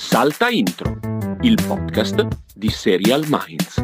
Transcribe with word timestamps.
Salta 0.00 0.48
Intro, 0.48 0.98
il 1.42 1.60
podcast 1.66 2.26
di 2.54 2.70
Serial 2.70 3.26
Minds. 3.28 3.76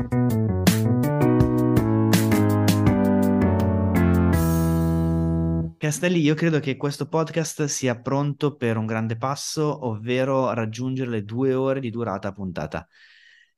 Castelli, 5.78 6.20
io 6.20 6.34
credo 6.34 6.58
che 6.58 6.76
questo 6.76 7.06
podcast 7.06 7.64
sia 7.64 8.00
pronto 8.00 8.56
per 8.56 8.76
un 8.78 8.86
grande 8.86 9.16
passo, 9.16 9.86
ovvero 9.86 10.52
raggiungere 10.52 11.10
le 11.10 11.22
due 11.24 11.52
ore 11.54 11.80
di 11.80 11.90
durata 11.90 12.32
puntata. 12.32 12.86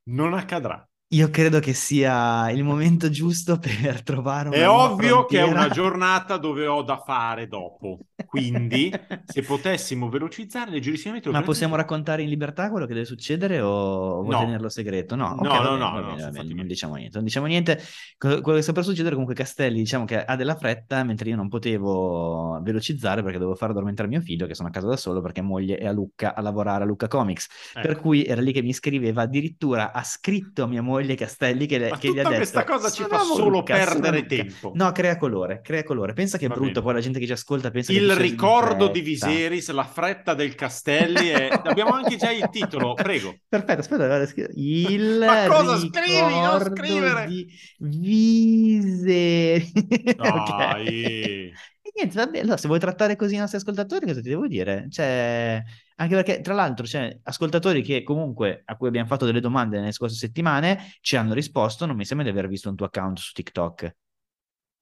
Non 0.04 0.34
accadrà. 0.34 0.86
Io 1.12 1.30
credo 1.30 1.60
che 1.60 1.72
sia 1.72 2.50
il 2.50 2.64
momento 2.64 3.08
giusto 3.08 3.58
per 3.58 4.02
trovare 4.02 4.48
una 4.48 4.58
È 4.58 4.68
ovvio 4.68 5.24
che 5.24 5.38
è 5.38 5.42
frontiera. 5.42 5.64
una 5.64 5.68
giornata 5.72 6.36
dove 6.36 6.66
ho 6.66 6.82
da 6.82 6.98
fare 6.98 7.46
dopo. 7.46 8.00
Quindi, 8.28 8.92
se 9.24 9.42
potessimo 9.42 10.08
velocizzare 10.08 10.70
leggerissimamente... 10.70 11.30
Ma 11.30 11.42
possiamo 11.42 11.74
raccontare 11.76 12.22
in 12.22 12.28
libertà 12.28 12.70
quello 12.70 12.86
che 12.86 12.92
deve 12.94 13.06
succedere 13.06 13.60
o 13.60 14.22
vuoi 14.22 14.34
No. 14.34 14.40
tenerlo 14.40 14.68
segreto? 14.68 15.14
No, 15.16 15.28
No, 15.28 15.36
va 15.36 15.58
no, 15.58 15.62
bene, 15.62 15.62
no, 15.62 15.90
va 15.92 16.00
no, 16.00 16.14
bene, 16.16 16.30
bene, 16.30 16.54
non 16.54 16.66
diciamo 16.66 16.94
niente, 16.96 17.16
non 17.16 17.24
diciamo 17.24 17.46
niente. 17.46 17.80
Quello 18.18 18.40
che 18.40 18.62
sta 18.62 18.72
per 18.72 18.84
succedere 18.84 19.10
comunque 19.14 19.34
Castelli, 19.34 19.78
diciamo 19.78 20.04
che 20.04 20.22
ha 20.24 20.36
della 20.36 20.56
fretta, 20.56 21.02
mentre 21.04 21.30
io 21.30 21.36
non 21.36 21.48
potevo 21.48 22.60
velocizzare 22.62 23.22
perché 23.22 23.38
dovevo 23.38 23.56
far 23.56 23.70
addormentare 23.70 24.08
mio 24.08 24.20
figlio, 24.20 24.46
che 24.46 24.54
sono 24.54 24.68
a 24.68 24.70
casa 24.70 24.86
da 24.86 24.96
solo 24.96 25.20
perché 25.20 25.40
moglie 25.40 25.76
è 25.78 25.86
a 25.86 25.92
Lucca 25.92 26.34
a 26.34 26.40
lavorare 26.42 26.84
a 26.84 26.86
Lucca 26.86 27.08
Comics. 27.08 27.48
Per 27.74 27.90
Ecco. 27.90 28.00
cui 28.00 28.24
era 28.24 28.40
lì 28.40 28.52
che 28.52 28.62
mi 28.62 28.72
scriveva, 28.72 29.22
addirittura 29.22 29.92
ha 29.92 30.02
scritto 30.02 30.64
a 30.64 30.66
mia 30.66 30.82
moglie 30.82 31.14
Castelli 31.14 31.66
che, 31.66 31.78
le- 31.78 31.92
che 31.98 32.08
gli 32.12 32.18
ha 32.18 32.22
detto 32.22 32.34
questa 32.36 32.64
cosa 32.64 32.90
ci 32.90 33.02
"Sono 33.02 33.16
fa 33.16 33.22
solo 33.22 33.48
Lucca, 33.48 33.74
perdere 33.74 34.18
Lucca". 34.20 34.28
tempo. 34.36 34.72
No, 34.74 34.92
crea 34.92 35.16
colore, 35.16 35.60
crea 35.62 35.82
colore. 35.82 36.12
Pensa 36.12 36.38
che 36.38 36.46
è 36.46 36.48
Va 36.48 36.54
brutto, 36.54 36.70
bene. 36.72 36.84
poi 36.84 36.94
la 36.94 37.00
gente 37.00 37.18
che 37.18 37.26
ci 37.26 37.32
ascolta 37.32 37.70
pensa 37.70 37.92
che 37.92 37.98
Il 37.98 38.04
sia 38.04 38.12
in 38.14 38.17
ricordo 38.18 38.88
di 38.88 39.02
fretta. 39.02 39.26
Viserys, 39.28 39.70
la 39.70 39.84
fretta 39.84 40.34
del 40.34 40.54
Castelli 40.54 41.30
e 41.30 41.48
abbiamo 41.64 41.92
anche 41.92 42.16
già 42.16 42.30
il 42.30 42.48
titolo, 42.50 42.94
prego. 42.94 43.34
Perfetto, 43.48 43.80
aspetta, 43.80 44.50
il 44.54 45.18
Ma 45.24 45.46
cosa 45.46 45.78
scrivi? 45.78 46.40
Non 46.40 46.60
scrivere! 46.74 47.26
di 47.26 47.46
Vise. 47.78 49.70
Ok. 50.18 50.56
Dai. 50.56 51.52
E 51.88 51.90
niente, 51.94 52.16
vabbè, 52.16 52.40
allora 52.40 52.56
se 52.56 52.66
vuoi 52.68 52.78
trattare 52.78 53.16
così 53.16 53.34
i 53.34 53.38
nostri 53.38 53.56
ascoltatori, 53.58 54.06
cosa 54.06 54.20
ti 54.20 54.28
devo 54.28 54.46
dire? 54.46 54.86
Cioè, 54.90 55.62
anche 55.96 56.14
perché, 56.14 56.40
tra 56.40 56.54
l'altro, 56.54 56.84
c'è 56.84 57.18
ascoltatori 57.22 57.82
che 57.82 58.02
comunque 58.02 58.62
a 58.66 58.76
cui 58.76 58.88
abbiamo 58.88 59.06
fatto 59.06 59.24
delle 59.24 59.40
domande 59.40 59.78
nelle 59.78 59.92
scorse 59.92 60.16
settimane 60.16 60.92
ci 61.00 61.16
hanno 61.16 61.32
risposto, 61.34 61.86
non 61.86 61.96
mi 61.96 62.04
sembra 62.04 62.26
di 62.26 62.32
aver 62.32 62.48
visto 62.48 62.68
un 62.68 62.76
tuo 62.76 62.86
account 62.86 63.18
su 63.18 63.32
TikTok. 63.32 63.96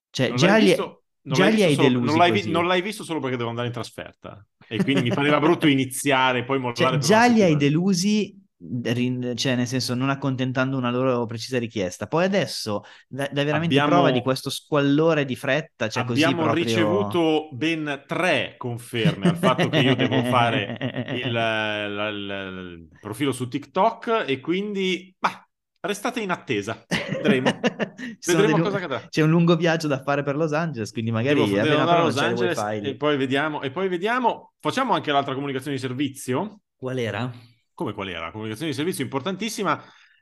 Cioè, 0.09 0.27
Non 0.27 0.37
già 0.37 0.47
l'hai 0.47 0.61
li, 0.61 0.67
visto- 0.67 1.03
non 1.35 1.39
l'hai 1.39 1.49
li 1.55 1.55
visto 1.65 1.67
hai 1.69 1.75
solo- 1.75 1.87
delusi 1.87 2.07
non 2.07 2.17
l'hai, 2.17 2.43
non 2.47 2.67
l'hai 2.67 2.81
visto 2.81 3.03
solo 3.03 3.19
perché 3.19 3.37
devo 3.37 3.49
andare 3.49 3.67
in 3.67 3.73
trasferta. 3.73 4.45
E 4.67 4.83
quindi 4.83 5.01
mi 5.03 5.09
pareva 5.09 5.39
brutto 5.39 5.67
iniziare 5.67 6.39
e 6.39 6.43
poi 6.43 6.59
mollare 6.59 6.75
Cioè, 6.75 6.97
già 6.97 7.25
li 7.27 7.41
hai 7.41 7.55
delusi, 7.55 8.35
cioè 9.35 9.55
nel 9.55 9.67
senso 9.67 9.93
non 9.93 10.09
accontentando 10.09 10.77
una 10.77 10.89
loro 10.89 11.25
precisa 11.25 11.59
richiesta. 11.59 12.07
Poi 12.07 12.23
adesso 12.25 12.83
dai 13.07 13.27
veramente 13.31 13.75
Abbiamo- 13.79 13.89
prova 14.01 14.11
di 14.11 14.21
questo 14.21 14.49
squallore 14.49 15.25
di 15.25 15.35
fretta, 15.35 15.87
cioè 15.87 16.03
Abbiamo 16.03 16.41
proprio... 16.43 16.63
ricevuto 16.63 17.49
ben 17.51 18.03
tre 18.07 18.55
conferme 18.57 19.29
al 19.29 19.37
fatto 19.37 19.69
che 19.69 19.77
io 19.79 19.95
devo 19.95 20.23
fare 20.23 20.77
il, 21.23 21.31
la- 21.31 21.87
la- 21.87 22.09
il 22.09 22.87
profilo 22.99 23.31
su 23.31 23.47
TikTok 23.47 24.23
e 24.27 24.39
quindi 24.39 25.13
bah, 25.17 25.46
restate 25.81 26.19
in 26.21 26.31
attesa. 26.31 26.83
Vedremo. 26.87 27.59
Vedremo 28.25 28.63
cosa 28.63 28.77
accadrà. 28.77 29.05
C'è 29.09 29.21
un 29.21 29.29
lungo 29.29 29.55
viaggio 29.55 29.87
da 29.87 30.01
fare 30.01 30.23
per 30.23 30.35
Los 30.35 30.53
Angeles, 30.53 30.91
quindi 30.91 31.11
magari 31.11 31.43
Devo, 31.43 31.61
devo 31.61 31.79
andare 31.79 31.99
a 31.99 32.03
Los 32.03 32.17
Angeles 32.17 32.57
e 32.83 32.95
poi 32.95 33.17
vediamo. 33.17 33.61
E 33.61 33.71
poi 33.71 33.87
vediamo. 33.87 34.53
Facciamo 34.59 34.93
anche 34.93 35.11
l'altra 35.11 35.33
comunicazione 35.33 35.75
di 35.75 35.81
servizio. 35.81 36.61
Qual 36.75 36.97
era? 36.97 37.31
come 37.77 37.93
qual 37.93 38.09
era? 38.09 38.31
Comunicazione 38.31 38.71
di 38.71 38.75
servizio 38.75 39.03
importantissima 39.03 39.79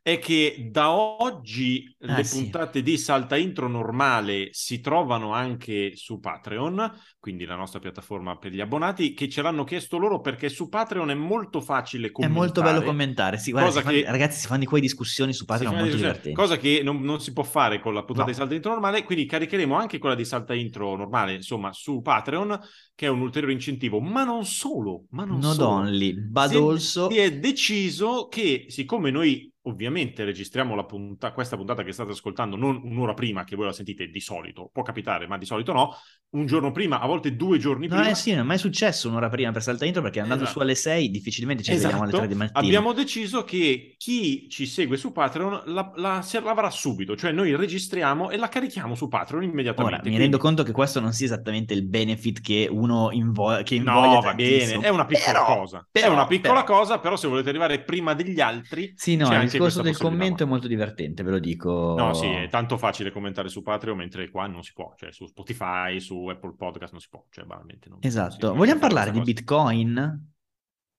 è 0.08 0.20
che 0.20 0.68
da 0.70 0.92
oggi 0.92 1.92
Ah, 2.08 2.18
le 2.18 2.24
sì. 2.24 2.42
puntate 2.44 2.84
di 2.84 2.96
Salta 2.96 3.36
Intro 3.38 3.68
normale 3.68 4.50
si 4.52 4.80
trovano 4.80 5.34
anche 5.34 5.96
su 5.96 6.20
Patreon, 6.20 6.92
quindi 7.20 7.44
la 7.46 7.56
nostra 7.56 7.80
piattaforma 7.80 8.38
per 8.38 8.52
gli 8.52 8.62
abbonati, 8.62 9.14
che 9.16 9.28
ce 9.28 9.42
l'hanno 9.42 9.64
chiesto 9.64 9.98
loro 9.98 10.22
perché 10.22 10.50
su 10.50 10.70
Patreon 10.70 11.10
è 11.10 11.16
molto 11.16 11.60
facile 11.60 12.10
È 12.10 12.12
commentare. 12.12 12.40
molto 12.46 12.62
bello 12.62 12.84
commentare. 12.84 13.40
Sì, 13.40 13.50
guarda, 13.50 13.72
si 13.72 13.82
fanno- 13.82 13.98
che- 13.98 14.06
ragazzi, 14.06 14.40
si 14.42 14.46
fanno 14.46 14.60
di 14.60 14.66
quelle 14.68 14.84
discussioni 14.84 15.34
su 15.34 15.44
Patreon 15.46 15.76
molto 15.76 15.96
divertenti. 15.96 16.36
Cosa 16.36 16.58
che 16.58 16.82
non, 16.84 17.02
non 17.02 17.20
si 17.20 17.34
può 17.34 17.42
fare 17.44 17.80
con 17.80 17.96
la 17.96 18.04
puntata 18.04 18.28
No. 18.28 18.32
di 18.32 18.38
Salta 18.38 18.54
Intro 18.54 18.72
normale, 18.74 19.04
quindi 19.04 19.26
caricheremo 19.26 19.74
anche 19.76 19.98
quella 19.98 20.14
di 20.14 20.24
Salta 20.26 20.54
Intro 20.54 20.96
normale, 20.96 21.34
insomma, 21.34 21.74
su 21.74 22.02
Patreon, 22.02 22.60
che 22.94 23.08
è 23.08 23.10
un 23.10 23.22
ulteriore 23.22 23.54
incentivo, 23.54 24.00
ma 24.00 24.24
non 24.24 24.46
solo, 24.46 25.06
ma 25.10 25.26
non 25.26 25.40
Not 25.40 25.56
solo. 25.56 25.70
only, 25.70 26.14
but 26.14 26.50
si 26.50 26.56
è, 26.56 26.60
also... 26.60 27.10
si 27.10 27.18
è 27.18 27.36
deciso 27.40 28.28
che, 28.28 28.66
siccome 28.68 29.10
noi 29.10 29.52
ovviamente 29.66 30.24
registriamo 30.24 30.76
la 30.76 30.84
punta- 30.86 31.32
questa 31.32 31.56
puntata 31.56 31.84
che 31.84 31.92
state 31.92 32.12
ascoltando 32.12 32.56
non 32.56 32.82
un'ora 32.84 33.14
prima 33.14 33.44
che 33.44 33.56
voi 33.56 33.66
la 33.66 33.74
sentite 33.74 34.08
di 34.08 34.20
solito, 34.20 34.70
può 34.74 34.84
capitare, 34.84 35.28
ma 35.28 35.38
di 35.38 35.46
solito 35.46 35.72
no, 35.74 35.94
un 36.36 36.46
giorno 36.46 36.72
prima, 36.72 37.00
a 37.00 37.08
volte 37.08 37.36
due 37.36 37.58
giorni 37.58 37.88
No, 37.88 37.96
prima. 37.96 38.10
eh 38.10 38.16
sì, 38.16 38.32
non 38.32 38.42
è 38.42 38.44
mai 38.44 38.58
successo 38.58 39.08
un'ora 39.10 39.30
prima 39.30 39.52
per 39.52 39.62
Salta 39.62 39.86
Intro 39.86 40.02
perché 40.02 40.20
andando 40.20 40.44
Esatto. 40.44 40.60
su 40.60 40.64
alle 40.64 40.76
6 40.76 41.10
difficilmente 41.10 41.64
ci 41.64 41.72
vediamo 41.72 42.04
alle 42.04 42.12
3 42.12 42.28
di 42.28 42.36
mattina. 42.36 42.60
abbiamo 42.60 42.94
deciso 42.94 43.44
che 43.44 43.96
chi 43.98 44.48
ci 44.50 44.66
segue 44.66 44.98
su 44.98 45.12
Patreon 45.12 45.64
la, 45.68 45.92
la, 45.96 46.24
l'avrà 46.44 46.70
subito, 46.70 47.16
cioè 47.16 47.32
noi 47.32 47.56
registriamo 47.56 48.30
e 48.30 48.38
la 48.38 48.50
carichiamo 48.50 48.96
su 48.96 49.08
Patreon 49.08 49.44
immediatamente. 49.44 49.84
Ora, 49.84 49.96
mi 49.98 50.02
Quindi- 50.02 50.20
rendo 50.20 50.38
conto 50.38 50.64
che 50.64 50.72
questo 50.72 51.00
non 51.00 51.14
sia 51.14 51.26
esattamente 51.26 51.74
il 51.74 51.88
benefit 51.88 52.42
che 52.42 52.68
uno 52.70 53.10
invo- 53.12 53.62
che 53.64 53.80
No, 53.80 53.94
invoglia 53.94 54.20
va 54.20 54.34
bene, 54.34 54.80
è 54.80 54.90
una 54.90 55.06
piccola 55.06 55.32
Però- 55.44 55.56
cosa. 55.60 55.88
però- 55.90 56.08
è 56.08 56.10
una 56.10 56.28
piccola 56.28 56.64
però- 56.64 56.78
cosa, 56.80 57.00
però 57.00 57.16
se 57.16 57.28
volete 57.28 57.50
arrivare 57.50 57.82
prima 57.84 58.14
degli 58.14 58.40
altri... 58.42 58.94
Sì, 58.96 59.16
no, 59.16 59.28
anche 59.28 59.55
discorso 59.58 59.82
del 59.82 59.98
commento 59.98 60.44
è 60.44 60.46
molto 60.46 60.68
divertente, 60.68 61.24
ve 61.24 61.32
lo 61.32 61.40
dico. 61.40 61.96
No, 61.98 62.14
sì, 62.14 62.28
è 62.28 62.48
tanto 62.50 62.78
facile 62.78 63.12
commentare 63.12 63.50
su 63.50 63.62
Patreon, 63.62 63.98
mentre 63.98 64.30
qua 64.30 64.48
non 64.48 64.64
si 64.64 64.74
può, 64.74 64.94
cioè 64.98 65.12
su 65.12 65.26
Spotify, 65.26 66.00
su 66.00 66.28
Apple 66.28 66.56
Podcast 66.58 66.92
non 66.92 67.02
si 67.02 67.08
può, 67.10 67.26
cioè 67.30 67.46
banalmente 67.46 67.90
non 67.90 68.00
Esatto. 68.02 68.48
non 68.48 68.58
Vogliamo 68.58 68.80
parlare 68.80 69.12
di 69.12 69.20
cosa. 69.20 69.32
Bitcoin? 69.32 70.30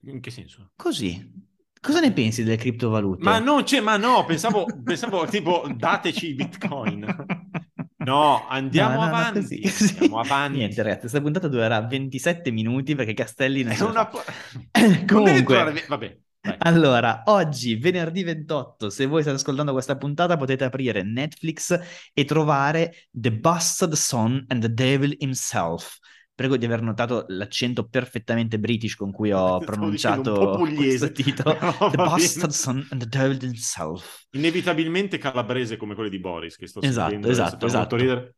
In 0.03 0.21
che 0.21 0.31
senso? 0.31 0.71
Così. 0.77 1.55
Cosa 1.81 2.01
ne 2.01 2.13
pensi 2.13 2.43
delle 2.43 2.57
criptovalute? 2.57 3.23
Ma 3.23 3.39
non 3.39 3.63
c'è, 3.63 3.81
ma 3.81 3.97
no, 3.97 4.25
pensavo, 4.25 4.67
pensavo 4.83 5.27
tipo 5.27 5.67
dateci 5.75 6.31
i 6.31 6.35
Bitcoin. 6.35 7.05
No, 8.07 8.47
andiamo 8.47 9.01
No, 9.01 9.01
no, 9.01 9.07
no, 9.07 9.17
avanti, 9.17 9.41
così, 9.41 9.61
così. 9.63 9.93
andiamo 9.95 10.21
avanti. 10.21 10.59
Niente, 10.59 10.81
ragazzi, 10.81 11.01
questa 11.01 11.21
puntata 11.21 11.49
durerà 11.49 11.81
27 11.81 12.53
minuti 12.53 12.95
perché 12.95 13.15
Castelli 13.15 13.65
È 13.65 13.81
una 13.83 14.07
po- 14.07 14.23
Comunque, 15.09 15.85
vabbè. 15.89 16.19
Allora, 16.59 17.23
oggi, 17.27 17.77
venerdì 17.77 18.23
28, 18.23 18.91
se 18.91 19.07
voi 19.07 19.23
state 19.23 19.37
ascoltando 19.37 19.73
questa 19.73 19.97
puntata, 19.97 20.37
potete 20.37 20.65
aprire 20.65 21.03
Netflix 21.03 21.79
e 22.13 22.25
trovare 22.25 23.09
The 23.11 23.33
Bastard 23.33 23.93
Son 23.95 24.45
and 24.49 24.61
the 24.61 24.73
Devil 24.73 25.15
Himself. 25.19 25.99
Prego 26.35 26.59
di 26.59 26.67
aver 26.67 26.83
notato 26.83 27.25
l'accento 27.29 27.89
perfettamente 27.89 28.59
british 28.59 28.95
con 28.95 29.11
cui 29.11 29.33
ho 29.33 29.59
pronunciato 29.65 30.59
questo 30.75 31.11
titolo. 31.11 31.57
The 31.91 31.97
Bastard. 31.97 32.53
Son 32.53 32.87
and 32.91 33.01
the 33.01 33.09
Devil 33.09 33.39
Himself. 33.43 34.27
Inevitabilmente 34.33 35.17
calabrese 35.17 35.77
come 35.77 35.95
quelli 35.95 36.11
di 36.11 36.21
Boris, 36.21 36.57
che 36.57 36.67
sto 36.67 36.83
Esatto, 36.83 37.11
sentendo, 37.11 37.31
esatto, 37.31 37.51
molto 37.53 37.67
esatto. 37.67 37.97
ridere. 37.97 38.35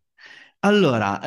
Allora, 0.60 1.20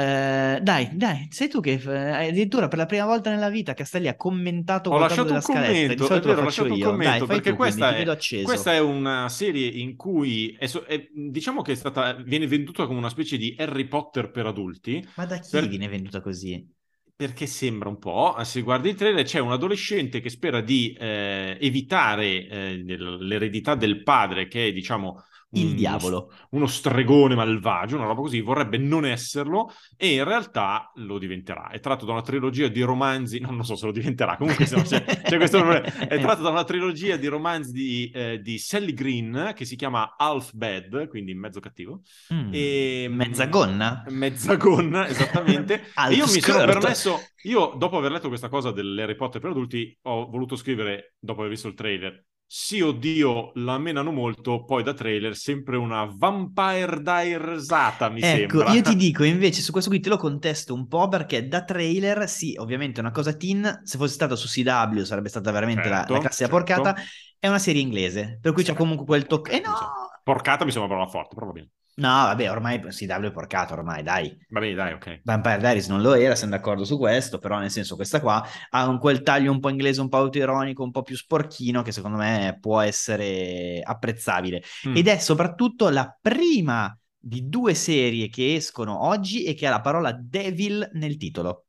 eh, 0.58 0.60
dai, 0.62 0.90
dai, 0.98 1.28
sei 1.32 1.48
tu 1.48 1.62
che 1.62 1.74
eh, 1.82 2.28
addirittura 2.28 2.68
per 2.68 2.78
la 2.78 2.86
prima 2.86 3.06
volta 3.06 3.30
nella 3.30 3.50
vita 3.50 3.74
Castelli 3.74 4.10
ha 4.10 4.18
commentato 4.18 4.92
Ho 4.92 4.92
qualcosa 4.92 5.00
lasciato 5.00 5.32
un 5.34 5.40
della 5.40 5.42
scaletta. 5.42 5.94
Di 5.94 6.04
commento, 6.04 6.04
solito 6.04 6.28
vero, 6.28 6.42
ho 6.42 6.44
lasciato 6.44 6.74
un 6.74 6.80
io. 6.80 6.80
commento 6.80 7.26
Dai, 7.26 7.26
perché 7.26 7.54
tu, 7.54 7.56
questa 7.56 7.96
quindi, 7.96 7.96
è, 7.96 8.14
questa 8.42 8.74
è 8.74 8.80
una 8.80 9.30
serie 9.30 9.68
in 9.68 9.96
cui 9.96 10.52
è 10.60 10.70
è- 10.86 11.10
diciamo 11.14 11.62
che 11.62 11.72
è 11.74 11.76
stata, 11.76 12.14
viene 12.14 12.46
venduta 12.48 12.86
come 12.86 12.98
una 13.00 13.10
specie 13.10 13.38
di 13.38 13.56
Harry 13.58 13.88
Potter 13.88 14.32
per 14.32 14.48
adulti 14.48 15.08
Ma 15.14 15.26
da 15.26 15.38
chi 15.40 15.50
per- 15.50 15.70
viene 15.70 15.88
venduta 15.88 16.20
così? 16.20 16.70
perché 17.16 17.46
sembra 17.46 17.88
un 17.90 18.00
po', 18.00 18.36
se 18.44 18.62
guardi 18.62 18.90
il 18.90 18.96
trailer 18.96 19.24
c'è 19.24 19.38
un 19.40 19.52
adolescente 19.52 20.22
che 20.22 20.30
spera 20.30 20.60
di 20.62 20.92
eh, 21.00 21.56
evitare 21.62 22.48
eh, 22.48 22.84
l'eredità 22.84 23.76
del 23.76 24.02
padre 24.02 24.48
che 24.48 24.68
è 24.70 24.72
diciamo 24.72 25.24
Il 25.54 25.74
uno 25.74 25.74
diavolo. 25.74 26.32
uno 26.52 26.68
stregone 26.68 27.36
malvagio, 27.36 27.96
una 27.98 28.06
roba 28.06 28.22
così, 28.22 28.42
vorrebbe 28.42 28.78
non 28.78 29.06
esserlo 29.06 29.72
e 29.98 30.14
in 30.14 30.24
realtà 30.24 30.92
lo 30.96 31.18
diventerà. 31.18 31.70
È 31.70 31.80
tratto 31.80 32.06
da 32.06 32.14
una 32.14 32.22
trilogia 32.22 32.68
di 32.70 32.82
romanzi, 32.82 33.40
non, 33.40 33.56
non 33.56 33.66
so 33.66 33.76
se 33.76 33.86
lo 33.86 33.92
diventerà, 33.92 34.38
comunque 34.38 34.66
se 34.66 34.76
no, 34.76 34.82
c'è, 34.84 35.04
c'è 35.04 35.38
questo. 35.38 35.64
È 35.82 36.20
tratto 36.20 36.42
da 36.42 36.50
una 36.50 36.64
trilogia 36.64 37.18
di 37.18 37.28
romanzi 37.28 37.72
di, 37.72 38.10
eh, 38.14 38.40
di 38.42 38.58
Sally 38.58 38.94
Green 38.94 39.52
che 39.56 39.66
si 39.66 39.76
chiama 39.76 40.16
Half 40.18 40.54
Bad, 40.54 41.08
quindi 41.08 41.34
mezzo 41.34 41.60
cattivo. 41.60 42.02
Mm, 42.34 42.50
E, 42.54 43.08
Mezza 43.10 43.46
gonna? 43.48 44.04
Mezza 44.10 44.56
gonna, 44.56 45.08
esattamente. 45.10 45.94
E 46.08 46.14
io 46.16 46.28
mi 46.28 46.42
sono 46.42 46.60
skirt. 46.62 46.66
permesso, 46.66 47.34
io 47.44 47.74
dopo 47.78 47.98
aver 47.98 48.12
letto 48.12 48.28
questa 48.28 48.50
cosa 48.50 48.72
dell'Harry 48.72 49.16
Potter 49.16 49.42
per 49.42 49.52
adulti, 49.52 49.98
ho 50.04 50.30
voluto 50.30 50.56
scrivere, 50.56 51.16
dopo 51.20 51.40
aver 51.42 51.52
visto 51.52 51.68
il 51.68 51.74
trailer, 51.74 52.26
sì, 52.54 52.82
oddio, 52.82 53.54
la 53.56 53.78
menano 53.78 54.12
molto, 54.12 54.66
poi 54.66 54.84
da 54.84 54.94
trailer 54.94 55.38
sempre 55.38 55.78
una 55.78 56.04
Vampire 56.14 57.02
Diarsata, 57.02 58.10
mi 58.10 58.20
ecco, 58.20 58.60
sembra. 58.60 58.74
io 58.74 58.82
ti 58.82 58.96
dico 58.98 59.24
invece 59.24 59.62
su 59.62 59.72
questo 59.72 59.90
qui 59.90 60.02
te 60.02 60.10
lo 60.10 60.18
contesto 60.18 60.74
un 60.74 60.86
po' 60.90 61.08
perché 61.08 61.48
da 61.48 61.64
trailer, 61.64 62.28
sì, 62.28 62.54
ovviamente 62.58 62.98
è 63.00 63.04
una 63.04 63.12
cosa 63.14 63.32
teen, 63.38 63.84
se 63.86 63.98
fosse 63.98 64.16
stato 64.16 64.36
su 64.36 64.50
CW 64.50 65.04
sarebbe 65.04 65.30
stata 65.30 65.50
veramente 65.50 65.88
la, 65.88 66.00
Certo, 66.00 66.12
la 66.12 66.20
classica 66.20 66.50
certo. 66.50 66.56
porcata, 66.58 67.02
è 67.40 67.48
una 67.48 67.58
serie 67.58 67.82
inglese, 67.82 68.38
per 68.42 68.52
cui 68.52 68.64
c'è 68.64 68.74
comunque 68.74 69.06
quel 69.06 69.28
tocco... 69.28 69.50
Eh 69.50 69.62
no! 69.62 70.10
Porcata 70.22 70.66
mi 70.66 70.72
sembra 70.72 70.94
una 70.94 71.06
parola 71.06 71.10
forte, 71.10 71.36
però 71.36 71.48
va 71.48 71.54
bene. 71.54 71.70
No, 71.96 72.08
vabbè, 72.08 72.50
ormai 72.50 72.80
CW 72.80 73.26
è 73.28 73.32
porcato, 73.32 73.74
ormai, 73.74 74.02
dai. 74.02 74.36
Va 74.50 74.60
bene, 74.60 74.74
dai, 74.74 74.94
ok. 74.94 75.22
Vampire 75.24 75.58
Diaries 75.60 75.88
non 75.90 76.02
lo 76.02 76.14
era, 76.14 76.36
siamo 76.36 76.54
d'accordo 76.56 76.86
su 76.86 76.98
questo, 76.98 77.38
però 77.38 77.60
nel 77.60 77.70
senso 77.70 77.96
questa 77.96 78.22
qua 78.22 78.44
ha 78.70 78.88
un 78.88 78.98
quel 78.98 79.22
taglio 79.22 79.52
un 79.52 79.60
po' 79.60 79.70
inglese, 79.70 80.00
un 80.02 80.08
po' 80.10 80.18
autoironico, 80.18 80.84
un 80.84 80.92
po' 80.92 81.02
più 81.04 81.16
sporchino 81.16 81.82
che 81.82 81.92
secondo 81.92 82.18
me 82.18 82.58
può 82.62 82.80
essere 82.80 83.82
apprezzabile. 83.84 84.64
Mm. 84.88 84.96
Ed 84.96 85.08
è 85.08 85.18
soprattutto 85.20 85.90
la 85.90 86.18
prima 86.20 86.98
di 87.24 87.48
due 87.48 87.74
serie 87.76 88.30
che 88.30 88.56
escono 88.56 89.06
oggi 89.06 89.44
e 89.44 89.54
che 89.54 89.68
ha 89.68 89.70
la 89.70 89.82
parola 89.82 90.12
devil 90.12 90.90
nel 90.94 91.18
titolo. 91.18 91.66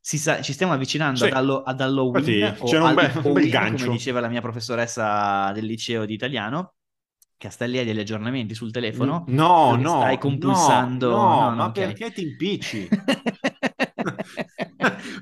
Si 0.00 0.16
sa- 0.16 0.40
ci 0.40 0.54
stiamo 0.54 0.72
avvicinando 0.72 1.18
Sì. 1.18 1.24
ad, 1.26 1.32
Hallo- 1.34 1.62
ad 1.62 1.80
Halloween 1.80 2.26
Infatti, 2.26 2.64
c'era 2.64 2.84
un 2.84 2.94
bel- 2.94 3.20
un 3.22 3.32
bel 3.34 3.50
gancio. 3.50 3.84
come 3.84 3.96
diceva 3.98 4.20
la 4.20 4.28
mia 4.28 4.40
professoressa 4.40 5.52
del 5.52 5.66
liceo 5.66 6.06
di 6.06 6.14
italiano, 6.14 6.74
lì 7.66 7.78
agli 7.78 7.98
aggiornamenti 7.98 8.54
sul 8.54 8.70
telefono. 8.70 9.24
No, 9.28 9.76
no, 9.76 9.98
stai 10.00 10.18
compulsando- 10.18 11.10
no, 11.10 11.16
no, 11.16 11.48
no, 11.50 11.54
ma 11.56 11.64
ok. 11.66 11.72
perché 11.72 12.12
ti 12.12 12.22
impicci? 12.22 12.88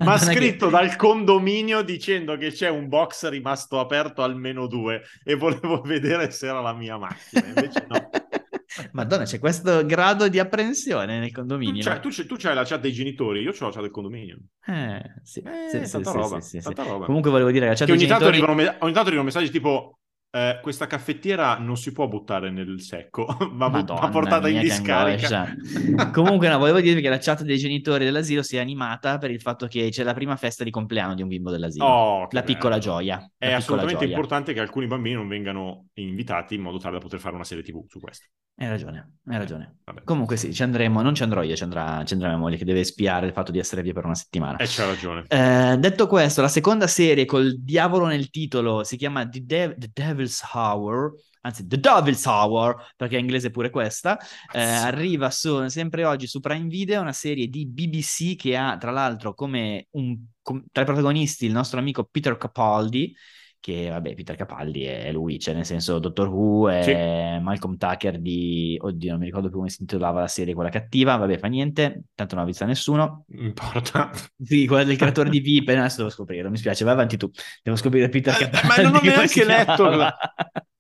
Ma 0.01 0.13
ha 0.13 0.17
è 0.17 0.19
che- 0.19 0.35
scritto 0.35 0.69
dal 0.69 0.95
condominio 0.97 1.83
dicendo 1.83 2.37
che 2.37 2.51
c'è 2.53 2.69
un 2.69 2.89
box 2.89 3.29
rimasto 3.29 3.81
aperto 3.81 4.23
almeno 4.23 4.67
due 4.67 5.03
e 5.25 5.35
volevo 5.35 5.81
vedere 5.87 6.31
se 6.31 6.47
era 6.47 6.61
la 6.61 6.73
mia 6.73 6.97
macchina, 6.97 7.47
invece 7.47 7.85
no. 7.89 8.09
Madonna, 8.93 9.25
c'è 9.25 9.39
questo 9.41 9.85
grado 9.85 10.29
di 10.29 10.39
apprensione 10.39 11.19
nel 11.19 11.33
condominio. 11.33 11.83
Cioè, 11.83 11.99
tu, 12.01 12.11
c'hai- 12.11 12.27
tu 12.27 12.37
c'hai 12.37 12.55
la 12.55 12.65
chat 12.65 12.81
dei 12.81 12.93
genitori, 12.93 13.41
io 13.41 13.51
ho 13.51 13.65
la 13.65 13.71
chat 13.73 13.81
del 13.81 13.91
condominio. 13.91 14.39
Eh, 14.67 15.03
sì, 15.25 15.41
Eh, 15.41 15.69
sì, 15.69 15.85
sì, 15.87 16.03
roba, 16.05 16.41
sì, 16.41 16.61
sì, 16.61 16.61
sì. 16.61 16.75
Comunque 16.75 17.31
volevo 17.31 17.51
dire 17.51 17.65
che 17.65 17.71
la 17.73 17.77
chat 17.77 17.87
Che 17.89 17.93
dei 17.97 18.01
ogni 18.01 18.07
tanto, 18.07 18.31
genitori... 18.31 18.53
arrivano, 18.53 18.55
me- 18.71 18.77
ogni 18.85 18.93
tanto 18.93 19.09
arrivano 19.09 19.25
messaggi 19.25 19.51
tipo 19.51 19.99
eh, 20.31 20.59
questa 20.61 20.87
caffettiera 20.87 21.57
non 21.59 21.77
si 21.77 21.93
può 21.93 22.07
buttare 22.07 22.51
nel 22.51 22.81
secco, 22.81 23.25
va, 23.53 23.69
Madonna 23.69 24.01
va 24.01 24.09
portata 24.09 24.49
in 24.49 24.61
discarica. 24.61 25.55
Comunque, 26.13 26.49
no, 26.49 26.59
volevo 26.59 26.81
dirvi 26.81 27.01
che 27.01 27.09
la 27.09 27.19
chat 27.19 27.43
dei 27.43 27.57
genitori 27.57 28.05
dell'asilo 28.05 28.43
si 28.43 28.57
è 28.57 28.61
animata 28.61 29.19
per 29.19 29.31
il 29.31 29.41
fatto 29.41 29.67
che 29.67 29.89
c'è 29.91 30.03
la 30.03 30.15
prima 30.15 30.37
festa 30.37 30.65
di 30.65 30.71
compleanno 30.71 31.15
di 31.15 31.23
un 31.23 31.29
bimbo 31.29 31.51
dell'asilo. 31.51 31.85
Oh, 31.85 32.29
la 32.31 32.43
piccola 32.43 32.77
bello. 32.77 32.83
gioia. 32.83 33.17
È 33.17 33.23
piccola 33.39 33.57
assolutamente 33.57 34.01
gioia. 34.01 34.11
importante 34.11 34.53
che 34.53 34.61
alcuni 34.61 34.87
bambini 34.87 35.15
non 35.15 35.29
vengano 35.29 35.87
invitati 35.95 36.55
in 36.55 36.61
modo 36.61 36.79
tale 36.79 36.95
da 36.95 37.01
poter 37.01 37.21
fare 37.21 37.35
una 37.35 37.45
serie 37.45 37.63
TV 37.63 37.85
su 37.89 37.99
questo. 37.99 38.27
Hai 38.61 38.67
ragione, 38.67 39.19
hai 39.27 39.39
ragione. 39.39 39.77
Vabbè. 39.85 40.03
Comunque 40.03 40.37
sì, 40.37 40.53
ci 40.53 40.65
andremo, 40.65 41.01
non 41.01 41.15
ci 41.15 41.23
andrò 41.23 41.43
io, 41.43 41.55
ci 41.55 41.63
andrà, 41.63 42.03
ci 42.05 42.15
andrà 42.15 42.31
mia 42.31 42.39
moglie 42.39 42.57
che 42.57 42.65
deve 42.65 42.83
spiare 42.83 43.25
il 43.27 43.33
fatto 43.33 43.53
di 43.53 43.61
essere 43.61 43.83
via 43.83 43.93
per 43.93 44.05
una 44.05 44.17
settimana. 44.17 44.57
E 44.57 44.65
c'ha 44.67 44.85
ragione. 44.85 45.25
Eh, 45.29 45.77
detto 45.79 46.09
questo, 46.09 46.43
la 46.43 46.49
seconda 46.49 46.89
serie 46.89 47.25
col 47.25 47.57
diavolo 47.61 48.07
nel 48.07 48.31
titolo 48.31 48.83
si 48.83 48.97
chiama 48.97 49.29
The, 49.29 49.45
Dev- 49.45 49.79
The 49.79 49.91
Devil's 50.19 50.43
Hour, 50.53 51.15
anzi 51.43 51.67
The 51.67 51.79
Devil's 51.79 52.25
Hour, 52.27 52.93
perché 52.97 53.17
è 53.17 53.21
inglese 53.21 53.51
pure 53.51 53.71
questa, 53.71 54.19
eh, 54.53 54.61
arriva 54.61 55.31
su- 55.31 55.69
sempre 55.69 56.05
oggi 56.05 56.27
su 56.27 56.41
Prime 56.41 56.69
Video, 56.69 57.01
una 57.01 57.13
serie 57.13 57.47
di 57.49 57.67
BBC 57.67 58.37
che 58.37 58.57
ha 58.57 58.77
tra 58.77 58.91
l'altro 58.91 59.35
come 59.35 59.87
un, 59.93 60.17
com- 60.43 60.65
tra 60.73 60.83
i 60.83 60.87
protagonisti 60.87 61.47
il 61.47 61.53
nostro 61.53 61.79
amico 61.79 62.05
Peter 62.11 62.37
Capaldi, 62.37 63.15
che 63.61 63.89
vabbè 63.89 64.15
Peter 64.15 64.37
Capaldi 64.37 64.85
è 64.85 65.11
lui, 65.13 65.39
cioè 65.39 65.55
nel 65.55 65.65
senso 65.67 65.99
Doctor 65.99 66.29
Who 66.29 66.69
è 66.71 67.39
Malcolm 67.41 67.77
Tucker 67.77 68.19
di, 68.21 68.79
oddio 68.81 69.11
non 69.11 69.19
mi 69.21 69.27
ricordo 69.27 69.49
più 69.49 69.59
come 69.59 69.69
si 69.69 69.79
intitolava 69.81 70.21
la 70.21 70.29
serie, 70.29 70.55
quella 70.55 70.71
cattiva, 70.71 71.17
vabbè 71.17 71.39
fa 71.39 71.49
niente, 71.49 72.05
tanto 72.15 72.35
non 72.35 72.45
ha 72.45 72.47
visto 72.47 72.65
nessuno. 72.65 73.25
Importa. 73.29 74.11
Sì, 74.41 74.67
quella 74.67 74.85
del 74.85 74.97
creatore 74.97 75.31
di 75.31 75.41
VIP, 75.41 75.69
adesso 75.69 75.99
devo 75.99 76.11
scoprire, 76.11 76.49
mi 76.49 76.57
spiace, 76.57 76.85
vai 76.85 76.95
avanti 76.95 77.17
tu. 77.17 77.31
Devo 77.63 77.77
scoprire 77.77 78.09
Peter 78.09 78.35
Eh, 78.35 78.49
Capaldi. 78.49 78.67
ma 78.67 78.77
non 78.83 78.95
ho 78.95 79.01
neanche 79.03 79.45
letto 79.45 79.91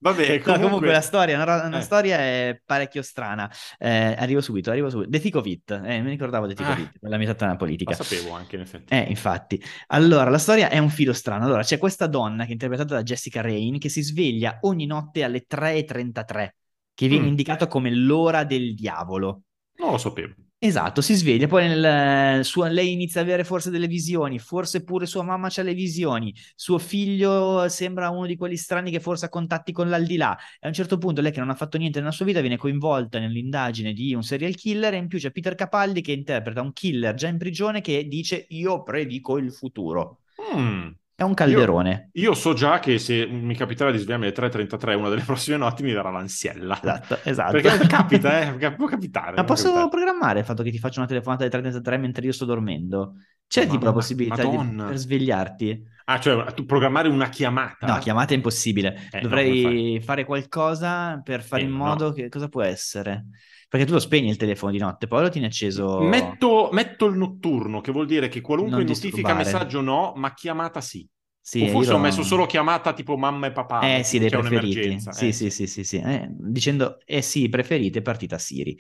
chiama. 0.01 0.17
cosa- 0.17 0.23
Vabbè, 0.23 0.37
No, 0.39 0.43
comunque... 0.43 0.63
comunque 0.65 0.93
la 0.93 1.01
storia, 1.01 1.43
una, 1.43 1.67
una 1.67 1.79
Eh. 1.79 1.83
storia 1.83 2.19
è 2.19 2.61
parecchio 2.65 3.03
strana. 3.03 3.51
Eh, 3.79 4.15
arrivo 4.19 4.41
subito, 4.41 4.71
arrivo 4.71 4.91
subito. 4.91 5.11
The 5.11 5.21
Thick 5.21 5.35
of 5.37 5.47
It, 5.47 5.71
eh, 5.71 6.01
mi 6.01 6.11
ricordavo 6.11 6.47
Thick 6.47 6.61
of 6.61 6.67
Ah. 6.69 6.93
La 7.09 7.17
mia 7.19 7.35
tana 7.35 7.57
politica. 7.57 7.91
La 7.91 7.97
sapevo 8.03 8.35
anche, 8.35 8.57
in 8.57 8.63
effetti. 8.63 8.93
Eh, 8.95 9.07
infatti. 9.09 9.63
Allora, 9.89 10.31
la 10.31 10.39
storia 10.39 10.69
è 10.69 10.79
un 10.79 10.91
filo 10.91 11.13
strano. 11.13 11.45
Allora, 11.45 11.63
c'è 11.63 11.79
questa 11.79 12.07
donna 12.07 12.45
che 12.45 12.51
è 12.51 12.53
interpretata 12.53 12.95
da 12.95 13.03
Jessica 13.03 13.41
Rain 13.41 13.79
che 13.79 13.89
si 13.89 14.03
sveglia 14.03 14.59
ogni 14.63 14.87
notte 14.87 15.25
alle 15.25 15.45
3.33, 15.47 16.57
che 16.95 17.09
viene 17.09 17.25
Mm. 17.25 17.29
indicato 17.29 17.67
come 17.67 17.91
l'ora 17.93 18.45
del 18.45 18.75
diavolo. 18.75 19.43
Non 19.79 19.91
lo 19.93 19.99
sapevo. 19.99 20.35
Esatto, 20.61 21.01
si 21.03 21.15
sveglia, 21.15 21.47
poi 21.47 21.69
nel, 21.69 22.45
sua- 22.45 22.67
lei 22.69 22.91
inizia 22.91 23.21
a 23.21 23.23
avere 23.23 23.45
forse 23.45 23.71
delle 23.71 23.87
visioni, 23.87 24.41
forse 24.41 24.83
pure 24.83 25.07
sua 25.07 25.23
mamma 25.23 25.47
ha 25.55 25.63
le 25.63 25.73
visioni, 25.73 26.35
suo 26.57 26.79
figlio 26.79 27.69
sembra 27.69 28.11
uno 28.11 28.27
di 28.27 28.35
quelli 28.37 28.57
strani 28.57 28.91
che 28.91 28.99
forse 28.99 29.27
ha 29.27 29.29
contatti 29.29 29.71
con 29.71 29.89
l'aldilà. 29.89 30.37
E 30.59 30.67
a 30.67 30.67
un 30.67 30.73
certo 30.73 30.99
punto 30.99 31.21
lei 31.21 31.31
che 31.31 31.39
non 31.39 31.51
ha 31.51 31.55
fatto 31.55 31.79
niente 31.79 32.01
nella 32.01 32.11
sua 32.11 32.25
vita 32.25 32.41
viene 32.41 32.57
coinvolta 32.57 33.21
nell'indagine 33.21 33.93
di 33.93 34.15
un 34.15 34.25
serial 34.25 34.57
killer 34.57 34.95
e 34.95 34.97
in 34.97 35.07
più 35.07 35.21
c'è 35.21 35.31
Peter 35.31 35.55
Capaldi 35.55 36.01
che 36.01 36.11
interpreta 36.11 36.61
un 36.61 36.73
killer 36.73 37.15
già 37.15 37.29
in 37.29 37.39
prigione 37.39 37.81
che 37.81 38.09
dice 38.09 38.47
io 38.49 38.83
predico 38.83 39.39
il 39.39 39.53
futuro. 39.53 40.23
Mm. 40.57 40.89
È 41.19 41.25
un 41.25 41.35
calderone. 41.35 42.11
Io 42.13 42.33
so 42.33 42.53
già 42.53 42.79
che 42.79 43.01
se 43.01 43.27
mi 43.27 43.57
capiterà 43.57 43.91
di 43.91 43.99
svegliarmi 43.99 44.27
alle 44.27 44.35
3.33 44.37 44.95
una 44.95 45.09
delle 45.09 45.23
prossime 45.27 45.57
notti 45.57 45.83
mi 45.83 45.91
verrà 45.93 46.11
l'ansiella. 46.11 46.79
Esatto, 46.81 47.19
esatto. 47.25 47.53
Perché 47.61 47.87
capita, 47.89 48.41
eh? 48.57 48.73
Può 48.77 48.87
capitare. 48.87 49.35
Ma 49.35 49.43
posso 49.43 49.65
capitare. 49.65 49.89
programmare 49.89 50.39
il 50.39 50.45
fatto 50.45 50.63
che 50.63 50.71
ti 50.71 50.79
faccia 50.79 51.01
una 51.01 51.09
telefonata 51.09 51.43
alle 51.43 51.51
33 51.51 51.97
mentre 51.97 52.25
io 52.25 52.31
sto 52.33 52.45
dormendo? 52.45 53.15
C'è 53.49 53.65
Ma- 53.67 53.73
tipo 53.73 53.85
la 53.87 53.93
possibilità 53.93 54.45
di, 54.45 54.57
Madonna. 54.57 54.85
per 54.87 54.97
svegliarti? 54.97 55.83
Ah, 56.05 56.21
cioè, 56.21 56.55
tu 56.55 56.65
programmare 56.65 57.09
una 57.09 57.29
chiamata? 57.29 57.85
No, 57.87 57.99
chiamata 57.99 58.33
è 58.33 58.37
impossibile. 58.37 59.09
Eh, 59.11 59.17
no, 59.17 59.23
Dovrei 59.23 59.63
come 59.63 60.01
fare 60.01 60.25
qualcosa 60.25 61.21
per 61.23 61.43
fare 61.43 61.63
Eh, 61.63 61.65
in 61.65 61.73
no. 61.73 61.79
modo 61.79 62.13
che 62.13 62.29
cosa 62.29 62.49
può 62.49 62.63
essere? 62.63 63.25
Perché 63.69 63.85
tu 63.85 63.93
lo 63.93 64.01
spegni 64.01 64.31
il 64.31 64.37
telefono 64.37 64.73
di 64.73 64.79
notte, 64.79 65.07
poi 65.07 65.23
lo 65.23 65.29
tieni 65.29 65.47
acceso. 65.47 66.01
Metto, 66.01 66.71
metto 66.73 67.05
il 67.07 67.17
notturno, 67.17 67.83
che 67.83 67.93
vuol 67.93 68.07
dire 68.07 68.29
che 68.29 68.41
qualunque 68.41 68.83
notifica 68.83 69.09
disturbare. 69.09 69.45
messaggio 69.45 69.81
no, 69.83 70.13
ma 70.17 70.33
chiamata 70.33 70.81
sì. 70.81 71.07
Sì, 71.41 71.67
forse 71.69 71.93
ho 71.95 71.99
messo 71.99 72.23
solo 72.23 72.45
chiamata 72.47 72.93
tipo 72.93 73.17
mamma 73.17 73.47
e 73.47 73.53
papà. 73.53 73.81
Eh 73.87 74.03
sì, 74.05 74.19
dei 74.19 74.29
preferiti. 74.29 74.79
un'emergenza. 74.81 75.13
Sì, 75.13 75.29
Eh, 75.29 75.33
sì, 75.33 75.51
sì, 75.51 75.67
sì, 75.67 75.85
sì. 75.85 75.97
Eh, 75.97 76.29
dicendo 76.31 76.99
eh 77.07 77.23
sì, 77.23 77.49
preferite, 77.49 78.03
partita 78.03 78.37
Siri. 78.39 78.79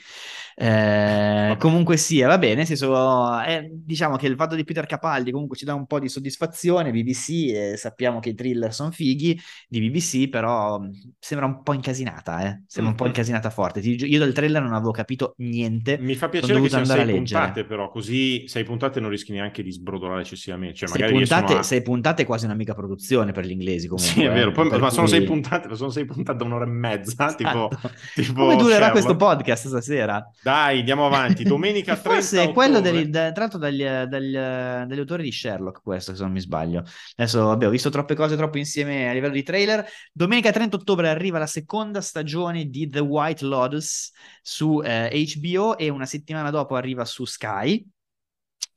Eh, 0.55 1.56
comunque 1.58 1.96
sia, 1.96 2.26
va 2.26 2.37
bene, 2.37 2.64
senso, 2.66 3.40
eh, 3.43 3.70
diciamo 3.72 4.16
che 4.16 4.26
il 4.26 4.34
fatto 4.37 4.55
di 4.55 4.64
Peter 4.64 4.84
Capaldi 4.87 5.31
comunque 5.31 5.56
ci 5.56 5.64
dà 5.64 5.72
un 5.75 5.87
po' 5.87 5.99
di 5.99 6.08
soddisfazione, 6.08 6.90
BBC, 6.90 7.28
e 7.55 7.76
sappiamo 7.76 8.19
che 8.19 8.31
i 8.31 8.34
thriller 8.34 8.75
sono 8.75 8.90
fighi 8.90 9.38
di 9.68 9.80
BBC, 9.80 10.28
però 10.28 10.78
mh, 10.78 10.90
sembra 11.18 11.47
un 11.47 11.62
po' 11.62 11.73
incasinata, 11.73 12.40
eh. 12.42 12.62
Sembra 12.66 12.90
un 12.90 12.97
po' 12.97 13.04
Mhm. 13.04 13.11
incasinata 13.11 13.50
forte. 13.50 13.80
Io 13.80 14.18
del 14.18 14.33
trailer 14.33 14.62
non 14.62 14.75
avevo 14.75 14.90
capito 14.90 15.35
niente. 15.38 15.97
Mi 15.99 16.14
fa 16.16 16.28
piacere 16.28 16.61
che 16.61 16.68
siano 16.68 16.85
sei 16.85 17.06
puntate, 17.09 17.64
però, 17.64 17.88
così 17.90 18.47
sei 18.49 18.64
puntate 18.64 19.00
non 19.00 19.11
rischi 19.11 19.33
neanche 19.33 19.62
di 19.62 19.71
sbrodolare 19.71 20.23
eccessivamente. 20.23 20.76
Cioè, 20.76 20.88
sei, 20.88 21.11
puntate, 21.11 21.52
a- 21.54 21.62
sei 21.62 21.83
puntate 21.83 22.25
quasi 22.25 22.47
una 22.49 22.57
mica 22.57 22.75
produzione 22.75 23.33
per 23.33 23.45
gli 23.47 23.50
inglesi 23.50 23.87
comunque. 23.88 24.12
Sì, 24.12 24.23
è 24.25 24.33
vero, 24.33 24.50
eh, 24.50 24.52
poi- 24.52 24.69
per 24.69 24.81
ma 24.81 24.90
sono 24.90 25.07
sei 25.07 25.19
cui- 25.21 25.28
puntate, 25.28 25.75
sono 25.76 25.90
sei 25.90 26.05
puntate 26.05 26.43
un'ora 26.45 26.64
e 26.64 26.69
mezza, 26.69 27.35
tipo, 27.35 27.71
Esatto. 27.71 27.90
tipo 28.14 28.33
Come 28.33 28.57
durerà 28.57 28.71
Sherlock. 28.87 28.90
questo 28.93 29.17
podcast 29.17 29.67
stasera? 29.69 30.31
Dai, 30.43 30.78
andiamo 30.81 31.07
avanti. 31.07 31.45
Domenica 31.49 31.95
Che 31.95 32.00
Forse 32.00 32.37
30 32.37 32.50
è 32.50 32.55
quello 32.55 32.81
da- 33.09 33.33
tratto 33.33 33.59
dagli, 33.59 33.83
dagli, 33.85 34.33
dagli 34.33 34.99
autori 34.99 35.23
di 35.23 35.33
Sherlock, 35.33 35.83
questo 35.83 36.14
se 36.14 36.23
non 36.23 36.33
mi 36.33 36.40
sbaglio. 36.40 36.85
Adesso 37.17 37.45
vabbè, 37.47 37.67
ho 37.67 37.71
visto 37.71 37.90
troppe 37.90 38.14
cose 38.14 38.37
troppo 38.37 38.59
insieme 38.59 39.09
a 39.09 39.12
livello 39.12 39.35
di 39.35 39.43
trailer. 39.43 39.85
Domenica 40.12 40.50
30 40.50 40.76
ottobre 40.76 41.09
arriva 41.09 41.38
la 41.38 41.47
seconda 41.47 42.00
stagione 42.00 42.67
di 42.67 42.88
The 42.88 43.00
White 43.00 43.45
Lotus 43.45 44.12
su 44.43 44.81
eh, 44.83 45.11
HBO 45.35 45.76
e 45.76 45.88
una 45.88 46.07
settimana 46.07 46.50
dopo 46.50 46.75
arriva 46.76 47.05
su 47.05 47.25
Sky. 47.25 47.87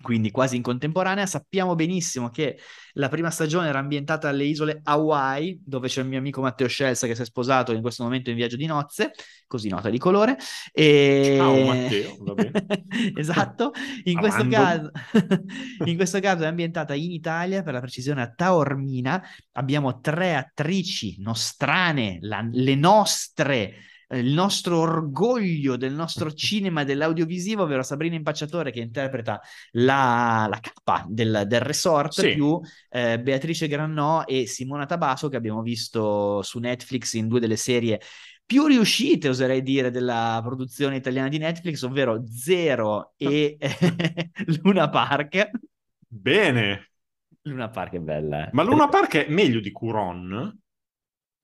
Quindi 0.01 0.31
quasi 0.31 0.55
in 0.55 0.61
contemporanea. 0.61 1.25
Sappiamo 1.25 1.75
benissimo 1.75 2.29
che 2.29 2.59
la 2.93 3.09
prima 3.09 3.29
stagione 3.29 3.67
era 3.67 3.79
ambientata 3.79 4.29
alle 4.29 4.43
isole 4.43 4.81
Hawaii, 4.83 5.61
dove 5.63 5.87
c'è 5.87 6.01
il 6.01 6.07
mio 6.07 6.17
amico 6.17 6.41
Matteo 6.41 6.67
Scelsa 6.67 7.07
che 7.07 7.15
si 7.15 7.21
è 7.21 7.25
sposato 7.25 7.71
in 7.71 7.81
questo 7.81 8.03
momento 8.03 8.29
in 8.29 8.35
viaggio 8.35 8.57
di 8.57 8.65
nozze, 8.65 9.11
così 9.47 9.69
nota 9.69 9.89
di 9.89 9.97
colore. 9.97 10.37
E... 10.71 11.35
Ciao, 11.37 11.65
Matteo, 11.65 12.17
va 12.19 12.33
bene. 12.33 12.65
esatto. 13.15 13.71
In 14.03 14.17
questo, 14.17 14.47
caso, 14.47 14.91
in 15.85 15.95
questo 15.95 16.19
caso 16.19 16.43
è 16.43 16.47
ambientata 16.47 16.93
in 16.93 17.11
Italia, 17.11 17.63
per 17.63 17.73
la 17.73 17.79
precisione 17.79 18.21
a 18.21 18.31
Taormina. 18.31 19.21
Abbiamo 19.53 19.99
tre 19.99 20.35
attrici 20.35 21.15
nostrane, 21.19 22.17
la- 22.21 22.47
le 22.51 22.75
nostre 22.75 23.75
il 24.13 24.31
nostro 24.33 24.79
orgoglio 24.79 25.77
del 25.77 25.93
nostro 25.93 26.31
cinema, 26.33 26.83
dell'audiovisivo, 26.83 27.63
ovvero 27.63 27.83
Sabrina 27.83 28.15
Impacciatore 28.15 28.71
che 28.71 28.79
interpreta 28.81 29.39
la, 29.71 30.47
la 30.49 30.59
capa 30.59 31.05
del, 31.07 31.43
del 31.47 31.61
resort, 31.61 32.19
Sì. 32.21 32.33
più 32.33 32.59
eh, 32.89 33.19
Beatrice 33.19 33.67
Grannò 33.67 34.23
e 34.25 34.47
Simona 34.47 34.85
Tabaso 34.85 35.29
che 35.29 35.37
abbiamo 35.37 35.61
visto 35.61 36.41
su 36.41 36.59
Netflix 36.59 37.13
in 37.13 37.27
due 37.27 37.39
delle 37.39 37.55
serie 37.57 37.99
più 38.45 38.65
riuscite, 38.65 39.29
oserei 39.29 39.61
dire, 39.61 39.91
della 39.91 40.41
produzione 40.43 40.97
italiana 40.97 41.29
di 41.29 41.37
Netflix, 41.37 41.81
ovvero 41.83 42.21
Zero 42.27 43.13
e 43.15 43.57
Luna 44.61 44.89
Park. 44.89 45.49
Bene. 46.07 46.89
Luna 47.43 47.69
Park 47.69 47.93
è 47.93 47.99
bella. 47.99 48.47
eh. 48.47 48.49
Ma 48.51 48.63
Luna 48.63 48.87
Park 48.89 49.25
è 49.25 49.29
meglio 49.31 49.61
di 49.61 49.71
Curon? 49.71 50.59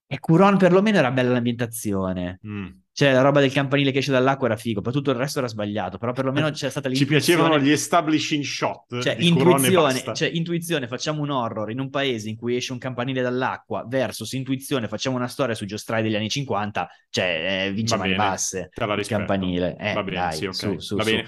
E 0.10 0.20
Curon 0.20 0.58
perlomeno 0.58 0.98
era 0.98 1.12
bella 1.12 1.32
l'ambientazione. 1.34 2.40
Mm. 2.48 2.68
Cioè, 2.98 3.12
la 3.12 3.22
roba 3.22 3.42
del 3.42 3.52
campanile 3.52 3.92
che 3.92 4.00
esce 4.00 4.12
dall'acqua 4.12 4.48
era 4.48 4.56
figo, 4.56 4.82
poi 4.82 4.92
tutto 4.92 5.12
il 5.12 5.18
resto 5.18 5.38
era 5.38 5.48
sbagliato, 5.48 5.98
però 6.00 6.14
perlomeno 6.14 6.50
c'è 6.50 6.70
stata 6.72 6.88
Eh, 6.90 6.94
Ci 6.96 7.06
l'intuizione. 7.06 7.44
piacevano 7.44 7.64
gli 7.64 7.70
establishing 7.72 8.44
shot 8.44 9.00
Cioè, 9.02 9.16
intuizione, 9.20 10.04
cioè, 10.16 10.30
intuizione, 10.34 10.88
facciamo 10.88 11.22
un 11.22 11.30
horror 11.30 11.70
in 11.70 11.80
un 11.80 11.92
paese 11.92 12.30
in 12.30 12.36
cui 12.38 12.56
esce 12.56 12.72
un 12.72 12.80
campanile 12.80 13.22
dall'acqua, 13.22 13.86
versus 13.88 14.32
intuizione, 14.34 14.88
facciamo 14.88 15.16
una 15.16 15.28
storia 15.28 15.54
sui 15.54 15.68
giostrai 15.68 16.02
degli 16.02 16.16
anni 16.16 16.30
50, 16.30 16.90
cioè, 17.10 17.66
eh, 17.68 17.72
vince 17.72 17.98
mani 17.98 18.16
basse 18.16 18.70
te 18.74 18.86
la 18.86 18.94
il 18.94 18.98
rispetto. 18.98 19.18
campanile. 19.20 19.76
Eh, 19.78 19.94
Va 19.94 20.04
bene, 20.04 20.18
dai, 20.18 20.34
sì, 20.34 20.46
ok. 20.48 20.56
su, 20.56 20.80
su, 20.80 20.96
Va 20.96 21.04
su. 21.04 21.10
bene. 21.12 21.28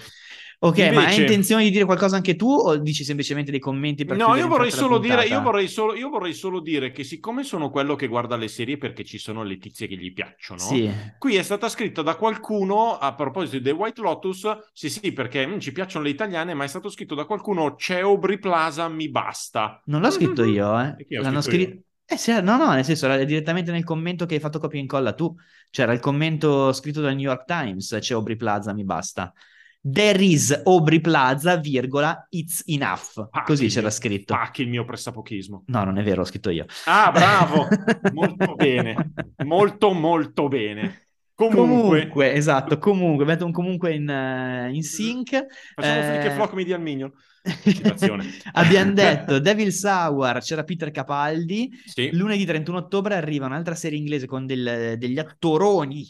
Ok, 0.62 0.78
ma 0.78 0.86
hai 0.86 0.92
Invece- 0.92 1.22
intenzione 1.22 1.63
di 1.63 1.70
dire 1.72 1.86
qualcosa 1.86 2.18
anche 2.18 2.36
tu 2.36 2.50
o 2.50 2.75
dici 2.75 3.06
semplicemente 3.06 3.50
dei 3.50 3.62
commenti 3.62 4.04
per 4.04 4.18
No, 4.18 4.36
io 4.36 4.48
vorrei, 4.48 4.70
dire, 5.00 5.25
io, 5.25 5.42
vorrei 5.42 5.70
solo, 5.70 5.96
io 5.96 6.10
vorrei 6.10 6.34
solo 6.34 6.60
dire 6.60 6.92
che 6.92 7.06
siccome 7.06 7.44
sono 7.44 7.70
quello 7.70 7.96
che 7.96 8.08
guarda 8.08 8.36
le 8.36 8.50
serie 8.50 8.78
perché 8.78 9.06
ci 9.06 9.18
sono 9.18 9.44
le 9.44 9.58
tizie 9.58 9.88
che 9.88 9.96
gli 9.96 10.12
piacciono, 10.12 10.60
Sì. 10.60 10.92
qui 11.18 11.36
è 11.38 11.44
stata 11.44 11.70
scritta 11.70 12.01
da 12.01 12.16
qualcuno 12.16 12.98
a 12.98 13.16
proposito 13.16 13.63
dei 13.63 13.72
White 13.72 14.01
Lotus, 14.01 14.46
sì 14.74 14.89
sì 14.89 15.13
perché 15.13 15.48
mm, 15.48 15.60
ci 15.60 15.72
piacciono 15.72 16.04
le 16.04 16.12
italiane, 16.12 16.54
ma 16.54 16.66
è 16.66 16.68
stato 16.68 16.89
scritto 16.89 17.16
da 17.16 17.24
qualcuno 17.24 17.75
c'è 17.75 18.01
Aubrey 18.01 18.38
Plaza, 18.38 18.89
mi 18.89 19.10
basta. 19.10 19.82
Non 19.86 20.01
l'ho 20.01 20.12
scritto 20.12 20.44
io, 20.44 20.78
eh. 20.78 20.96
L'hanno 21.08 21.42
scritto 21.42 21.68
scritto... 21.70 21.84
Eh 22.12 22.18
sì, 22.18 22.32
no, 22.42 22.58
no, 22.58 22.74
nel 22.74 22.84
senso, 22.84 23.06
era 23.06 23.24
direttamente 23.24 23.72
nel 23.72 23.84
commento 23.84 24.25
che 24.25 24.34
hai 24.34 24.39
fatto 24.42 24.60
copia 24.60 24.80
e 24.80 24.82
incolla 24.82 25.13
tu. 25.13 25.34
C'era 25.70 25.94
il 25.94 26.00
commento 26.00 26.74
scritto 26.74 27.01
dal 27.01 27.13
New 27.13 27.30
York 27.30 27.46
Times, 27.46 27.96
c'è 28.00 28.16
Aubrey 28.16 28.36
Plaza, 28.36 28.74
mi 28.74 28.84
basta. 28.84 29.32
There 29.81 30.21
is 30.21 30.62
Aubrey 30.65 31.00
Plaza, 31.00 31.55
virgola, 31.55 32.27
it's 32.29 32.63
enough. 32.65 33.27
Ah, 33.31 33.43
Così 33.43 33.67
c'era 33.67 33.89
scritto. 33.89 34.33
Ah, 34.33 34.51
che 34.51 34.63
il 34.63 34.67
mio 34.69 34.83
pressapochismo. 34.83 35.63
No, 35.67 35.83
non 35.86 35.98
è 35.98 36.03
vero, 36.03 36.17
l'ho 36.17 36.25
scritto 36.25 36.50
io. 36.50 36.65
Ah, 36.86 37.12
bravo! 37.12 37.67
molto 38.13 38.55
bene. 38.55 39.13
Molto, 39.45 39.93
molto 39.93 40.48
bene. 40.50 41.07
Comunque, 41.33 41.62
Comunque, 42.01 42.33
esatto, 42.33 42.77
comunque, 42.77 43.24
metto 43.24 43.45
un 43.45 43.53
comunque 43.53 43.93
in, 43.93 44.09
eh, 44.09 44.69
in 44.74 44.83
sync. 44.83 45.45
facciamo 45.74 46.00
Eh, 46.01 46.03
Flick 46.03 46.25
e 46.25 46.31
Flock 46.31 46.53
Medial 46.53 46.81
Minion. 46.81 47.12
Abbiamo 48.51 48.91
detto 48.91 49.39
Devil 49.39 49.71
Sour, 49.71 50.39
c'era 50.41 50.65
Peter 50.65 50.91
Capaldi. 50.91 51.69
Sì. 51.86 52.09
Lunedì 52.12 52.43
31 52.43 52.77
ottobre 52.79 53.15
arriva 53.15 53.45
un'altra 53.45 53.75
serie 53.75 53.98
inglese 53.98 54.27
con 54.27 54.45
del- 54.45 54.95
degli 54.98 55.17
attoroni 55.17 56.05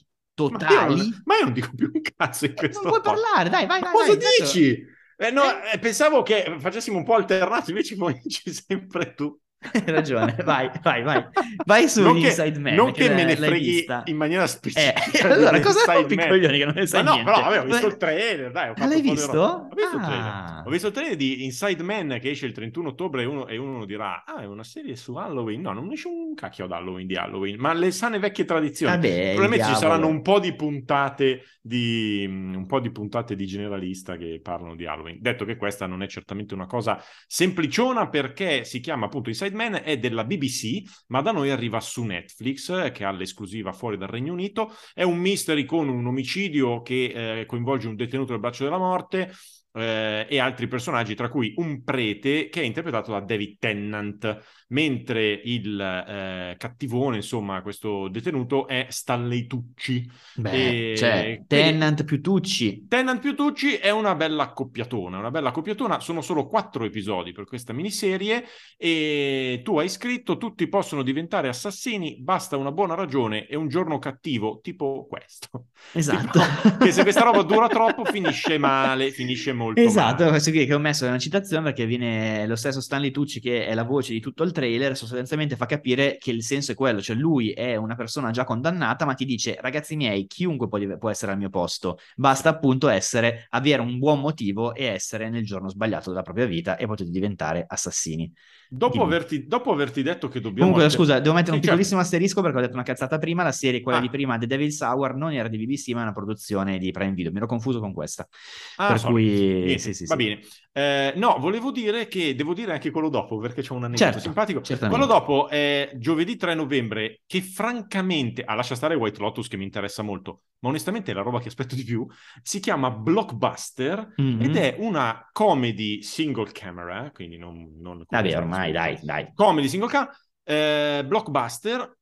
Ma 0.48 0.58
io, 0.68 0.68
totali. 0.68 0.96
non, 0.96 1.22
ma 1.26 1.38
io 1.38 1.44
non 1.46 1.54
dico 1.54 1.70
più 1.76 1.92
un 1.94 2.02
cazzo 2.16 2.46
in 2.46 2.56
questo 2.56 2.82
Non 2.82 2.90
vuoi 2.90 3.02
podcast. 3.02 3.24
parlare? 3.24 3.50
Dai, 3.50 3.66
vai, 3.66 3.80
vai. 3.82 3.92
cosa 3.92 4.16
vai, 4.16 4.18
dici? 4.40 4.86
Eh, 5.18 5.32
no, 5.32 5.44
eh, 5.64 5.80
pensavo 5.80 6.24
che 6.24 6.56
facessimo 6.60 6.98
un 6.98 7.04
po' 7.04 7.16
alternato, 7.16 7.70
invece 7.72 7.96
poi 7.98 8.20
dici 8.24 8.52
sempre 8.54 9.14
tu. 9.14 9.38
Hai 9.62 9.84
ragione, 9.88 10.36
vai, 10.46 10.70
vai, 10.82 11.04
vai. 11.04 11.26
Vai 11.66 11.90
su 11.90 12.02
non 12.02 12.20
che, 12.20 12.28
Inside 12.28 12.60
Man. 12.60 12.76
non 12.76 12.92
che 12.94 13.08
l'hai- 13.08 13.16
me 13.16 13.24
ne 13.26 13.36
freghi 13.36 13.70
vista. 13.72 14.04
in 14.06 14.16
maniera 14.16 14.44
Eh, 14.44 14.48
specifica. 14.48 15.28
allora 15.34 15.58
di 15.58 15.64
cosa 15.64 15.94
rompi 15.94 16.14
i 16.14 16.18
coglioni 16.18 16.58
che 16.58 16.66
non 16.66 16.74
ne 16.76 16.86
sai 16.88 17.04
Ma 17.04 17.10
no, 17.10 17.16
niente? 17.16 17.32
però 17.32 17.44
vabbè, 17.46 17.60
ho 17.60 17.66
visto 17.66 17.88
il 17.88 17.98
trailer, 17.98 18.52
dai, 18.52 18.72
Ah, 18.76 18.86
l'hai 18.88 19.02
visto? 19.02 19.38
Ho 19.42 19.70
visto 19.76 19.98
il 19.98 20.02
Ah. 20.02 20.06
trailer. 20.08 20.64
Ho 20.66 20.70
visto 20.70 20.88
il 20.88 20.94
trailer 20.94 21.16
di 21.18 21.44
Inside 21.44 21.84
Man 21.84 22.18
che 22.22 22.30
esce 22.30 22.46
il 22.46 22.54
31 22.54 22.90
ottobre 22.90 23.24
e 23.24 23.26
uno, 23.26 23.48
e 23.48 23.58
uno 23.58 23.84
dirà, 23.86 24.24
ah, 24.26 24.42
è 24.42 24.46
una 24.46 24.64
serie 24.64 24.96
su 24.96 25.16
Halloween. 25.16 25.60
No, 25.62 25.74
non 25.74 25.92
esce 25.92 26.08
un 26.08 26.34
cacchio 26.36 26.64
ad 26.66 26.72
Halloween 26.72 27.06
di 27.06 27.16
Halloween, 27.16 27.60
ma 27.60 27.74
le 27.74 27.92
sane 27.92 28.18
vecchie 28.18 28.46
tradizioni. 28.46 28.94
Vabbè, 28.94 29.08
il 29.08 29.36
Probabilmente 29.36 29.74
ci 29.74 29.76
saranno 29.80 30.08
un 30.08 30.22
po' 30.22 30.40
di 30.40 30.56
puntate 30.56 31.44
di 31.62 32.26
un 32.28 32.66
po' 32.66 32.80
di 32.80 32.92
puntate 32.92 33.36
di 33.36 33.46
generalista 33.46 34.16
che 34.16 34.40
parlano 34.42 34.76
di 34.76 34.86
Halloween. 34.86 35.18
Detto 35.20 35.44
che 35.44 35.58
questa 35.58 35.86
non 35.86 36.02
è 36.02 36.08
certamente 36.08 36.54
una 36.54 36.66
cosa 36.66 37.02
sempliciona 37.28 38.08
perché 38.10 38.64
si 38.64 38.80
chiama 38.80 39.06
appunto 39.08 39.30
Inside 39.30 39.49
Man, 39.54 39.82
è 39.84 39.98
della 39.98 40.24
BBC, 40.24 40.82
ma 41.08 41.22
da 41.22 41.32
noi 41.32 41.50
arriva 41.52 41.80
su 41.80 42.04
Netflix, 42.04 42.70
eh, 42.70 42.92
che 42.92 43.04
ha 43.04 43.12
l'esclusiva 43.12 43.72
fuori 43.72 43.98
dal 43.98 44.08
Regno 44.10 44.34
Unito. 44.34 44.74
È 44.94 45.04
un 45.04 45.18
mystery 45.18 45.66
con 45.66 45.90
un 45.90 46.06
omicidio 46.06 46.82
che 46.82 47.40
eh, 47.40 47.46
coinvolge 47.46 47.88
un 47.88 47.96
detenuto 47.96 48.32
del 48.32 48.42
braccio 48.42 48.64
della 48.64 48.78
morte. 48.78 49.32
eh, 49.74 50.26
e 50.30 50.40
altri 50.40 50.68
personaggi, 50.68 51.16
tra 51.16 51.30
cui 51.30 51.54
un 51.58 51.84
prete 51.84 52.50
che 52.50 52.62
è 52.62 52.66
interpretato 52.66 53.12
da 53.12 53.20
David 53.20 53.58
Tennant, 53.60 54.40
mentre 54.70 55.42
il 55.44 55.80
eh, 55.80 56.56
cattivone, 56.58 57.18
insomma, 57.18 57.62
questo 57.62 58.08
detenuto 58.08 58.68
è 58.68 58.88
Stanley 58.90 59.48
Tucci. 59.48 60.10
Beh, 60.36 60.92
E 60.92 60.98
cioè, 60.98 61.44
Tennant 61.48 62.04
più 62.04 62.22
Tucci. 62.22 62.86
Tennant 62.88 63.20
più 63.20 63.36
Tucci 63.36 63.76
è 63.76 63.90
una 63.90 64.16
bella 64.16 64.44
accoppiatona, 64.44 65.18
una 65.18 65.32
bella 65.32 65.50
accoppiatona, 65.50 66.00
sono 66.00 66.22
solo 66.22 66.48
quattro 66.48 66.86
episodi 66.86 67.32
per 67.32 67.46
questa 67.46 67.74
miniserie 67.74 68.44
e 68.78 69.62
tu 69.64 69.78
hai 69.80 69.90
scritto 69.90 70.38
tutti 70.38 70.68
possono 70.68 71.04
diventare 71.04 71.48
assassini, 71.48 72.18
basta 72.22 72.58
una 72.58 72.72
buona 72.72 72.94
ragione 72.96 73.48
e 73.48 73.56
un 73.56 73.68
giorno 73.68 74.00
cattivo 74.00 74.60
tipo 74.62 75.08
questo. 75.10 75.66
Esatto. 75.94 76.40
Tipo, 76.40 76.78
che 76.78 76.92
se 76.92 77.04
questa 77.04 77.24
roba 77.24 77.42
dura 77.44 77.68
troppo 77.68 78.06
finisce 78.06 78.58
male, 78.58 79.12
finisce 79.12 79.54
molto 79.54 79.82
Esatto, 79.82 80.20
male. 80.20 80.30
questo 80.32 80.52
qui 80.52 80.66
che 80.66 80.74
ho 80.74 80.80
messo 80.80 81.06
è 81.06 81.10
una 81.10 81.18
citazione 81.18 81.64
perché 81.64 81.86
viene 81.86 82.46
lo 82.48 82.56
stesso 82.56 82.82
Stanley 82.82 83.12
Tucci 83.12 83.40
che 83.40 83.66
è 83.66 83.74
la 83.74 83.84
voce 83.84 84.14
di 84.14 84.20
tutto 84.20 84.44
il 84.44 84.52
trailer, 84.60 84.96
sostanzialmente 84.96 85.56
fa 85.56 85.66
capire 85.66 86.18
che 86.20 86.32
il 86.32 86.44
senso 86.44 86.72
è 86.74 86.76
quello, 86.76 87.02
cioè 87.02 87.16
lui 87.16 87.52
è 87.52 87.76
una 87.76 87.96
persona 87.96 88.32
già 88.32 88.44
condannata 88.44 89.06
ma 89.06 89.14
ti 89.14 89.26
dice 89.26 89.58
ragazzi 89.62 89.96
miei 89.96 90.28
chiunque 90.28 90.68
può, 90.68 90.80
può 90.98 91.10
essere 91.10 91.32
al 91.32 91.38
mio 91.38 91.50
posto, 91.50 91.98
basta 92.16 92.50
appunto 92.50 92.88
essere, 92.90 93.48
avere 93.50 93.82
un 93.82 93.98
buon 93.98 94.20
motivo 94.20 94.74
e 94.74 94.86
essere 94.86 95.30
nel 95.30 95.46
giorno 95.46 95.70
sbagliato 95.70 96.10
della 96.10 96.22
propria 96.22 96.46
vita 96.46 96.78
e 96.78 96.86
potete 96.86 97.10
diventare 97.10 97.64
assassini. 97.68 98.32
Dopo 98.72 99.02
averti, 99.02 99.48
dopo 99.48 99.72
averti 99.72 100.04
detto 100.04 100.28
che 100.28 100.40
dobbiamo... 100.40 100.72
Comunque, 100.72 100.96
scusa, 100.96 101.20
devo 101.20 101.34
mettere 101.34 101.54
un 101.56 101.58
certo. 101.64 101.70
piccolissimo 101.72 102.02
asterisco 102.02 102.42
perché 102.44 102.58
ho 102.58 102.62
detto 102.62 102.74
una 102.76 102.84
cazzata 102.84 103.18
prima. 103.18 103.42
La 103.42 103.52
serie, 103.52 103.82
quella 103.82 103.98
Ah. 103.98 104.02
di 104.02 104.10
prima, 104.10 104.38
The 104.38 104.46
Devil's 104.46 104.80
Hour, 104.82 105.16
non 105.16 105.34
era 105.34 105.48
di 105.48 105.58
BBC, 105.58 105.90
ma 105.94 106.02
è 106.02 106.04
una 106.04 106.12
produzione 106.12 106.78
di 106.78 106.92
Prime 106.92 107.14
Video. 107.14 107.32
Mi 107.32 107.38
ero 107.38 107.48
confuso 107.48 107.80
con 107.80 107.94
questa. 107.94 108.28
Ah, 108.76 108.88
per 108.90 109.00
sorry. 109.00 109.14
cui, 109.14 109.64
Niente, 109.64 109.80
sì, 109.80 109.94
sì, 109.96 110.06
va 110.06 110.16
sì. 110.16 110.24
bene. 110.24 110.40
Eh, 110.80 111.14
no, 111.18 111.38
volevo 111.40 111.72
dire 111.72 112.08
che 112.08 112.36
devo 112.36 112.54
dire 112.54 112.72
anche 112.72 112.90
quello 112.90 113.10
dopo 113.10 113.38
perché 113.38 113.62
c'è 113.62 113.74
un 113.74 113.84
aneddoto 113.84 114.04
Certo, 114.06 114.20
simpatico. 114.20 114.62
certamente. 114.62 114.98
Quello 114.98 115.12
dopo 115.12 115.50
è 115.50 115.92
giovedì 115.96 116.38
3 116.38 116.54
novembre, 116.56 117.22
che 117.26 117.42
francamente, 117.42 118.44
ah, 118.44 118.54
lascia 118.56 118.76
stare 118.76 118.96
White 118.96 119.20
Lotus 119.20 119.50
che 119.50 119.58
mi 119.58 119.66
interessa 119.66 120.04
molto, 120.04 120.44
ma 120.60 120.70
onestamente 120.70 121.12
è 121.12 121.14
la 121.14 121.22
roba 121.22 121.40
che 121.42 121.50
aspetto 121.50 121.76
di 121.76 121.84
più. 121.84 122.08
Si 122.42 122.62
chiama 122.62 122.92
Blockbuster 122.92 124.14
Mhm. 124.16 124.42
ed 124.42 124.56
è 124.56 124.76
una 124.80 125.28
comedy 125.34 126.02
single 126.02 126.52
camera, 126.52 127.12
quindi 127.14 127.38
non. 127.38 127.76
non 127.82 128.04
Vabbè, 128.08 128.38
ormai, 128.38 128.72
dai, 128.72 128.98
dai. 129.02 129.32
Comedy 129.34 129.68
single 129.68 129.90
camera, 129.90 130.16
eh, 130.44 131.04
blockbuster 131.06 131.98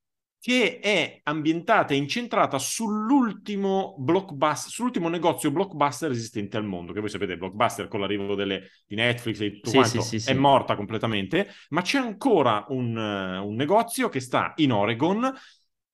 che 0.48 0.80
è 0.80 1.20
ambientata 1.24 1.94
e 1.94 1.98
incentrata 1.98 2.58
sull'ultimo 2.58 3.96
blockbuster, 4.00 4.72
sull'ultimo 4.72 5.10
negozio 5.10 5.52
blockbuster 5.52 6.10
esistente 6.12 6.56
al 6.56 6.64
mondo, 6.64 6.94
che 6.94 7.02
voi 7.02 7.10
sapete, 7.10 7.36
blockbuster 7.36 7.90
con 7.90 8.00
l'arrivo 8.00 8.34
delle, 8.34 8.70
di 8.88 8.96
Netflix 8.96 9.42
e 9.42 9.52
tutto 9.56 9.72
Sì, 9.72 9.74
quanto 9.74 10.00
sì, 10.02 10.20
sì, 10.20 10.20
è 10.24 10.34
morta 10.34 10.78
completamente, 10.78 11.50
ma 11.72 11.82
c'è 11.82 11.98
ancora 11.98 12.64
un, 12.70 12.96
un 12.96 13.56
negozio 13.56 14.08
che 14.08 14.22
sta 14.22 14.54
in 14.58 14.72
Oregon 14.72 15.30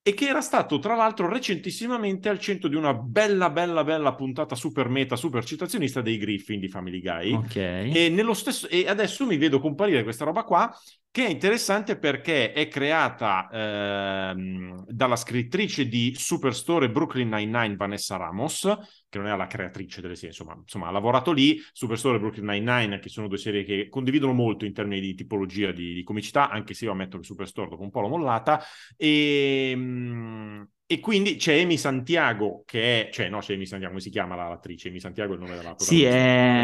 e 0.06 0.12
che 0.12 0.26
era 0.26 0.42
stato 0.42 0.78
tra 0.78 0.94
l'altro 0.94 1.30
recentissimamente 1.30 2.28
al 2.28 2.38
centro 2.38 2.68
di 2.68 2.76
una 2.76 2.92
bella, 2.92 3.48
bella, 3.48 3.82
bella 3.84 4.14
puntata 4.14 4.54
super 4.54 4.90
meta, 4.90 5.16
super 5.16 5.42
citazionista 5.46 6.02
dei 6.02 6.18
Griffin 6.18 6.60
di 6.60 6.68
Family 6.68 7.00
Guy. 7.00 7.32
Ok. 7.32 7.56
E, 7.56 8.10
nello 8.12 8.34
stesso, 8.34 8.68
e 8.68 8.86
adesso 8.86 9.24
mi 9.24 9.38
vedo 9.38 9.60
comparire 9.60 10.02
questa 10.02 10.26
roba 10.26 10.42
qua, 10.42 10.70
che 11.10 11.24
è 11.24 11.30
interessante 11.30 11.96
perché 11.96 12.52
è 12.52 12.68
creata 12.68 13.48
ehm, 13.50 14.84
dalla 14.88 15.16
scrittrice 15.16 15.88
di 15.88 16.12
Superstore 16.14 16.90
Brooklyn 16.90 17.30
Nine-Nine, 17.30 17.76
Vanessa 17.76 18.16
Ramos, 18.16 18.70
che 19.14 19.20
non 19.20 19.32
è 19.32 19.36
la 19.36 19.46
creatrice 19.46 20.00
delle 20.00 20.14
serie, 20.16 20.30
insomma, 20.30 20.56
insomma 20.60 20.88
ha 20.88 20.90
lavorato 20.90 21.30
lì, 21.30 21.60
Superstore 21.72 22.16
e 22.16 22.20
Brooklyn 22.20 22.46
Nine-Nine, 22.46 22.98
che 22.98 23.08
sono 23.08 23.28
due 23.28 23.38
serie 23.38 23.62
che 23.62 23.88
condividono 23.88 24.32
molto 24.32 24.64
in 24.64 24.72
termini 24.72 25.00
di 25.00 25.14
tipologia 25.14 25.70
di, 25.70 25.94
di 25.94 26.02
comicità, 26.02 26.50
anche 26.50 26.74
se 26.74 26.86
io 26.86 26.90
ammetto 26.90 27.18
che 27.18 27.24
Superstore 27.24 27.68
dopo 27.68 27.82
un 27.82 27.90
po' 27.90 28.00
l'ho 28.00 28.08
mollata, 28.08 28.60
e... 28.96 29.72
mm, 29.76 30.62
e 30.86 31.00
quindi 31.00 31.36
c'è 31.36 31.62
Amy 31.62 31.78
Santiago, 31.78 32.62
che 32.66 33.08
è, 33.08 33.10
cioè 33.10 33.30
no, 33.30 33.38
c'è 33.38 33.54
Amy 33.54 33.64
Santiago, 33.64 33.92
come 33.92 34.04
si 34.04 34.10
chiama 34.10 34.34
la- 34.34 34.48
l'attrice? 34.48 34.88
Amy 34.88 35.00
Santiago 35.00 35.32
è 35.32 35.36
il 35.36 35.42
nome 35.42 35.56
della 35.56 35.74
Sì, 35.78 36.04
è... 36.04 36.10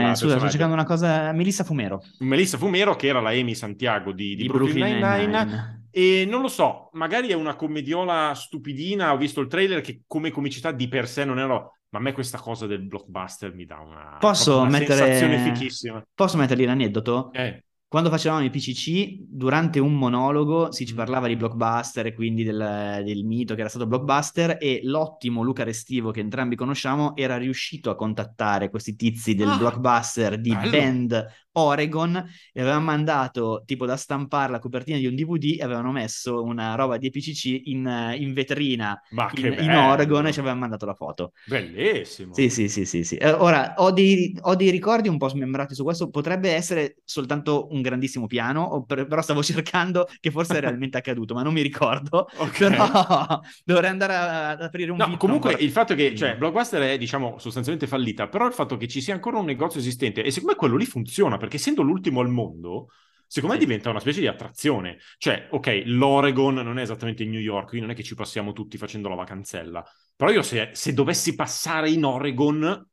della 0.01 0.15
scusa, 0.15 0.39
sto 0.39 0.49
cercando 0.51 0.75
una 0.75 0.85
cosa. 0.85 1.33
Melissa 1.33 1.65
Fumero 1.65 2.03
Melissa 2.19 2.59
Fumero, 2.59 2.97
che 2.97 3.07
era 3.07 3.21
la 3.21 3.31
Amy 3.31 3.55
Santiago 3.55 4.13
di, 4.13 4.35
di 4.35 4.43
di 4.43 4.47
Brooklyn 4.47 4.99
Nine-Nine. 4.99 5.79
E 5.91 6.27
non 6.29 6.43
lo 6.43 6.49
so, 6.49 6.91
magari 6.93 7.29
è 7.29 7.33
una 7.33 7.57
commediola 7.57 8.33
stupidina, 8.35 9.13
ho 9.13 9.17
visto 9.17 9.41
il 9.41 9.49
trailer 9.49 9.81
che 9.81 10.03
come 10.07 10.31
comicità 10.31 10.71
di 10.71 10.87
per 10.87 11.09
sé 11.09 11.25
non 11.25 11.39
ero... 11.39 11.79
Ma 11.91 11.99
a 11.99 12.03
me 12.03 12.13
questa 12.13 12.39
cosa 12.39 12.67
del 12.67 12.83
blockbuster 12.83 13.53
mi 13.53 13.65
dà 13.65 13.81
una, 13.81 14.17
Posso 14.19 14.61
una 14.61 14.71
mettere... 14.71 14.95
sensazione 14.95 15.39
fichissima. 15.53 16.07
Posso 16.15 16.37
metterli 16.37 16.65
l'aneddoto? 16.65 17.33
Eh. 17.33 17.65
Quando 17.91 18.09
facevamo 18.09 18.45
i 18.45 18.51
PCC, 18.51 19.17
durante 19.19 19.81
un 19.81 19.95
monologo 19.99 20.71
si 20.71 20.87
ci 20.87 20.93
Mm. 20.93 20.97
parlava 20.97 21.27
di 21.27 21.35
blockbuster 21.35 22.07
e 22.07 22.15
quindi 22.15 22.45
del, 22.45 23.03
del 23.05 23.25
mito 23.25 23.55
che 23.55 23.61
era 23.61 23.69
stato 23.69 23.89
blockbuster 23.89 24.59
e 24.61 24.79
l'ottimo 24.85 25.43
Luca 25.43 25.65
Restivo, 25.65 26.13
che 26.13 26.21
entrambi 26.21 26.55
conosciamo, 26.55 27.17
era 27.17 27.37
riuscito 27.37 27.91
a 27.91 27.97
contattare 27.97 28.71
questi 28.71 28.95
tizi 28.95 29.35
del 29.35 29.49
Ah, 29.49 29.59
blockbuster 29.59 30.41
di 30.41 30.51
bello. 30.51 30.71
Bend 30.71 31.27
Oregon 31.53 32.15
e 32.53 32.61
avevano 32.61 32.85
mandato 32.85 33.65
tipo 33.67 33.87
da 33.87 33.97
stampare 33.97 34.53
la 34.53 34.61
copertina 34.61 34.97
di 34.97 35.07
un 35.07 35.17
DVD 35.17 35.57
e 35.59 35.65
avevano 35.65 35.91
messo 35.91 36.45
una 36.45 36.77
roba 36.77 36.97
di 36.97 37.11
PCC 37.11 37.61
in, 37.65 38.15
in 38.19 38.33
vetrina 38.35 39.01
in, 39.33 39.57
in. 39.59 39.75
Oregon 39.75 40.27
e 40.29 40.33
ci 40.33 40.39
avevano 40.39 40.61
mandato 40.61 40.87
la 40.87 40.95
foto. 40.95 41.33
Bellissimo. 41.45 42.35
Sì, 42.35 42.49
sì, 42.49 42.69
sì, 42.69 42.85
sì, 42.87 43.03
sì. 43.03 43.17
Eh, 43.17 43.31
ora, 43.33 43.75
ho 43.79 43.91
dei, 43.91 44.37
ho 44.43 44.55
dei 44.55 44.71
ricordi 44.71 45.09
un 45.09 45.19
po' 45.19 45.29
smembrati 45.29 45.75
su 45.75 45.83
questo, 45.83 46.09
potrebbe 46.11 46.53
essere 46.53 46.99
soltanto 47.05 47.67
un 47.73 47.80
grandissimo 47.83 48.27
piano, 48.27 48.85
però 48.85 49.23
stavo 49.23 49.43
cercando 49.45 50.07
che 50.21 50.31
forse 50.31 50.57
è 50.57 50.61
realmente 50.61 50.99
accaduto, 50.99 51.35
ma 51.35 51.43
non 51.43 51.53
mi 51.53 51.63
ricordo. 51.63 52.29
Ok. 52.41 52.59
Però 52.59 53.41
dovrei 53.65 53.91
andare 53.91 54.15
ad 54.15 54.63
aprire 54.63 54.91
un 54.91 54.97
No, 54.97 55.17
comunque 55.17 55.55
il 55.59 55.71
fatto 55.71 55.95
che, 55.95 56.15
cioè, 56.15 56.37
Blockbuster 56.37 56.83
è, 56.83 56.99
diciamo, 56.99 57.39
sostanzialmente 57.39 57.87
fallita, 57.87 58.29
però 58.29 58.47
il 58.47 58.53
fatto 58.53 58.77
che 58.77 58.89
ci 58.89 59.01
sia 59.01 59.15
ancora 59.15 59.39
un 59.39 59.45
negozio 59.45 59.79
esistente, 59.81 60.23
e 60.23 60.31
secondo 60.31 60.53
me 60.53 60.59
quello 60.59 60.77
lì 60.77 60.87
funziona, 60.87 61.37
perché 61.37 61.57
essendo 61.57 61.83
l'ultimo 61.83 62.21
al 62.21 62.29
mondo, 62.29 62.89
secondo 63.27 63.55
me 63.55 63.61
diventa 63.61 63.91
una 63.91 64.01
specie 64.01 64.21
di 64.21 64.27
attrazione. 64.27 64.99
Cioè, 65.19 65.49
ok, 65.51 65.83
l'Oregon 65.87 66.55
non 66.55 66.79
è 66.79 66.83
esattamente 66.83 67.25
New 67.25 67.41
York, 67.41 67.69
quindi 67.69 67.87
non 67.87 67.95
è 67.95 67.99
che 67.99 68.03
ci 68.03 68.15
passiamo 68.15 68.53
tutti 68.53 68.77
facendo 68.77 69.09
la 69.09 69.15
vacanzella, 69.15 69.85
però 70.17 70.31
io 70.33 70.43
se, 70.43 70.71
se 70.73 70.93
dovessi 70.93 71.35
passare 71.35 71.91
in 71.91 72.05
Oregon, 72.05 72.89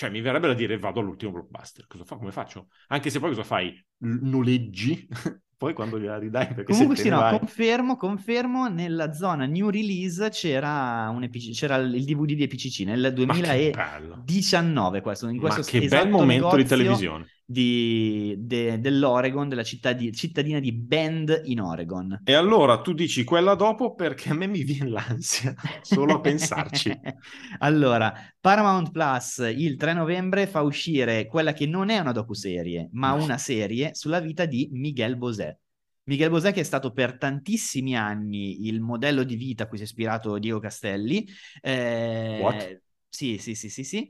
cioè, 0.00 0.08
mi 0.08 0.22
verrebbe 0.22 0.46
da 0.46 0.54
dire 0.54 0.78
vado 0.78 1.00
all'ultimo 1.00 1.32
Blockbuster. 1.32 1.86
Cosa 1.86 2.04
fa? 2.04 2.16
Come 2.16 2.32
faccio? 2.32 2.68
Anche 2.88 3.10
se 3.10 3.18
poi 3.18 3.28
cosa 3.28 3.44
fai? 3.44 3.68
L- 3.98 4.18
noleggi? 4.22 5.06
poi 5.58 5.74
quando 5.74 6.00
gliela 6.00 6.16
ridai, 6.16 6.46
perché 6.54 6.72
Comunque 6.72 6.96
sì, 6.96 7.10
no, 7.10 7.18
vai... 7.18 7.38
confermo, 7.38 7.98
confermo, 7.98 8.66
nella 8.68 9.12
zona 9.12 9.44
new 9.44 9.68
release 9.68 10.30
c'era, 10.30 11.10
un 11.10 11.24
EPC 11.24 11.50
c'era 11.52 11.76
il 11.76 12.02
DVD 12.02 12.32
di 12.32 12.42
EPCC 12.44 12.80
nel 12.86 13.00
Ma 13.02 13.08
che 13.08 13.12
2019, 13.12 13.70
bello! 13.70 15.02
questo, 15.02 15.28
in 15.28 15.36
Ma 15.36 15.40
questo 15.50 15.70
che 15.70 15.84
esatto 15.84 16.02
bel 16.02 16.10
momento 16.10 16.56
di 16.56 16.64
televisione. 16.64 17.26
Di- 17.50 18.36
de- 18.38 18.78
dell'Oregon, 18.78 19.48
della 19.48 19.64
città 19.64 19.92
di- 19.92 20.12
cittadina 20.12 20.60
di 20.60 20.72
Bend 20.72 21.42
in 21.46 21.60
Oregon. 21.60 22.20
E 22.22 22.32
allora 22.34 22.80
tu 22.80 22.92
dici 22.92 23.24
quella 23.24 23.54
dopo 23.54 23.94
perché 23.94 24.30
a 24.30 24.34
me 24.34 24.46
mi 24.46 24.62
viene 24.62 24.90
l'ansia 24.90 25.54
solo 25.82 26.14
a 26.14 26.20
pensarci. 26.20 26.96
allora, 27.58 28.12
Paramount 28.40 28.90
Plus 28.92 29.38
il 29.56 29.76
3 29.76 29.94
novembre 29.94 30.46
fa 30.46 30.62
uscire 30.62 31.26
quella 31.26 31.52
che 31.52 31.66
non 31.66 31.90
è 31.90 31.98
una 31.98 32.12
docuserie, 32.12 32.88
ma 32.92 33.14
No. 33.16 33.24
una 33.24 33.38
serie 33.38 33.94
sulla 33.94 34.20
vita 34.20 34.44
di 34.46 34.68
Miguel 34.72 35.16
Bosé. 35.16 35.58
Miguel 36.04 36.30
Bosé 36.30 36.52
che 36.52 36.60
è 36.60 36.64
stato 36.64 36.92
per 36.92 37.18
tantissimi 37.18 37.96
anni 37.96 38.66
il 38.66 38.80
modello 38.80 39.22
di 39.22 39.36
vita 39.36 39.64
a 39.64 39.66
cui 39.66 39.76
si 39.76 39.84
è 39.84 39.86
ispirato 39.86 40.38
Diego 40.38 40.58
Castelli. 40.58 41.26
Eh, 41.60 42.38
What? 42.40 42.80
Sì, 43.08 43.38
sì, 43.38 43.54
sì, 43.54 43.68
sì, 43.68 43.82
sì. 43.84 44.08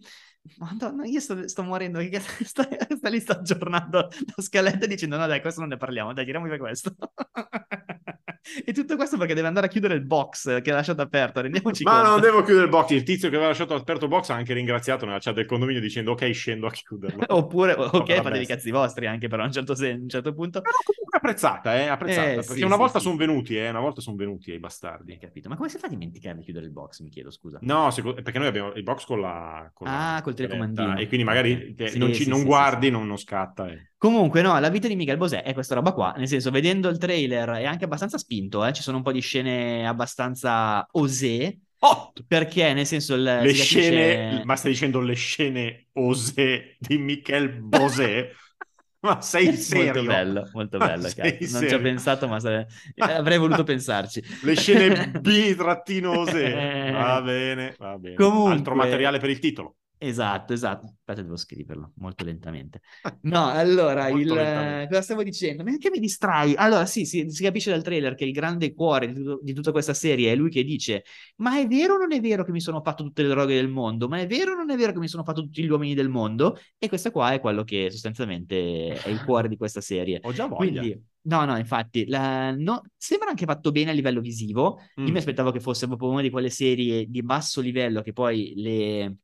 Madonna, 0.59 1.05
io 1.05 1.21
sto, 1.21 1.47
sto 1.49 1.63
morendo, 1.63 1.99
che 1.99 2.21
sta, 2.45 2.67
sta 2.97 3.09
lì 3.09 3.21
sto 3.21 3.33
aggiornando 3.33 3.99
la 3.99 4.43
scaletta 4.43 4.87
dicendo 4.87 5.17
no 5.17 5.27
dai, 5.27 5.41
questo 5.41 5.61
non 5.61 5.69
ne 5.69 5.77
parliamo, 5.77 6.13
dai, 6.13 6.25
tiriamo 6.25 6.47
via 6.47 6.59
questo. 6.59 6.95
e 8.65 8.73
tutto 8.73 8.97
questo 8.97 9.17
perché 9.19 9.35
deve 9.35 9.49
andare 9.49 9.67
a 9.67 9.69
chiudere 9.69 9.95
il 9.95 10.05
box 10.05 10.63
che 10.63 10.71
ha 10.71 10.75
lasciato 10.75 11.03
aperto, 11.03 11.41
rendiamoci 11.41 11.85
Ma 11.85 11.93
conto. 11.93 12.09
non 12.11 12.21
devo 12.21 12.43
chiudere 12.43 12.65
il 12.65 12.71
box. 12.71 12.91
Il 12.91 13.03
tizio 13.03 13.29
che 13.29 13.35
aveva 13.35 13.51
lasciato 13.51 13.75
aperto 13.75 14.05
il 14.05 14.11
box 14.11 14.31
ha 14.31 14.35
anche 14.35 14.55
ringraziato 14.55 15.05
nella 15.07 15.19
chat 15.19 15.35
del 15.35 15.47
condominio 15.47 15.81
dicendo 15.81 16.13
ok, 16.13 16.33
scendo 16.33 16.67
a 16.67 16.71
chiuderlo. 16.71 17.25
Oppure, 17.29 17.75
ok, 17.75 18.21
fatevi 18.23 18.43
i 18.43 18.47
cazzi 18.47 18.71
vostri 18.71 19.07
anche 19.07 19.29
però 19.29 19.43
a 19.43 19.47
un 19.47 19.53
certo, 19.53 19.75
sen- 19.75 20.03
un 20.03 20.09
certo 20.09 20.33
punto. 20.33 20.61
Però 20.61 20.75
comunque 20.85 21.19
apprezzata, 21.19 21.77
eh, 21.79 21.87
apprezzata. 21.87 22.31
Eh, 22.31 22.35
perché 22.37 22.55
sì, 22.55 22.63
una 22.63 22.73
sì, 22.73 22.79
volta 22.79 22.99
sì, 22.99 23.05
sono 23.05 23.17
venuti, 23.17 23.57
eh, 23.57 23.69
una 23.69 23.81
volta 23.81 24.01
sono 24.01 24.17
venuti 24.17 24.51
ai 24.53 24.59
bastardi. 24.59 25.13
Hai 25.13 25.19
capito? 25.19 25.49
Ma 25.49 25.57
come 25.57 25.69
si 25.69 25.79
fa 25.79 25.87
a 25.87 25.91
dimenticare 25.91 26.37
di 26.39 26.43
chiudere 26.45 26.67
il 26.67 26.73
box, 26.73 27.01
mi 27.01 27.09
chiedo, 27.11 27.31
scusa. 27.31 27.59
No, 27.63 27.91
seco- 27.91 28.15
perché 28.15 28.39
noi 28.39 28.49
abbiamo 28.49 28.73
il 28.73 28.83
box 28.83 29.05
con 29.05 29.21
la... 29.21 29.71
con 29.75 29.87
la 29.87 30.17
Ah, 30.17 30.23
col 30.23 30.35
telecomandino. 30.35 30.97
E 30.99 31.07
quindi 31.07 31.25
magari 31.25 31.75
non, 31.97 32.13
ci- 32.13 32.29
non 32.29 32.45
guardi. 32.45 32.91
Non, 32.91 33.07
non 33.07 33.17
scatta. 33.19 33.71
eh. 33.71 33.90
Comunque, 34.01 34.41
no, 34.41 34.59
la 34.59 34.71
vita 34.71 34.89
di 34.89 34.97
Miguel 34.97 35.19
Bosé 35.19 35.43
è 35.43 35.53
questa 35.53 35.75
roba 35.75 35.93
qua, 35.93 36.15
nel 36.17 36.27
senso, 36.27 36.51
vedendo 36.51 36.89
il 36.89 36.97
trailer 36.97 37.51
è 37.51 37.65
anche 37.67 37.85
abbastanza 37.85 38.17
spinto, 38.17 38.65
eh? 38.65 38.73
Ci 38.73 38.81
sono 38.81 38.97
un 38.97 39.03
po' 39.03 39.13
di 39.13 39.21
scene 39.21 39.87
abbastanza 39.87 40.87
osè, 40.93 41.55
Oh! 41.81 42.11
perché 42.27 42.73
nel 42.73 42.87
senso 42.87 43.15
il, 43.15 43.23
Le 43.23 43.41
si 43.53 43.57
capisce- 43.59 43.81
scene, 43.83 44.43
ma 44.45 44.57
stai 44.57 44.71
dicendo 44.73 45.01
le 45.01 45.13
scene 45.15 45.87
osè 45.93 46.77
di 46.79 46.97
Michel 46.97 47.51
Bosé? 47.61 48.31
ma 49.01 49.21
sei 49.21 49.55
serio? 49.57 49.93
Molto 49.93 50.05
bello, 50.05 50.49
molto 50.55 50.79
bello. 50.79 51.09
Non 51.15 51.69
ci 51.69 51.75
ho 51.75 51.81
pensato, 51.81 52.27
ma 52.27 52.41
se- 52.41 52.67
avrei 52.97 53.37
voluto 53.37 53.65
pensarci. 53.65 54.23
Le 54.45 54.57
scene 54.57 55.11
B 55.11 55.55
trattino 55.57 56.21
osè. 56.21 56.91
Va 56.93 57.21
bene, 57.21 57.75
va 57.79 57.99
bene. 57.99 58.15
Comunque- 58.15 58.53
Altro 58.53 58.75
materiale 58.75 59.19
per 59.19 59.29
il 59.29 59.39
titolo. 59.39 59.75
Esatto, 60.03 60.55
esatto. 60.55 60.87
Aspetta, 60.87 61.21
devo 61.21 61.37
scriverlo 61.37 61.93
molto 61.97 62.25
lentamente. 62.25 62.81
No, 63.23 63.51
allora, 63.51 64.09
il, 64.09 64.27
lentamente. 64.29 64.89
cosa 64.89 65.03
stavo 65.03 65.23
dicendo? 65.23 65.63
Ma 65.63 65.77
che 65.77 65.91
mi 65.91 65.99
distrai? 65.99 66.55
Allora, 66.57 66.87
sì, 66.87 67.05
sì, 67.05 67.29
si 67.29 67.43
capisce 67.43 67.71
dal 67.71 67.83
trailer 67.83 68.15
che 68.15 68.25
il 68.25 68.33
grande 68.33 68.73
cuore 68.73 69.09
di, 69.09 69.15
tutto- 69.15 69.41
di 69.43 69.53
tutta 69.53 69.73
questa 69.73 69.93
serie 69.93 70.33
è 70.33 70.37
lui 70.37 70.49
che 70.49 70.65
dice: 70.65 71.05
Ma 71.37 71.59
è 71.61 71.67
vero 71.67 71.95
o 71.95 71.99
non 71.99 72.13
è 72.13 72.21
vero 72.21 72.45
che 72.45 72.51
mi 72.51 72.63
sono 72.63 72.81
fatto 72.83 73.03
tutte 73.05 73.21
le 73.23 73.29
droghe 73.29 73.55
del 73.55 73.69
mondo? 73.69 74.09
Ma 74.09 74.19
è 74.21 74.27
vero 74.27 74.53
o 74.53 74.55
non 74.55 74.71
è 74.71 74.77
vero 74.77 74.93
che 74.93 74.99
mi 75.01 75.09
sono 75.09 75.23
fatto 75.23 75.43
tutti 75.43 75.63
gli 75.63 75.69
uomini 75.69 75.93
del 75.93 76.09
mondo? 76.09 76.57
E 76.79 76.89
questo 76.89 77.11
qua 77.11 77.33
è 77.35 77.41
quello 77.41 77.63
che 77.63 77.91
sostanzialmente 77.91 78.95
è 79.03 79.09
il 79.11 79.23
cuore 79.23 79.49
di 79.49 79.59
questa 79.59 79.83
serie. 79.83 80.19
Ho 80.23 80.33
già 80.33 80.47
voglia. 80.47 80.81
Quindi, 80.81 81.05
no, 81.23 81.45
no, 81.45 81.59
infatti, 81.59 82.07
la- 82.07 82.53
no- 82.57 82.83
sembra 82.97 83.29
anche 83.29 83.45
fatto 83.45 83.71
bene 83.71 83.91
a 83.91 83.93
livello 83.93 84.21
visivo. 84.21 84.79
Io 84.95 85.03
Mm. 85.03 85.13
mi 85.13 85.19
aspettavo 85.19 85.51
che 85.51 85.61
fosse 85.61 85.87
proprio 85.87 86.09
una 86.09 86.23
di 86.23 86.31
quelle 86.31 86.49
serie 86.51 87.07
di 87.07 87.23
basso 87.23 87.61
livello 87.61 88.01
che 88.03 88.13
poi 88.15 88.55
le, 88.57 89.17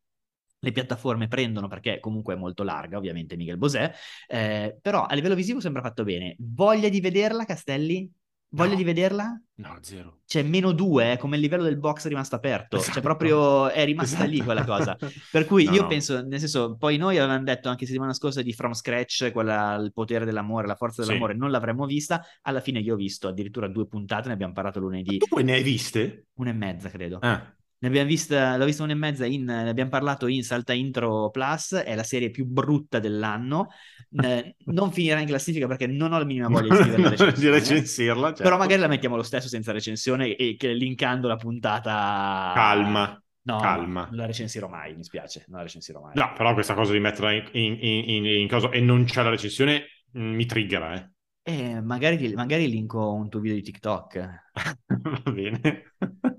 le 0.66 0.72
piattaforme 0.72 1.28
prendono 1.28 1.68
perché 1.68 2.00
comunque 2.00 2.34
è 2.34 2.36
molto 2.36 2.64
larga, 2.64 2.98
ovviamente, 2.98 3.36
Miguel 3.36 3.56
Bosé. 3.56 3.92
eh, 4.26 4.76
però 4.82 5.04
a 5.06 5.14
livello 5.14 5.34
visivo 5.36 5.60
sembra 5.60 5.80
fatto 5.82 6.02
bene. 6.02 6.34
Voglia 6.38 6.88
di 6.88 7.00
vederla, 7.00 7.44
Castelli? 7.44 8.10
Voglia 8.48 8.70
No. 8.70 8.76
di 8.76 8.84
vederla? 8.84 9.40
No, 9.56 9.78
zero. 9.82 10.20
C'è 10.24 10.42
meno 10.42 10.72
due, 10.72 11.12
è 11.12 11.16
come 11.18 11.34
il 11.36 11.42
livello 11.42 11.62
del 11.64 11.78
box 11.78 12.06
è 12.06 12.08
rimasto 12.08 12.36
aperto. 12.36 12.76
Cioè, 12.78 12.86
Esatto. 12.88 13.00
proprio 13.00 13.68
è 13.70 13.84
rimasta 13.84 14.24
lì 14.24 14.34
Esatto. 14.38 14.44
quella 14.44 14.64
cosa. 14.64 14.96
Per 15.30 15.44
cui 15.46 15.64
No, 15.64 15.72
io 15.72 15.82
no. 15.82 15.88
penso, 15.88 16.22
nel 16.24 16.38
senso, 16.38 16.76
poi 16.76 16.96
noi 16.96 17.18
avevamo 17.18 17.42
detto 17.44 17.68
anche 17.68 17.86
settimana 17.86 18.12
scorsa 18.12 18.42
di 18.42 18.52
From 18.52 18.72
Scratch, 18.72 19.30
quella, 19.32 19.74
il 19.74 19.92
potere 19.92 20.24
dell'amore, 20.24 20.66
la 20.66 20.74
forza 20.76 21.02
Sì. 21.02 21.08
dell'amore, 21.08 21.34
non 21.34 21.50
l'avremmo 21.50 21.86
vista. 21.86 22.24
Alla 22.42 22.60
fine 22.60 22.78
io 22.80 22.94
ho 22.94 22.96
visto 22.96 23.28
addirittura 23.28 23.68
due 23.68 23.86
puntate, 23.86 24.28
ne 24.28 24.34
abbiamo 24.34 24.52
parlato 24.52 24.78
lunedì, 24.80 25.18
Tu 25.18 25.26
poi 25.26 25.42
ne 25.44 25.52
hai 25.54 25.62
viste? 25.62 26.26
una 26.34 26.50
e 26.50 26.54
mezza 26.54 26.88
credo. 26.88 27.18
Ah. 27.20 27.54
Ne 27.78 27.88
abbiamo 27.88 28.08
vista, 28.08 28.56
l'ho 28.56 28.64
vista 28.64 28.82
una 28.82 28.92
e 28.92 28.96
mezza, 28.96 29.26
in, 29.26 29.44
ne 29.44 29.68
abbiamo 29.68 29.90
parlato 29.90 30.26
in 30.26 30.42
Salta 30.42 30.72
Intro 30.72 31.30
Plus, 31.30 31.74
è 31.74 31.94
la 31.94 32.02
serie 32.02 32.30
più 32.30 32.46
brutta 32.46 32.98
dell'anno. 32.98 33.68
Eh, 34.16 34.56
non 34.66 34.92
finirà 34.92 35.20
in 35.20 35.26
classifica 35.26 35.66
perché 35.66 35.86
non 35.86 36.12
ho 36.12 36.18
la 36.18 36.24
minima 36.24 36.48
voglia 36.48 36.74
di 36.80 37.32
di 37.34 37.50
recensirla, 37.50 38.28
certo. 38.28 38.44
Però 38.44 38.56
magari 38.56 38.80
la 38.80 38.86
mettiamo 38.86 39.14
lo 39.14 39.22
stesso 39.22 39.46
senza 39.46 39.72
recensione 39.72 40.36
e 40.36 40.56
che 40.56 40.72
linkando 40.72 41.28
la 41.28 41.36
puntata... 41.36 42.52
Calma. 42.54 43.22
No, 43.42 43.60
calma. 43.60 44.02
no, 44.02 44.06
non 44.08 44.16
la 44.16 44.26
recensirò 44.26 44.68
mai, 44.68 44.94
mi 44.96 45.04
spiace, 45.04 45.44
non 45.48 45.58
la 45.58 45.64
recensirò 45.64 46.00
mai. 46.00 46.12
No, 46.14 46.32
però 46.34 46.54
questa 46.54 46.74
cosa 46.74 46.92
di 46.92 46.98
metterla 46.98 47.32
in, 47.32 47.44
in, 47.52 47.78
in, 47.80 48.24
in 48.24 48.48
cosa 48.48 48.70
e 48.70 48.80
non 48.80 49.04
c'è 49.04 49.22
la 49.22 49.30
recensione 49.30 49.84
mm, 50.16 50.34
mi 50.34 50.46
triggera, 50.46 50.94
eh. 50.94 51.10
Eh, 51.48 51.80
magari, 51.80 52.34
magari 52.34 52.68
linko 52.68 53.12
un 53.12 53.28
tuo 53.28 53.38
video 53.38 53.56
di 53.56 53.62
TikTok. 53.62 54.42
Va 55.22 55.30
bene. 55.30 55.94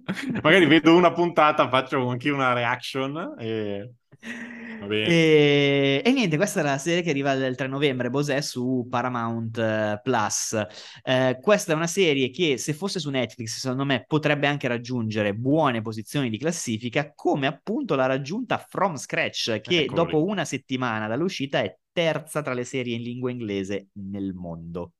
Magari 0.42 0.66
vedo 0.66 0.96
una 0.96 1.12
puntata, 1.12 1.68
faccio 1.70 2.08
anche 2.08 2.30
una 2.30 2.54
reaction 2.54 3.36
e... 3.38 3.92
E... 4.80 6.02
e 6.06 6.12
niente, 6.12 6.38
questa 6.38 6.60
è 6.62 6.64
la 6.64 6.78
serie 6.78 7.02
che 7.02 7.10
arriva 7.10 7.34
il 7.34 7.56
3 7.56 7.68
novembre, 7.68 8.10
Bosè, 8.10 8.42
su 8.42 8.88
Paramount 8.90 9.58
eh, 9.58 10.00
Plus. 10.02 10.62
Eh, 11.04 11.40
questa 11.42 11.74
è 11.74 11.76
una 11.76 11.88
serie 11.88 12.30
che, 12.30 12.58
se 12.58 12.74
fosse 12.74 13.00
su 13.00 13.10
Netflix, 13.10 13.58
secondo 13.58 13.86
me 13.86 14.06
potrebbe 14.08 14.48
anche 14.48 14.68
raggiungere 14.68 15.34
buone 15.34 15.82
posizioni 15.82 16.30
di 16.30 16.38
classifica, 16.38 17.12
come 17.14 17.48
appunto 17.48 17.96
l'ha 17.96 18.06
raggiunta 18.06 18.58
From 18.60 18.96
Scratch, 18.96 19.62
che 19.62 19.82
Eccolo 19.82 20.04
dopo 20.04 20.24
una 20.24 20.46
settimana 20.46 21.08
dall'uscita 21.08 21.60
è 21.60 21.76
terza 21.92 22.42
tra 22.42 22.54
le 22.54 22.64
serie 22.64 22.96
in 22.96 23.02
lingua 23.02 23.32
inglese 23.32 23.90
nel 23.94 24.34
mondo. 24.34 24.94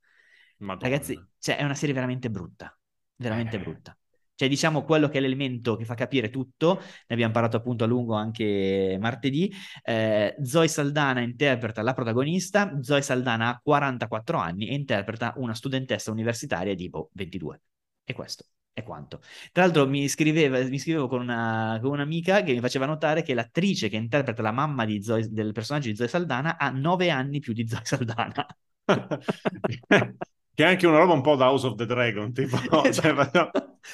Madonna. 0.58 0.90
Ragazzi, 0.90 1.24
cioè, 1.40 1.58
è 1.58 1.64
una 1.64 1.76
serie 1.76 1.94
veramente 1.94 2.30
brutta, 2.30 2.76
veramente 3.16 3.58
Eh. 3.58 3.60
brutta. 3.60 3.98
Cioè, 4.38 4.48
diciamo 4.48 4.84
quello 4.84 5.10
che 5.10 5.18
è 5.18 5.22
l'elemento 5.22 5.76
che 5.76 5.84
fa 5.84 5.96
capire 5.96 6.30
tutto, 6.30 6.76
ne 6.80 7.16
abbiamo 7.16 7.34
parlato 7.34 7.58
appunto 7.58 7.86
a 7.86 7.88
lungo 7.88 8.14
anche 8.14 8.96
martedì. 9.00 9.52
Eh, 9.84 10.36
Zoe 10.44 10.68
Saldana 10.68 11.22
interpreta 11.22 11.82
la 11.82 11.94
protagonista, 11.94 12.78
Zoe 12.82 13.02
Saldana 13.02 13.50
ha 13.50 13.60
44 13.62 14.38
anni 14.38 14.68
e 14.68 14.76
interpreta 14.76 15.34
una 15.38 15.56
studentessa 15.56 16.12
universitaria 16.12 16.76
tipo 16.76 17.10
22. 17.14 17.62
E 18.04 18.14
questo 18.14 18.46
è 18.74 18.84
quanto. 18.84 19.22
Tra 19.52 19.64
l'altro 19.64 19.88
mi, 19.88 20.08
scriveva, 20.08 20.64
mi 20.64 20.78
scrivevo 20.78 21.08
con, 21.08 21.22
una, 21.22 21.80
con, 21.82 21.94
un'amica 21.94 22.44
che 22.44 22.54
mi 22.54 22.60
faceva 22.60 22.86
notare 22.86 23.24
che 23.24 23.34
l'attrice 23.34 23.90
che 23.90 23.96
interpreta 23.96 24.44
la 24.44 24.52
mamma 24.52 24.86
Zoe, 25.02 25.28
del 25.32 25.52
personaggio 25.52 25.90
di 25.90 25.96
Zoe 25.96 26.08
Saldana 26.08 26.60
ha 26.60 26.70
9 26.70 27.10
anni 27.10 27.40
più 27.40 27.54
di 27.54 27.68
Zoe 27.68 27.82
Saldana. 27.84 28.46
che 28.86 30.64
è 30.64 30.68
anche 30.68 30.86
una 30.86 30.98
roba 31.00 31.14
un 31.14 31.22
po' 31.22 31.36
da 31.36 31.50
House 31.50 31.66
of 31.66 31.76
the 31.76 31.88
Dragon, 31.88 32.32
tipo, 32.34 32.56
esatto. 32.86 32.92
cioè, 32.92 33.50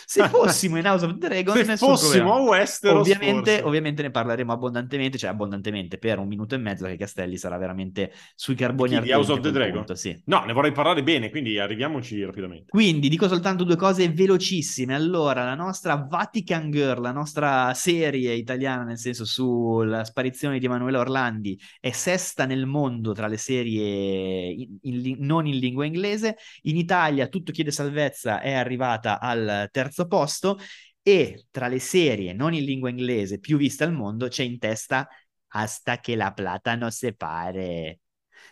se 0.06 0.28
fossimo 0.30 0.78
in 0.78 0.86
House 0.86 1.06
of 1.06 1.18
the 1.18 1.28
Dragon, 1.28 1.64
se 1.64 1.78
fossimo 1.78 2.34
a 2.34 2.42
Westeros, 2.42 3.00
ovviamente, 3.00 3.62
ovviamente, 3.64 4.02
ne 4.02 4.12
parleremo 4.12 4.52
abbondantemente, 4.52 5.18
cioè 5.18 5.30
abbondantemente 5.30 5.98
per 5.98 6.20
un 6.20 6.28
minuto 6.28 6.56
e 6.56 6.58
mezzo, 6.58 6.86
che 6.86 6.98
Castelli 6.98 7.38
sarà 7.38 7.58
veramente 7.58 8.12
sui 8.36 8.56
carboni 8.56 9.00
di 9.02 9.12
House 9.12 9.32
of 9.32 9.40
the 9.42 9.52
Dragon. 9.52 9.78
Punto, 9.78 9.96
sì. 9.96 10.20
No, 10.26 10.44
ne 10.46 10.54
vorrei 10.54 10.72
parlare 10.72 11.04
bene, 11.04 11.30
quindi 11.30 11.60
arriviamoci 11.60 12.24
rapidamente. 12.24 12.70
Quindi 12.70 13.10
dico 13.10 13.28
soltanto 13.28 13.64
due 13.64 13.76
cose 13.76 14.10
velocissime. 14.10 14.96
Allora, 14.96 15.44
la 15.44 15.56
nostra 15.56 15.96
Vatican 15.96 16.72
Girl, 16.72 17.02
la 17.02 17.12
nostra 17.12 17.74
serie 17.74 18.34
italiana, 18.34 18.84
nel 18.84 18.98
senso 18.98 19.26
sulla 19.26 20.04
sparizione 20.04 20.60
di 20.60 20.66
Emanuele 20.66 20.98
Orlandi, 20.98 21.60
è 21.80 21.92
sesta 21.92 22.46
nel 22.46 22.66
mondo 22.66 23.14
tra 23.14 23.28
le 23.28 23.38
serie 23.38 24.48
in, 24.48 24.78
in, 24.82 25.16
non 25.20 25.46
in 25.48 25.58
lingua 25.58 25.86
inglese 25.86 26.38
in 26.64 26.78
Italia 26.78 27.28
Tutto 27.28 27.52
chiede 27.52 27.72
salvezza 27.72 28.42
è 28.42 28.54
arrivata 28.54 29.20
al 29.20 29.70
terzo 29.72 29.83
posto 30.08 30.60
e 31.02 31.46
tra 31.52 31.68
le 31.68 31.80
serie 31.80 32.34
non 32.34 32.54
in 32.54 32.64
lingua 32.64 32.90
inglese 32.90 33.40
più 33.40 33.58
viste 33.58 33.84
al 33.84 33.92
mondo 33.92 34.28
c'è 34.28 34.44
in 34.44 34.58
testa 34.58 35.08
Hasta 35.50 36.00
che 36.00 36.16
la 36.16 36.32
plata 36.32 36.76
non 36.76 36.92
separe 36.92 38.00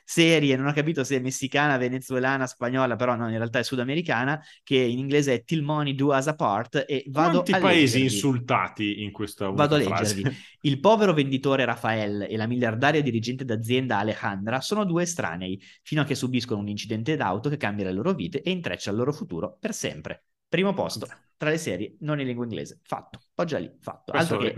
serie, 0.03 0.55
non 0.55 0.67
ho 0.67 0.73
capito 0.73 1.03
se 1.03 1.17
è 1.17 1.19
messicana, 1.19 1.77
venezuelana, 1.77 2.45
spagnola, 2.45 2.95
però 2.95 3.15
no, 3.15 3.29
in 3.29 3.37
realtà 3.37 3.59
è 3.59 3.63
sudamericana, 3.63 4.41
che 4.63 4.75
in 4.75 4.99
inglese 4.99 5.33
è 5.33 5.43
Till 5.43 5.63
Money 5.63 5.95
Do 5.95 6.13
Us 6.15 6.27
Apart 6.27 6.85
e 6.87 7.03
vado 7.07 7.43
Quanti 7.43 7.51
a 7.53 7.59
paesi 7.59 7.99
leggervi. 7.99 8.01
insultati 8.03 9.03
in 9.03 9.11
questa 9.11 9.49
Vado 9.49 9.75
a 9.75 9.77
leggervi. 9.77 10.21
Frase. 10.21 10.37
Il 10.61 10.79
povero 10.79 11.13
venditore 11.13 11.65
Rafael 11.65 12.27
e 12.29 12.35
la 12.37 12.47
miliardaria 12.47 13.01
dirigente 13.01 13.45
d'azienda 13.45 13.97
Alejandra 13.97 14.61
sono 14.61 14.85
due 14.85 15.03
estranei, 15.03 15.61
fino 15.81 16.01
a 16.01 16.05
che 16.05 16.15
subiscono 16.15 16.59
un 16.59 16.67
incidente 16.67 17.15
d'auto 17.15 17.49
che 17.49 17.57
cambia 17.57 17.85
le 17.85 17.93
loro 17.93 18.13
vite 18.13 18.41
e 18.41 18.51
intreccia 18.51 18.91
il 18.91 18.97
loro 18.97 19.13
futuro 19.13 19.57
per 19.59 19.73
sempre. 19.73 20.23
Primo 20.51 20.73
posto 20.73 21.07
tra 21.37 21.49
le 21.49 21.57
serie 21.57 21.95
non 22.01 22.19
in 22.19 22.27
lingua 22.27 22.43
inglese. 22.43 22.81
Fatto. 22.83 23.21
Ho 23.35 23.45
già 23.45 23.57
lì, 23.57 23.71
fatto. 23.79 24.11
Altro 24.11 24.37
che, 24.37 24.53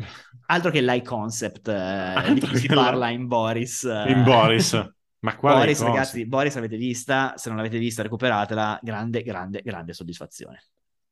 altro 0.48 0.72
che 0.72 0.82
l'high 0.82 1.04
concept 1.04 1.68
eh, 1.68 2.34
di 2.34 2.40
cui 2.42 2.58
si 2.58 2.66
parla 2.66 3.10
in 3.10 3.28
Boris. 3.28 3.84
Eh. 3.84 4.12
In 4.12 4.24
Boris. 4.24 4.74
Ma 5.20 5.36
quale 5.38 5.60
Boris, 5.60 5.78
cosa? 5.78 5.90
ragazzi, 5.90 6.26
Boris 6.26 6.56
l'avete 6.56 6.76
vista, 6.76 7.34
se 7.38 7.50
non 7.50 7.58
l'avete 7.58 7.78
vista 7.78 8.02
recuperatela, 8.02 8.80
grande, 8.82 9.22
grande, 9.22 9.62
grande 9.62 9.94
soddisfazione. 9.94 10.64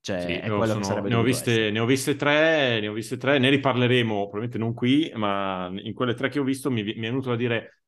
Cioè, 0.01 0.21
sì, 0.21 0.31
è 0.33 0.47
quello 0.47 0.65
sono, 0.65 0.79
che 0.79 0.83
sarebbe 0.85 1.09
ne 1.09 1.15
ho, 1.15 1.21
viste, 1.21 1.69
ne 1.69 1.79
ho, 1.79 1.85
viste, 1.85 2.15
tre, 2.15 2.79
ne 2.81 2.87
ho 2.87 2.93
viste 2.93 3.17
tre, 3.17 3.37
ne 3.37 3.49
riparleremo, 3.49 4.13
probabilmente 4.13 4.57
non 4.57 4.73
qui, 4.73 5.11
ma 5.13 5.71
in 5.71 5.93
quelle 5.93 6.15
tre 6.15 6.29
che 6.29 6.39
ho 6.39 6.43
visto 6.43 6.71
mi, 6.71 6.81
mi 6.81 6.91
è 6.91 6.95
venuto 6.95 7.29
da 7.29 7.35
dire, 7.35 7.83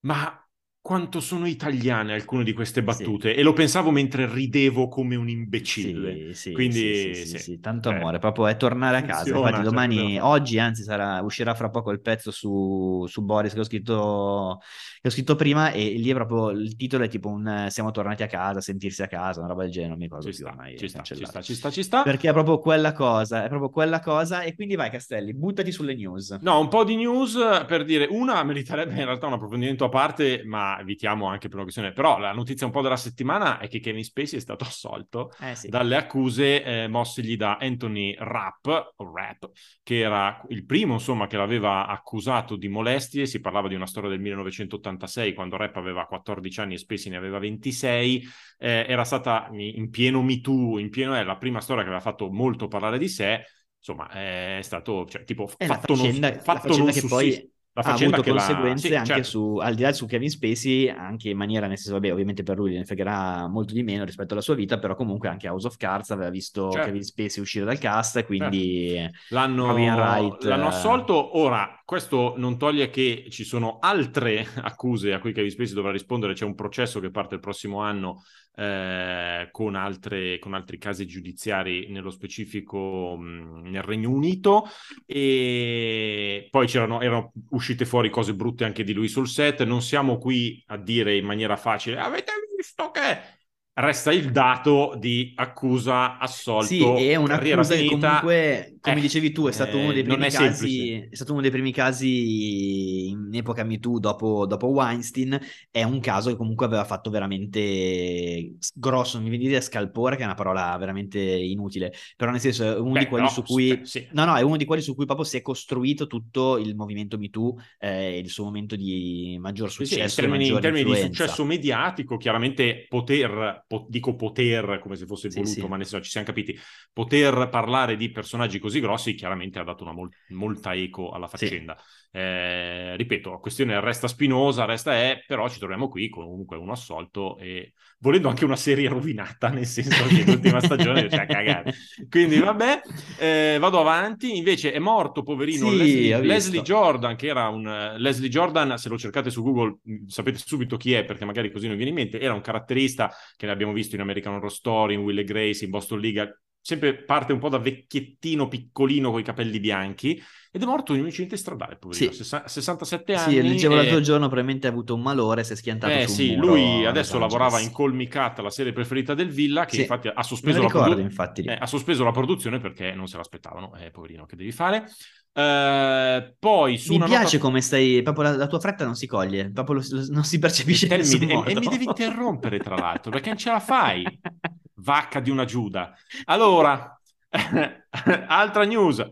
ma 0.00 0.48
quanto 0.82 1.20
sono 1.20 1.46
italiane 1.46 2.14
alcune 2.14 2.42
di 2.42 2.54
queste 2.54 2.82
battute 2.82 3.32
sì. 3.32 3.38
e 3.38 3.42
lo 3.42 3.52
pensavo 3.52 3.90
mentre 3.90 4.26
ridevo 4.32 4.88
come 4.88 5.14
un 5.14 5.28
imbecille. 5.28 6.32
Sì, 6.32 6.34
sì, 6.34 6.52
Quindi 6.52 7.14
sì, 7.14 7.38
sì 7.38 7.60
tanto 7.60 7.90
eh. 7.90 7.94
amore, 7.94 8.18
proprio 8.18 8.46
è 8.46 8.56
tornare 8.56 8.96
a 8.96 9.02
casa. 9.02 9.28
Infatti 9.28 9.56
cioè, 9.56 9.62
domani, 9.62 10.12
certo. 10.14 10.26
oggi 10.26 10.58
anzi 10.58 10.82
sarà, 10.82 11.20
uscirà 11.20 11.54
fra 11.54 11.68
poco 11.68 11.90
il 11.90 12.00
pezzo 12.00 12.30
su, 12.30 13.04
su 13.06 13.22
Boris 13.22 13.52
che 13.52 13.60
ho, 13.60 13.64
scritto, 13.64 14.60
che 15.02 15.08
ho 15.08 15.10
scritto 15.10 15.36
prima 15.36 15.70
e 15.70 15.90
lì 15.98 16.10
è 16.10 16.14
proprio 16.14 16.48
il 16.50 16.74
titolo 16.76 17.04
è 17.04 17.08
tipo 17.08 17.28
un 17.28 17.66
siamo 17.68 17.90
tornati 17.90 18.22
a 18.22 18.26
casa, 18.26 18.62
sentirsi 18.62 19.02
a 19.02 19.06
casa, 19.06 19.40
una 19.40 19.48
roba 19.48 19.62
del 19.62 19.70
genere, 19.70 19.90
non 19.90 19.98
mi 19.98 20.04
ricordo 20.04 20.32
ci 20.32 20.36
più 20.36 20.46
sta, 20.46 20.50
ormai. 20.50 20.78
Ci 20.78 20.88
sta, 20.88 21.02
ci 21.02 21.14
sta, 21.14 21.42
ci 21.42 21.54
sta, 21.54 21.70
ci 21.70 21.82
sta. 21.82 22.02
Perché 22.02 22.30
è 22.30 22.32
proprio 22.32 22.58
quella 22.58 22.92
cosa, 22.92 23.44
è 23.44 23.48
proprio 23.48 23.68
quella 23.68 24.00
cosa 24.00 24.40
e 24.40 24.54
quindi 24.54 24.76
vai 24.76 24.88
Castelli, 24.88 25.34
buttati 25.34 25.72
sulle 25.72 25.94
news. 25.94 26.38
No, 26.40 26.58
un 26.58 26.68
po' 26.68 26.84
di 26.84 26.96
news 26.96 27.36
per 27.66 27.84
dire, 27.84 28.06
una 28.08 28.42
meriterebbe 28.42 28.98
in 28.98 29.04
realtà 29.04 29.26
un 29.26 29.34
approfondimento 29.34 29.84
a 29.84 29.88
parte, 29.90 30.42
ma 30.46 30.69
evitiamo 30.78 31.26
anche 31.26 31.46
per 31.46 31.54
una 31.54 31.64
questione. 31.64 31.92
Però 31.92 32.18
la 32.18 32.32
notizia 32.32 32.66
un 32.66 32.72
po' 32.72 32.82
della 32.82 32.96
settimana 32.96 33.58
è 33.58 33.68
che 33.68 33.80
Kevin 33.80 34.04
Spacey 34.04 34.38
è 34.38 34.42
stato 34.42 34.64
assolto 34.68 35.32
eh 35.40 35.54
sì. 35.54 35.68
dalle 35.68 35.96
accuse 35.96 36.62
eh, 36.62 36.88
mossegli 36.88 37.36
da 37.36 37.56
Anthony 37.60 38.14
Rapp, 38.18 38.66
Rapp, 38.96 39.44
che 39.82 39.98
era 39.98 40.40
il 40.48 40.64
primo, 40.64 40.94
insomma, 40.94 41.26
che 41.26 41.36
l'aveva 41.36 41.86
accusato 41.86 42.56
di 42.56 42.68
molestie. 42.68 43.26
Si 43.26 43.40
parlava 43.40 43.68
di 43.68 43.74
una 43.74 43.86
storia 43.86 44.10
del 44.10 44.20
1986, 44.20 45.34
quando 45.34 45.56
Rapp 45.56 45.76
aveva 45.76 46.06
14 46.06 46.60
anni 46.60 46.74
e 46.74 46.78
Spacey 46.78 47.10
ne 47.10 47.16
aveva 47.16 47.38
26. 47.38 48.28
Eh, 48.58 48.86
era 48.88 49.04
stata 49.04 49.48
in 49.52 49.88
pieno 49.90 50.22
Me 50.22 50.40
Too, 50.40 50.78
in 50.78 50.90
pieno 50.90 51.14
è 51.14 51.24
la 51.24 51.36
prima 51.38 51.60
storia 51.60 51.82
che 51.82 51.88
aveva 51.88 52.02
fatto 52.02 52.30
molto 52.30 52.68
parlare 52.68 52.98
di 52.98 53.08
sé. 53.08 53.42
Insomma, 53.78 54.10
è 54.10 54.60
stato 54.62 55.06
cioè, 55.06 55.24
tipo 55.24 55.46
fatto, 55.46 55.94
faccenda, 55.94 56.30
non, 56.30 56.40
fatto 56.40 56.76
non 56.76 56.90
che 56.90 57.02
poi 57.08 57.30
la 57.30 57.40
ha 57.72 57.92
avuto 57.92 58.22
conseguenze 58.22 58.88
la... 58.88 58.94
sì, 58.94 58.94
anche 58.94 59.22
certo. 59.22 59.28
su, 59.28 59.56
al 59.56 59.74
di 59.74 59.82
là 59.82 59.92
su 59.92 60.06
Kevin 60.06 60.28
Spacey, 60.28 60.88
anche 60.88 61.30
in 61.30 61.36
maniera, 61.36 61.66
nel 61.66 61.76
senso, 61.76 61.92
vabbè, 61.92 62.12
ovviamente 62.12 62.42
per 62.42 62.56
lui 62.56 62.74
ne 62.74 62.84
fregherà 62.84 63.46
molto 63.48 63.74
di 63.74 63.82
meno 63.82 64.04
rispetto 64.04 64.32
alla 64.32 64.42
sua 64.42 64.54
vita, 64.54 64.78
però 64.78 64.94
comunque 64.94 65.28
anche 65.28 65.48
House 65.48 65.66
of 65.66 65.76
Cards 65.76 66.10
aveva 66.10 66.30
visto 66.30 66.70
certo. 66.70 66.86
Kevin 66.86 67.02
Spacey 67.02 67.42
uscire 67.42 67.64
dal 67.64 67.78
cast, 67.78 68.24
quindi 68.24 68.94
certo. 68.94 69.16
l'hanno, 69.28 70.36
l'hanno 70.40 70.66
assolto. 70.66 71.38
Ora, 71.38 71.79
questo 71.90 72.34
non 72.36 72.56
toglie 72.56 72.88
che 72.88 73.26
ci 73.30 73.42
sono 73.42 73.80
altre 73.80 74.46
accuse 74.62 75.12
a 75.12 75.18
cui 75.18 75.32
Kevin 75.32 75.50
Spacey 75.50 75.74
dovrà 75.74 75.90
rispondere, 75.90 76.34
c'è 76.34 76.44
un 76.44 76.54
processo 76.54 77.00
che 77.00 77.10
parte 77.10 77.34
il 77.34 77.40
prossimo 77.40 77.80
anno 77.80 78.22
eh, 78.54 79.48
con, 79.50 79.74
altre, 79.74 80.38
con, 80.38 80.54
altri 80.54 80.78
casi 80.78 81.04
giudiziari, 81.04 81.90
nello 81.90 82.10
specifico 82.10 83.16
mh, 83.16 83.70
nel 83.70 83.82
Regno 83.82 84.08
Unito. 84.10 84.68
E 85.04 86.46
poi 86.48 86.68
c'erano, 86.68 87.00
erano 87.00 87.32
uscite 87.48 87.84
fuori 87.84 88.08
cose 88.08 88.36
brutte 88.36 88.64
anche 88.64 88.84
di 88.84 88.92
lui 88.92 89.08
sul 89.08 89.26
set. 89.26 89.64
Non 89.64 89.82
siamo 89.82 90.16
qui 90.18 90.62
a 90.68 90.76
dire 90.76 91.16
in 91.16 91.24
maniera 91.24 91.56
facile: 91.56 91.98
avete 91.98 92.30
visto 92.56 92.92
che 92.92 93.39
resta 93.80 94.12
il 94.12 94.30
dato 94.30 94.94
di 94.98 95.32
accusa, 95.34 96.18
assolto, 96.18 96.66
sì, 96.66 96.82
è 96.82 97.16
un'accusa 97.16 97.74
che 97.74 97.86
comunque, 97.86 98.76
come 98.80 98.96
eh, 98.96 99.00
dicevi 99.00 99.32
tu, 99.32 99.46
è 99.46 99.52
stato, 99.52 99.76
uno 99.78 99.92
dei 99.92 100.02
primi 100.02 100.30
casi, 100.30 100.92
è 101.10 101.14
stato 101.14 101.32
uno 101.32 101.40
dei 101.40 101.50
primi 101.50 101.72
casi 101.72 103.08
in 103.08 103.30
epoca 103.32 103.64
MeToo 103.64 103.98
dopo, 103.98 104.46
dopo 104.46 104.68
Weinstein, 104.68 105.38
è 105.70 105.82
un 105.82 106.00
caso 106.00 106.30
che 106.30 106.36
comunque 106.36 106.66
aveva 106.66 106.84
fatto 106.84 107.10
veramente 107.10 108.54
grosso, 108.74 109.14
non 109.16 109.24
mi 109.24 109.30
viene 109.30 109.44
di 109.44 109.50
dire 109.50 109.60
scalpore, 109.60 110.16
che 110.16 110.22
è 110.22 110.26
una 110.26 110.34
parola 110.34 110.76
veramente 110.78 111.18
inutile, 111.18 111.92
però 112.16 112.30
nel 112.30 112.40
senso 112.40 112.64
è 112.64 112.78
uno 112.78 112.92
Beh, 112.92 113.00
di 113.00 113.06
quelli 113.06 113.24
no, 113.24 113.30
su 113.30 113.42
cui... 113.42 113.80
Sì. 113.82 114.06
No, 114.12 114.24
no, 114.24 114.36
è 114.36 114.42
uno 114.42 114.56
di 114.56 114.64
quelli 114.64 114.82
su 114.82 114.94
cui 114.94 115.06
proprio 115.06 115.26
si 115.26 115.36
è 115.36 115.42
costruito 115.42 116.06
tutto 116.06 116.58
il 116.58 116.74
movimento 116.74 117.18
MeToo 117.18 117.56
eh, 117.78 118.18
il 118.18 118.28
suo 118.28 118.44
momento 118.44 118.76
di 118.76 119.36
maggior 119.40 119.70
successo. 119.70 120.08
Sì, 120.08 120.20
in 120.20 120.28
termini, 120.28 120.48
in 120.48 120.60
termini 120.60 120.84
di 120.84 121.00
successo 121.00 121.44
mediatico, 121.44 122.16
chiaramente 122.16 122.86
poter 122.88 123.64
po- 123.70 123.86
dico 123.88 124.16
poter 124.16 124.80
come 124.80 124.96
se 124.96 125.06
fosse 125.06 125.28
voluto, 125.28 125.52
sì, 125.52 125.60
sì. 125.60 125.66
ma 125.68 125.76
nel 125.76 125.86
senso 125.86 126.04
ci 126.04 126.10
siamo 126.10 126.26
capiti, 126.26 126.58
poter 126.92 127.48
parlare 127.48 127.96
di 127.96 128.10
personaggi 128.10 128.58
così 128.58 128.80
grossi 128.80 129.14
chiaramente 129.14 129.60
ha 129.60 129.62
dato 129.62 129.84
una 129.84 129.92
mol- 129.92 130.10
molta 130.30 130.74
eco 130.74 131.10
alla 131.10 131.28
faccenda. 131.28 131.76
Sì. 131.78 131.99
Eh, 132.12 132.96
ripeto, 132.96 133.30
la 133.30 133.36
questione 133.36 133.78
resta 133.78 134.08
spinosa, 134.08 134.64
resta 134.64 134.94
è, 134.94 135.22
però 135.26 135.48
ci 135.48 135.60
troviamo 135.60 135.88
qui 135.88 136.08
con 136.08 136.24
comunque 136.24 136.56
un 136.56 136.70
assolto 136.70 137.38
e 137.38 137.74
volendo 138.00 138.28
anche 138.28 138.44
una 138.44 138.56
serie 138.56 138.88
rovinata, 138.88 139.48
nel 139.48 139.66
senso 139.66 140.06
che 140.08 140.24
l'ultima 140.24 140.60
stagione 140.60 141.06
c'è 141.06 141.18
a 141.18 141.26
cagare. 141.26 141.72
Quindi 142.08 142.40
vabbè, 142.40 142.80
eh, 143.18 143.58
vado 143.60 143.78
avanti, 143.78 144.36
invece 144.36 144.72
è 144.72 144.80
morto, 144.80 145.22
poverino, 145.22 145.70
sì, 145.70 145.76
Leslie, 145.76 146.20
Leslie, 146.20 146.62
Jordan, 146.62 147.14
che 147.14 147.28
era 147.28 147.48
un... 147.48 147.94
Leslie 147.98 148.28
Jordan, 148.28 148.76
se 148.76 148.88
lo 148.88 148.98
cercate 148.98 149.30
su 149.30 149.42
Google 149.42 149.78
sapete 150.06 150.38
subito 150.38 150.76
chi 150.76 150.94
è, 150.94 151.04
perché 151.04 151.24
magari 151.24 151.52
così 151.52 151.68
non 151.68 151.76
viene 151.76 151.90
in 151.90 151.96
mente, 151.96 152.18
era 152.18 152.34
un 152.34 152.40
caratterista 152.40 153.12
che 153.36 153.46
ne 153.46 153.52
abbiamo 153.52 153.72
visto 153.72 153.94
in 153.94 154.00
American 154.00 154.34
Horror 154.34 154.50
Story, 154.50 154.94
in 154.94 155.00
Will 155.00 155.18
e 155.18 155.24
Grace, 155.24 155.64
in 155.64 155.70
Boston 155.70 156.00
League, 156.00 156.40
sempre 156.60 156.94
parte 156.94 157.32
un 157.32 157.38
po' 157.38 157.48
da 157.48 157.58
vecchiettino 157.58 158.48
piccolino 158.48 159.10
con 159.10 159.20
i 159.20 159.24
capelli 159.24 159.58
bianchi 159.60 160.22
ed 160.52 160.62
è 160.62 160.66
morto 160.66 160.94
in 160.94 161.00
un 161.00 161.06
incidente 161.06 161.36
stradale, 161.36 161.76
poverino, 161.76 162.10
sì. 162.10 162.24
67 162.24 163.14
anni. 163.14 163.34
Sì, 163.34 163.42
leggevo 163.42 163.74
e... 163.74 163.76
l'altro 163.76 164.00
giorno, 164.00 164.26
probabilmente 164.26 164.66
ha 164.66 164.70
avuto 164.70 164.94
un 164.94 165.00
malore, 165.00 165.44
si 165.44 165.52
è 165.52 165.56
schiantato 165.56 165.92
eh, 165.92 166.08
sì, 166.08 166.34
muro, 166.34 166.54
lui 166.54 166.84
adesso 166.86 167.20
lavorava 167.20 167.60
in 167.60 167.72
Call 167.72 167.92
Me 167.92 168.08
la 168.10 168.50
serie 168.50 168.72
preferita 168.72 169.14
del 169.14 169.30
Villa, 169.30 169.64
che 169.64 169.76
sì. 169.76 169.80
infatti 169.82 170.10
ha 170.12 170.22
sospeso, 170.24 170.60
ricordo, 170.60 170.88
produ- 170.88 171.04
infatti, 171.04 171.42
eh, 171.42 171.56
ha 171.58 171.66
sospeso 171.66 172.02
la 172.02 172.10
produzione 172.10 172.58
perché 172.58 172.92
non 172.92 173.06
se 173.06 173.16
l'aspettavano, 173.16 173.76
eh, 173.76 173.92
poverino, 173.92 174.26
che 174.26 174.34
devi 174.34 174.50
fare? 174.50 174.86
Uh, 175.32 176.34
poi 176.40 176.76
su 176.76 176.94
mi 176.94 177.04
piace 177.04 177.36
nota... 177.36 177.38
come 177.38 177.60
stai 177.60 178.02
proprio 178.02 178.24
la, 178.24 178.36
la, 178.36 178.46
tua 178.48 178.58
fretta 178.58 178.84
non 178.84 178.96
si 178.96 179.06
coglie 179.06 179.52
proprio 179.52 179.76
lo, 179.76 179.84
lo, 179.88 180.06
non 180.08 180.24
si 180.24 180.40
percepisce 180.40 180.88
e, 180.88 180.96
mi, 180.96 181.30
e, 181.30 181.52
e 181.52 181.54
mi 181.54 181.68
devi 181.68 181.84
interrompere 181.84 182.58
tra 182.58 182.74
l'altro 182.74 183.12
perché 183.12 183.28
non 183.28 183.38
ce 183.38 183.50
la 183.50 183.60
fai 183.60 184.02
vacca 184.80 185.20
di 185.20 185.30
una 185.30 185.44
Giuda 185.44 185.94
allora 186.24 186.94
Altra 188.26 188.64
news. 188.64 189.08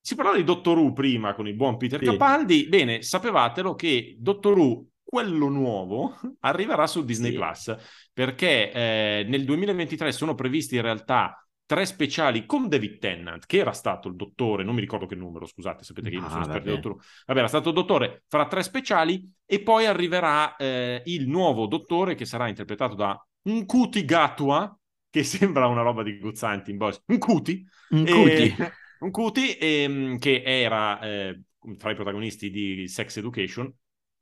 Si 0.00 0.14
parlava 0.14 0.36
di 0.38 0.44
Dottor 0.44 0.78
Who 0.78 0.92
prima 0.92 1.34
con 1.34 1.46
il 1.46 1.54
buon 1.54 1.76
Peter 1.76 1.98
Sì. 2.00 2.06
Capaldi. 2.06 2.66
Bene, 2.68 3.02
sapevatelo 3.02 3.74
che 3.74 4.16
Dottor 4.18 4.56
Who, 4.56 4.86
quello 5.04 5.48
nuovo, 5.48 6.18
arriverà 6.40 6.86
su 6.86 7.04
Disney 7.04 7.30
Sì. 7.32 7.36
Plus 7.36 7.76
perché 8.12 8.72
eh, 8.72 9.26
nel 9.28 9.44
2023 9.44 10.12
sono 10.12 10.34
previsti 10.34 10.76
in 10.76 10.82
realtà 10.82 11.42
tre 11.66 11.84
speciali 11.84 12.46
con 12.46 12.66
David 12.68 12.98
Tennant, 12.98 13.44
che 13.44 13.58
era 13.58 13.72
stato 13.72 14.08
il 14.08 14.16
dottore, 14.16 14.64
non 14.64 14.74
mi 14.74 14.80
ricordo 14.80 15.04
che 15.04 15.14
numero, 15.14 15.44
scusate, 15.44 15.84
sapete 15.84 16.08
che 16.08 16.14
io 16.14 16.22
non 16.22 16.30
sono 16.30 16.40
Ah, 16.42 16.46
esperto 16.46 16.68
di 16.68 16.74
vabbè. 16.74 16.80
Dottor 16.80 16.92
Who. 16.98 17.04
Vabbè, 17.26 17.38
era 17.40 17.48
stato 17.48 17.70
dottore, 17.72 18.22
farà 18.28 18.46
tre 18.46 18.62
speciali 18.62 19.30
e 19.44 19.60
poi 19.62 19.84
arriverà 19.84 20.56
eh, 20.56 21.02
il 21.04 21.28
nuovo 21.28 21.66
dottore 21.66 22.14
che 22.14 22.24
sarà 22.24 22.48
interpretato 22.48 22.94
da 22.94 23.22
Nkuti 23.50 24.04
Gatwa, 24.06 24.77
che 25.18 25.24
sembra 25.24 25.66
una 25.66 25.82
roba 25.82 26.02
di 26.02 26.18
Guzzanti 26.18 26.70
in. 26.70 26.78
Nkuti, 27.06 27.66
Un 27.90 28.06
e- 28.06 28.10
cuti. 28.10 28.56
un 29.00 29.10
cuti 29.10 29.56
ehm, 29.58 30.18
che 30.18 30.42
era 30.44 31.00
eh, 31.00 31.40
fra 31.76 31.90
i 31.90 31.94
protagonisti 31.94 32.50
di 32.50 32.86
Sex 32.88 33.16
Education. 33.16 33.72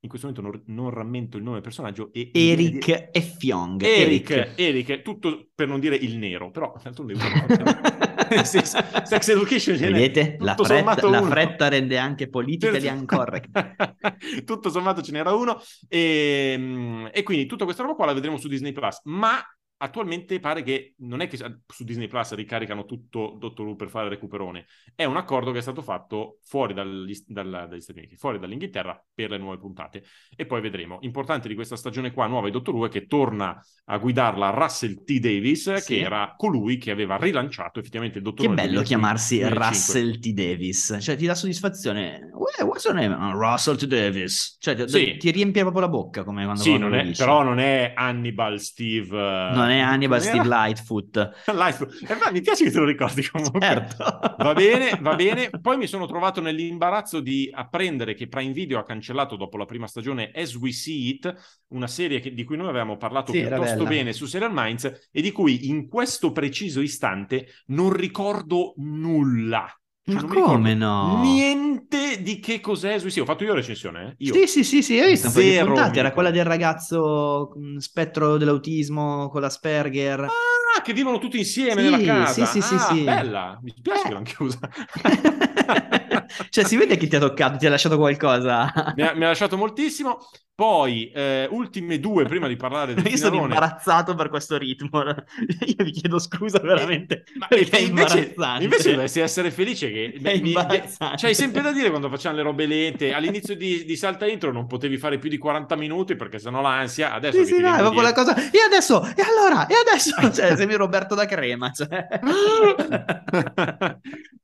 In 0.00 0.08
questo 0.10 0.28
momento 0.28 0.48
non, 0.48 0.76
non 0.76 0.90
rammento 0.90 1.36
il 1.36 1.42
nome 1.42 1.54
del 1.56 1.64
personaggio. 1.64 2.12
E 2.12 2.30
Eric 2.32 3.08
e 3.12 3.20
Fiong. 3.20 3.82
Eric, 3.82 4.52
Eric, 4.56 5.02
tutto 5.02 5.48
per 5.54 5.66
non 5.66 5.80
dire 5.80 5.96
il 5.96 6.16
nero, 6.16 6.50
però 6.50 6.74
d'altronde 6.82 7.14
Sì, 8.42 8.60
Sex 8.60 9.28
Education 9.28 9.76
Vedete? 9.76 10.36
La 10.40 10.56
fretta, 10.56 11.08
la 11.08 11.22
fretta 11.22 11.68
rende 11.68 11.96
anche 11.96 12.28
politically 12.28 12.88
incorrect. 12.88 13.74
tutto 14.44 14.68
sommato 14.68 15.00
ce 15.00 15.12
n'era 15.12 15.32
uno 15.32 15.60
e, 15.88 17.08
e 17.12 17.22
quindi 17.22 17.46
tutta 17.46 17.64
questa 17.64 17.82
roba 17.82 17.94
qua 17.94 18.06
la 18.06 18.14
vedremo 18.14 18.36
su 18.36 18.48
Disney 18.48 18.72
Plus 18.72 19.00
ma 19.04 19.40
attualmente 19.78 20.40
pare 20.40 20.62
che 20.62 20.94
non 20.98 21.20
è 21.20 21.26
che 21.28 21.36
su 21.36 21.84
Disney 21.84 22.06
Plus 22.08 22.34
ricaricano 22.34 22.84
tutto 22.86 23.36
Dottor 23.38 23.66
Who 23.66 23.76
per 23.76 23.88
fare 23.90 24.06
il 24.06 24.12
recuperone 24.12 24.66
è 24.94 25.04
un 25.04 25.16
accordo 25.16 25.52
che 25.52 25.58
è 25.58 25.62
stato 25.62 25.82
fatto 25.82 26.38
fuori 26.44 26.72
dagli, 26.72 27.12
dalla- 27.26 27.66
dagli 27.66 27.80
Stati 27.80 27.98
Uniti 27.98 28.16
fuori 28.16 28.38
dall'Inghilterra 28.38 29.02
per 29.14 29.30
le 29.30 29.38
nuove 29.38 29.58
puntate 29.58 30.02
e 30.34 30.46
poi 30.46 30.60
vedremo 30.60 30.98
importante 31.02 31.48
di 31.48 31.54
questa 31.54 31.76
stagione 31.76 32.12
qua 32.12 32.26
nuova 32.26 32.46
di 32.46 32.52
Dottor 32.52 32.74
Who 32.74 32.86
è 32.86 32.88
che 32.88 33.06
torna 33.06 33.60
a 33.88 33.98
guidarla 33.98 34.50
Russell 34.50 35.04
T. 35.04 35.18
Davis 35.18 35.72
Sì. 35.74 35.94
che 35.94 36.00
era 36.00 36.34
colui 36.36 36.78
che 36.78 36.90
aveva 36.90 37.16
rilanciato 37.16 37.78
effettivamente 37.80 38.18
il 38.18 38.24
Dottor 38.24 38.40
Che 38.46 38.46
Who 38.48 38.54
nel 38.54 38.64
bello 38.66 38.82
2005, 38.82 38.96
chiamarsi 38.96 39.36
2005. 39.38 39.68
Russell 39.68 40.18
T. 40.20 40.32
Davis, 40.32 40.96
cioè 41.00 41.16
ti 41.16 41.26
dà 41.26 41.34
soddisfazione. 41.34 42.30
What's 42.32 42.84
your 42.84 42.94
name? 42.96 43.14
Ah, 43.14 43.32
Russell 43.32 43.76
T. 43.76 43.86
Davis. 43.86 44.56
Cioè 44.58 44.74
ti, 44.74 44.88
Sì. 44.88 45.16
ti 45.18 45.30
riempie 45.30 45.60
proprio 45.62 45.82
la 45.82 45.88
bocca 45.88 46.24
come 46.24 46.44
quando 46.44 46.62
Sì, 46.62 46.78
non 46.78 46.94
è- 46.94 47.10
però 47.16 47.42
non 47.42 47.58
è 47.58 47.92
Hannibal 47.94 48.58
Steve. 48.60 49.08
eh, 49.16 49.50
Non 49.66 49.76
è 49.76 49.80
Hannibal 49.80 50.18
non 50.18 50.28
era- 50.28 50.38
Steve 50.42 50.54
Lightfoot. 50.54 51.32
Lightfoot. 51.52 51.92
Eh, 52.08 52.32
mi 52.32 52.40
piace 52.40 52.64
che 52.64 52.70
te 52.70 52.78
lo 52.78 52.84
ricordi 52.84 53.28
comunque. 53.28 53.60
Certo. 53.60 54.04
Va 54.38 54.52
bene, 54.54 54.98
va 55.00 55.14
bene. 55.14 55.50
Poi 55.60 55.76
mi 55.76 55.86
sono 55.86 56.06
trovato 56.06 56.40
nell'imbarazzo 56.40 57.20
di 57.20 57.50
apprendere 57.52 58.14
che 58.14 58.28
Prime 58.28 58.52
Video 58.52 58.78
ha 58.78 58.84
cancellato 58.84 59.36
dopo 59.36 59.56
la 59.56 59.64
prima 59.64 59.86
stagione 59.86 60.30
As 60.34 60.54
We 60.54 60.72
See 60.72 61.08
It, 61.08 61.34
una 61.68 61.86
serie 61.86 62.20
che- 62.20 62.32
di 62.32 62.44
cui 62.44 62.56
noi 62.56 62.68
avevamo 62.68 62.96
parlato 62.96 63.32
Sì, 63.32 63.40
piuttosto 63.40 63.84
bene 63.84 64.12
su 64.12 64.26
Serial 64.26 64.52
Minds 64.52 65.08
e 65.10 65.20
di 65.22 65.32
cui 65.32 65.68
in 65.68 65.88
questo 65.88 66.32
preciso 66.32 66.80
istante 66.80 67.48
non 67.66 67.92
ricordo 67.92 68.74
nulla. 68.76 69.66
Cioè, 70.08 70.22
Ma 70.22 70.28
come 70.28 70.74
no? 70.74 71.20
Niente 71.20 72.22
di 72.22 72.38
che 72.38 72.60
cos'è 72.60 73.00
See 73.00 73.08
It. 73.08 73.18
Ho 73.18 73.24
fatto 73.24 73.42
io 73.42 73.50
la 73.50 73.56
recensione, 73.56 74.06
eh? 74.10 74.14
Io. 74.18 74.34
Sì, 74.34 74.46
sì, 74.46 74.62
sì, 74.62 74.80
sì, 74.80 75.00
ho 75.00 75.06
visto 75.06 75.28
Zero 75.30 75.66
puntate. 75.66 75.98
Era 75.98 76.12
quella 76.12 76.30
del 76.30 76.44
ragazzo 76.44 77.50
spettro 77.78 78.36
dell'autismo 78.36 79.28
con 79.28 79.40
l'Asperger. 79.40 80.20
Ah, 80.20 80.82
che 80.82 80.92
vivono 80.92 81.18
tutti 81.18 81.38
insieme 81.38 81.82
Sì, 81.82 81.90
nella 81.90 82.00
casa. 82.00 82.46
sì, 82.46 82.60
sì, 82.60 82.68
sì, 82.68 82.74
ah, 82.74 82.78
sì. 82.78 83.02
bella. 83.02 83.58
Mi 83.60 83.74
spiace 83.76 84.00
Eh. 84.00 84.04
che 84.06 84.12
l'hanno 84.12 84.24
chiusa. 84.24 84.58
cioè, 86.50 86.64
si 86.64 86.76
vede 86.76 86.96
che 86.96 87.06
ti 87.06 87.16
ha 87.16 87.20
toccato, 87.20 87.56
ti 87.58 87.66
ha 87.66 87.70
lasciato 87.70 87.96
qualcosa. 87.98 88.72
mi, 88.94 89.02
ha, 89.02 89.14
mi 89.14 89.24
ha 89.24 89.28
lasciato 89.28 89.56
moltissimo. 89.56 90.18
Poi, 90.56 91.10
eh, 91.10 91.46
ultime 91.50 92.00
due 92.00 92.24
prima 92.24 92.48
di 92.48 92.56
parlare 92.56 92.94
del 92.94 93.04
Io 93.12 93.18
sono 93.18 93.42
imbarazzato 93.42 94.14
per 94.14 94.30
questo 94.30 94.56
ritmo. 94.56 95.02
Io 95.04 95.84
vi 95.84 95.90
chiedo 95.90 96.18
scusa 96.18 96.58
veramente. 96.60 97.24
Ma 97.36 97.46
perché 97.46 97.76
è 97.76 97.80
invece, 97.80 98.34
invece 98.60 98.90
dovresti 98.92 99.20
essere 99.20 99.50
felice 99.50 99.90
che 99.90 100.18
È 100.22 100.40
mi- 100.40 100.54
c'hai 100.54 101.34
sempre 101.34 101.60
da 101.60 101.72
dire 101.72 101.90
quando 101.90 102.08
facciamo 102.08 102.36
le 102.36 102.42
robe 102.42 102.64
lente. 102.64 103.12
All'inizio 103.12 103.54
di, 103.54 103.84
di 103.84 103.96
Salta 103.96 104.26
Intro 104.26 104.50
non 104.50 104.66
potevi 104.66 104.96
fare 104.96 105.18
più 105.18 105.28
di 105.28 105.36
40 105.36 105.76
minuti 105.76 106.16
perché 106.16 106.38
sennò 106.38 106.62
l'ansia. 106.62 107.12
Adesso 107.12 107.44
Sì, 107.44 107.52
sì, 107.52 107.60
no, 107.60 107.76
proprio 107.76 108.00
la 108.00 108.14
cosa. 108.14 108.34
E 108.34 108.58
adesso? 108.66 109.04
E 109.14 109.22
allora? 109.22 109.66
E 109.66 109.74
adesso? 109.74 110.14
Cioè, 110.32 110.56
sembri 110.56 110.76
Roberto 110.76 111.14
da 111.14 111.26
Crema. 111.26 111.70
Cioè. 111.70 112.06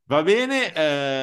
Va 0.05 0.23
bene, 0.23 0.73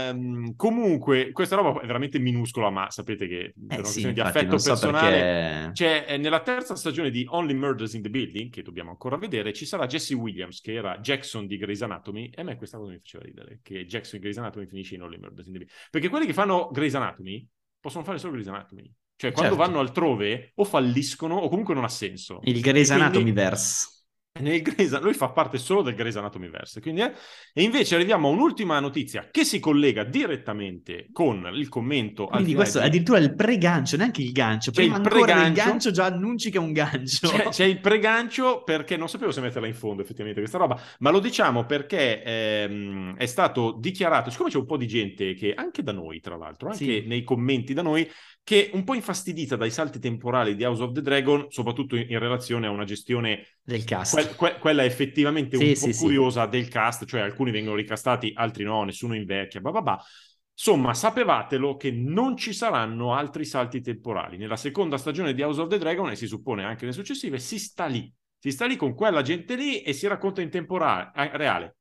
ehm, 0.10 0.56
comunque 0.56 1.32
questa 1.32 1.56
roba 1.56 1.82
è 1.82 1.86
veramente 1.86 2.20
minuscola, 2.20 2.70
ma 2.70 2.90
sapete 2.90 3.28
che 3.28 3.54
per 3.68 3.80
Eh 3.80 3.82
una 3.82 3.88
sì, 3.88 4.04
questione 4.04 4.14
di 4.14 4.20
affetto 4.22 4.58
so 4.58 4.70
personale 4.70 5.10
perché... 5.12 5.72
C'è 5.74 6.06
eh, 6.08 6.18
nella 6.18 6.42
terza 6.42 6.76
stagione 6.76 7.10
di 7.12 7.26
Only 7.30 7.54
Murders 7.54 7.94
in 7.94 8.02
the 8.02 8.10
Building, 8.10 8.50
che 8.50 8.62
dobbiamo 8.62 8.90
ancora 8.92 9.18
vedere, 9.18 9.54
ci 9.54 9.66
sarà 9.66 9.86
Jesse 9.86 10.14
Williams, 10.16 10.62
che 10.62 10.74
era 10.74 11.00
Jackson 11.00 11.48
di 11.48 11.58
Grey's 11.58 11.82
Anatomy, 11.82 12.30
e 12.34 12.42
a 12.42 12.44
me 12.44 12.56
questa 12.58 12.78
cosa 12.78 12.92
mi 12.92 13.00
faceva 13.00 13.24
ridere, 13.24 13.60
che 13.64 13.86
Jackson 13.86 14.20
di 14.20 14.26
Grey's 14.26 14.38
Anatomy 14.38 14.66
finisce 14.68 14.96
in 14.96 15.04
Only 15.04 15.18
Murders 15.18 15.48
in 15.48 15.54
the 15.54 15.60
Building. 15.60 15.78
Perché 15.92 16.10
quelli 16.10 16.26
che 16.26 16.34
fanno 16.34 16.70
Grey's 16.72 16.96
Anatomy 16.96 17.48
possono 17.80 18.04
fare 18.04 18.18
solo 18.18 18.34
Grey's 18.34 18.48
Anatomy. 18.48 18.92
Cioè, 19.16 19.32
quando 19.34 19.56
Certo. 19.56 19.68
vanno 19.68 19.80
altrove 19.82 20.54
o 20.56 20.64
falliscono 20.64 21.36
o 21.36 21.50
comunque 21.50 21.74
non 21.74 21.84
ha 21.84 21.90
senso. 21.90 22.40
Il 22.44 22.62
Grey's 22.62 22.90
Anatomy 22.90 23.34
verse. 23.34 23.99
Nel 24.40 24.62
Grey's, 24.62 24.98
lui 25.02 25.14
fa 25.14 25.32
parte 25.32 25.58
solo 25.58 25.82
del 25.82 25.96
Grey's 25.96 26.16
Anatomy 26.16 26.50
Verse. 26.50 26.80
Quindi, 26.80 27.02
eh, 27.02 27.12
E 27.52 27.62
invece 27.64 27.96
arriviamo 27.96 28.30
a 28.30 28.32
un'ultima 28.32 28.80
notizia 28.80 29.28
che 29.32 29.44
si 29.44 29.60
collega 29.60 30.06
direttamente 30.06 31.08
con 31.12 31.50
il 31.54 31.68
commento 31.68 32.28
Quindi 32.28 32.54
questo 32.54 32.78
è 32.78 32.82
di- 32.84 32.88
addirittura 32.88 33.18
il 33.18 33.36
pre-gancio, 33.36 33.98
neanche 33.98 34.22
il 34.22 34.32
gancio. 34.32 34.72
C'è 34.72 34.82
Prima 34.82 34.96
il 34.96 35.02
pre-gancio. 35.02 35.64
gancio 35.66 35.92
già 35.92 36.06
annunci 36.06 36.52
che 36.52 36.58
è 36.58 36.62
un 36.62 36.72
gancio. 36.72 37.28
C'è, 37.28 37.50
c'è 37.50 37.66
il 37.66 37.82
pregancio 37.82 38.64
perché 38.64 38.96
non 38.96 39.10
sapevo 39.10 39.32
se 39.32 39.42
metterla 39.42 39.68
in 39.68 39.74
fondo 39.74 40.04
effettivamente 40.04 40.40
questa 40.40 40.58
roba, 40.60 40.80
ma 41.00 41.10
lo 41.10 41.20
diciamo 41.20 41.66
perché 41.66 42.24
ehm, 42.24 43.18
è 43.18 43.26
stato 43.26 43.76
dichiarato, 43.78 44.30
siccome 44.30 44.50
c'è 44.52 44.58
un 44.58 44.66
po' 44.66 44.78
di 44.78 44.88
gente 44.88 45.34
che 45.34 45.54
anche 45.54 45.84
da 45.84 45.92
noi, 45.92 46.22
tra 46.22 46.38
l'altro, 46.38 46.70
anche 46.70 46.78
Sì. 47.02 47.04
nei 47.08 47.24
commenti 47.24 47.74
da 47.74 47.82
noi, 47.82 48.10
che 48.50 48.72
è 48.72 48.76
un 48.76 48.84
po' 48.84 48.96
infastidita 48.96 49.56
dai 49.56 49.70
salti 49.70 50.00
temporali 50.00 50.56
di 50.56 50.64
House 50.64 50.82
of 50.82 50.92
the 50.94 51.04
Dragon, 51.04 51.46
soprattutto 51.52 51.96
in, 51.96 52.08
in 52.10 52.18
relazione 52.18 52.66
a 52.66 52.72
una 52.72 52.84
gestione, 52.84 53.46
Del 53.62 53.84
cast. 53.84 54.16
que- 54.16 54.36
que- 54.36 54.58
quella 54.58 54.84
effettivamente 54.84 55.56
Sì, 55.56 55.68
un 55.70 55.76
sì, 55.76 55.86
po' 55.86 55.94
sì. 55.94 56.02
curiosa 56.02 56.48
del 56.48 56.68
cast, 56.68 57.06
cioè 57.06 57.22
alcuni 57.22 57.52
vengono 57.52 57.76
ricastati, 57.76 58.32
altri 58.34 58.64
no, 58.64 58.84
nessuno 58.84 59.14
invecchia, 59.14 59.60
bah 59.62 59.70
bah 59.70 59.82
bah. 59.84 60.04
Insomma, 60.52 60.96
sapevatelo 60.96 61.78
che 61.78 61.92
non 61.92 62.36
ci 62.38 62.52
saranno 62.52 63.14
altri 63.14 63.46
salti 63.46 63.82
temporali. 63.82 64.38
Nella 64.38 64.58
seconda 64.58 64.98
stagione 64.98 65.36
di 65.36 65.44
House 65.44 65.62
of 65.62 65.70
the 65.70 65.78
Dragon, 65.78 66.10
e 66.10 66.16
si 66.16 66.26
suppone 66.26 66.64
anche 66.64 66.86
nelle 66.86 66.96
successive, 66.98 67.38
si 67.38 67.60
sta 67.60 67.86
lì. 67.86 68.12
Si 68.40 68.50
sta 68.50 68.66
lì 68.66 68.78
con 68.78 68.96
quella 68.96 69.22
gente 69.22 69.56
lì 69.56 69.82
e 69.84 69.94
si 69.94 70.08
racconta 70.08 70.42
in 70.42 70.50
tempo 70.50 70.78
reale. 70.80 71.76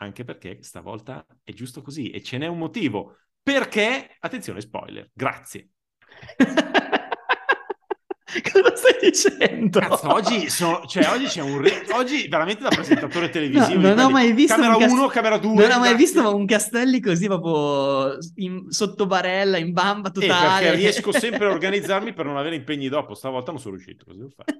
Anche 0.00 0.24
perché 0.24 0.64
stavolta 0.64 1.24
è 1.44 1.52
giusto 1.52 1.80
così 1.80 2.10
e 2.10 2.22
ce 2.24 2.38
n'è 2.38 2.48
un 2.48 2.58
motivo. 2.58 3.18
Perché, 3.40 4.16
attenzione, 4.18 4.60
spoiler, 4.60 5.08
grazie. 5.14 5.68
Cosa 8.52 8.76
stai 8.76 9.10
dicendo? 9.10 9.80
Cazzo, 9.80 10.12
oggi, 10.12 10.50
sono- 10.50 10.84
cioè, 10.86 11.08
oggi 11.08 11.24
c'è 11.24 11.40
un... 11.40 11.62
re- 11.62 11.86
oggi 11.92 12.28
veramente 12.28 12.62
da 12.62 12.68
presentatore 12.68 13.30
televisivo. 13.30 13.80
No, 13.80 13.94
non 13.94 14.04
ho 14.04 14.10
mai 14.10 14.32
visto 14.32 14.54
Camera 14.54 14.74
un 14.76 14.80
cas- 14.82 14.92
1, 14.92 15.06
camera 15.08 15.38
2. 15.38 15.66
Non 15.66 15.76
ho 15.76 15.78
mai 15.80 15.96
visto 15.96 16.36
un 16.36 16.44
Castelli 16.44 17.00
così 17.00 17.26
proprio 17.26 18.18
in- 18.36 18.66
sotto 18.70 19.06
barella, 19.06 19.56
in 19.56 19.72
bamba 19.72 20.08
Eh, 20.08 20.12
totale. 20.12 20.62
perché 20.62 20.76
riesco 20.76 21.10
sempre 21.12 21.46
a 21.46 21.50
organizzarmi 21.50 22.12
per 22.12 22.26
non 22.26 22.36
avere 22.36 22.56
impegni 22.56 22.88
dopo. 22.88 23.14
Stavolta 23.14 23.50
non 23.50 23.60
sono 23.60 23.74
riuscito. 23.76 24.04
Cosa 24.04 24.18
devo 24.18 24.30
fare? 24.36 24.58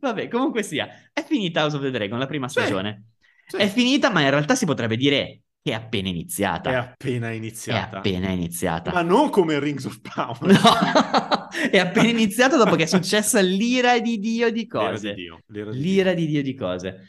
Vabbè, 0.00 0.28
comunque 0.28 0.64
sia, 0.64 0.88
è 1.12 1.22
finita 1.22 1.60
House 1.62 1.76
of 1.76 1.82
the 1.82 1.90
Dragon, 1.92 2.18
la 2.18 2.26
prima 2.26 2.48
Sì, 2.48 2.58
stagione. 2.58 3.04
sì. 3.46 3.56
È 3.58 3.68
finita, 3.68 4.10
ma 4.10 4.22
in 4.22 4.30
realtà 4.30 4.56
si 4.56 4.66
potrebbe 4.66 4.96
dire 4.96 5.42
che 5.66 5.72
è 5.72 5.74
appena 5.74 6.08
iniziata. 6.08 6.70
È 6.70 6.74
appena 6.74 7.28
È 7.30 7.32
iniziata. 7.32 7.96
appena 7.98 8.28
iniziata. 8.28 8.92
Ma 8.92 9.02
non 9.02 9.30
come 9.30 9.58
Rings 9.58 9.84
of 9.86 10.00
Power. 10.00 10.38
No, 10.52 11.48
è 11.72 11.78
appena 11.78 12.08
iniziata 12.08 12.56
dopo 12.56 12.76
che 12.76 12.84
è 12.84 12.86
successa 12.86 13.40
l'ira 13.40 13.98
di 13.98 14.20
Dio 14.20 14.48
di 14.52 14.64
cose. 14.68 15.08
di 15.12 15.22
Dio. 15.22 15.40
L'era 15.48 15.70
di 15.72 15.78
L'ira 15.80 16.14
Dio. 16.14 16.24
di 16.24 16.30
Dio 16.30 16.42
di 16.44 16.54
cose. 16.54 17.00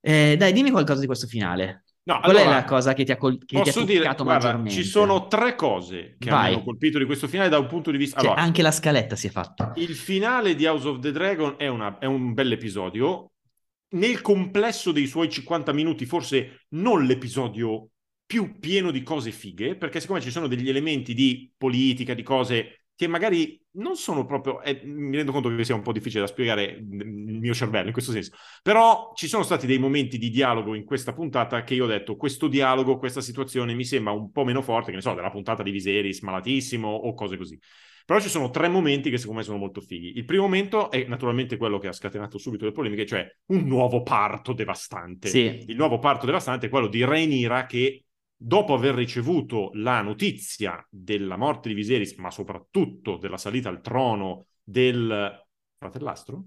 Eh, 0.00 0.36
dai, 0.38 0.54
dimmi 0.54 0.70
qualcosa 0.70 1.00
di 1.00 1.06
questo 1.06 1.26
finale. 1.26 1.82
No, 2.04 2.20
Qual 2.20 2.34
è 2.36 2.40
allora, 2.40 2.56
la 2.56 2.64
cosa 2.64 2.94
che 2.94 3.04
ti 3.04 3.12
ha, 3.12 3.18
col- 3.18 3.36
che 3.36 3.44
ti 3.44 3.56
ha 3.56 3.60
Posso 3.60 3.84
dire, 3.84 4.14
guarda, 4.16 4.64
ci 4.70 4.84
sono 4.84 5.26
tre 5.26 5.54
cose 5.54 6.16
che 6.18 6.30
Vai. 6.30 6.54
hanno 6.54 6.62
colpito 6.62 6.96
di 6.96 7.04
questo 7.04 7.28
finale 7.28 7.50
da 7.50 7.58
un 7.58 7.66
punto 7.66 7.90
di 7.90 7.98
vista... 7.98 8.16
Cioè, 8.20 8.28
Allora, 8.30 8.40
anche 8.42 8.62
la 8.62 8.70
scaletta 8.70 9.16
si 9.16 9.26
è 9.26 9.30
fatta. 9.30 9.72
il 9.76 9.94
finale 9.94 10.54
di 10.54 10.64
House 10.64 10.88
of 10.88 11.00
the 11.00 11.12
Dragon 11.12 11.56
è, 11.58 11.66
una- 11.66 11.98
è 11.98 12.06
un 12.06 12.32
bel 12.32 12.52
episodio. 12.52 13.32
Nel 13.90 14.22
complesso 14.22 14.92
dei 14.92 15.06
suoi 15.06 15.28
50 15.30 15.72
minuti, 15.74 16.06
forse 16.06 16.64
non 16.70 17.04
l'episodio 17.04 17.88
più 18.28 18.58
pieno 18.58 18.90
di 18.90 19.02
cose 19.02 19.30
fighe, 19.30 19.74
perché 19.74 20.00
siccome 20.00 20.20
ci 20.20 20.30
sono 20.30 20.48
degli 20.48 20.68
elementi 20.68 21.14
di 21.14 21.50
politica, 21.56 22.12
di 22.12 22.22
cose 22.22 22.82
che 22.94 23.06
magari 23.06 23.58
non 23.76 23.96
sono 23.96 24.26
proprio, 24.26 24.60
eh, 24.60 24.82
mi 24.84 25.16
rendo 25.16 25.32
conto 25.32 25.48
che 25.54 25.64
sia 25.64 25.74
un 25.74 25.80
po' 25.80 25.92
difficile 25.92 26.20
da 26.20 26.26
spiegare 26.26 26.64
il 26.64 27.38
mio 27.40 27.54
cervello 27.54 27.86
in 27.86 27.92
questo 27.94 28.12
senso, 28.12 28.32
però 28.62 29.12
ci 29.14 29.28
sono 29.28 29.44
stati 29.44 29.66
dei 29.66 29.78
momenti 29.78 30.18
di 30.18 30.28
dialogo 30.28 30.74
in 30.74 30.84
questa 30.84 31.14
puntata 31.14 31.62
che 31.64 31.72
io 31.72 31.84
ho 31.84 31.88
detto 31.88 32.16
questo 32.16 32.48
dialogo, 32.48 32.98
questa 32.98 33.22
situazione 33.22 33.72
mi 33.72 33.84
sembra 33.84 34.12
un 34.12 34.30
po' 34.30 34.44
meno 34.44 34.60
forte, 34.60 34.90
che 34.90 34.96
ne 34.96 35.02
so, 35.02 35.14
della 35.14 35.30
puntata 35.30 35.62
di 35.62 35.70
Viserys 35.70 36.20
malatissimo 36.20 36.86
o 36.86 37.14
cose 37.14 37.38
così. 37.38 37.58
Però 38.04 38.20
ci 38.20 38.28
sono 38.28 38.50
tre 38.50 38.68
momenti 38.68 39.08
che 39.08 39.16
secondo 39.16 39.40
me 39.40 39.46
sono 39.46 39.58
molto 39.58 39.80
fighi. 39.80 40.16
Il 40.16 40.26
primo 40.26 40.42
momento 40.42 40.90
è 40.90 41.04
naturalmente 41.06 41.56
quello 41.56 41.78
che 41.78 41.88
ha 41.88 41.92
scatenato 41.92 42.36
subito 42.36 42.66
le 42.66 42.72
polemiche, 42.72 43.06
cioè 43.06 43.26
un 43.46 43.64
nuovo 43.64 44.02
parto 44.02 44.52
devastante. 44.52 45.28
Sì. 45.28 45.64
Il 45.66 45.76
nuovo 45.76 45.98
parto 45.98 46.26
devastante 46.26 46.66
è 46.66 46.68
quello 46.68 46.88
di 46.88 47.04
Rhaenyra 47.04 47.64
che 47.66 48.04
dopo 48.40 48.74
aver 48.74 48.94
ricevuto 48.94 49.70
la 49.74 50.00
notizia 50.02 50.86
della 50.90 51.36
morte 51.36 51.68
di 51.68 51.74
Viserys, 51.74 52.14
ma 52.16 52.30
soprattutto 52.30 53.16
della 53.18 53.36
salita 53.38 53.68
al 53.68 53.80
trono 53.80 54.46
del 54.62 55.44
fratellastro? 55.76 56.44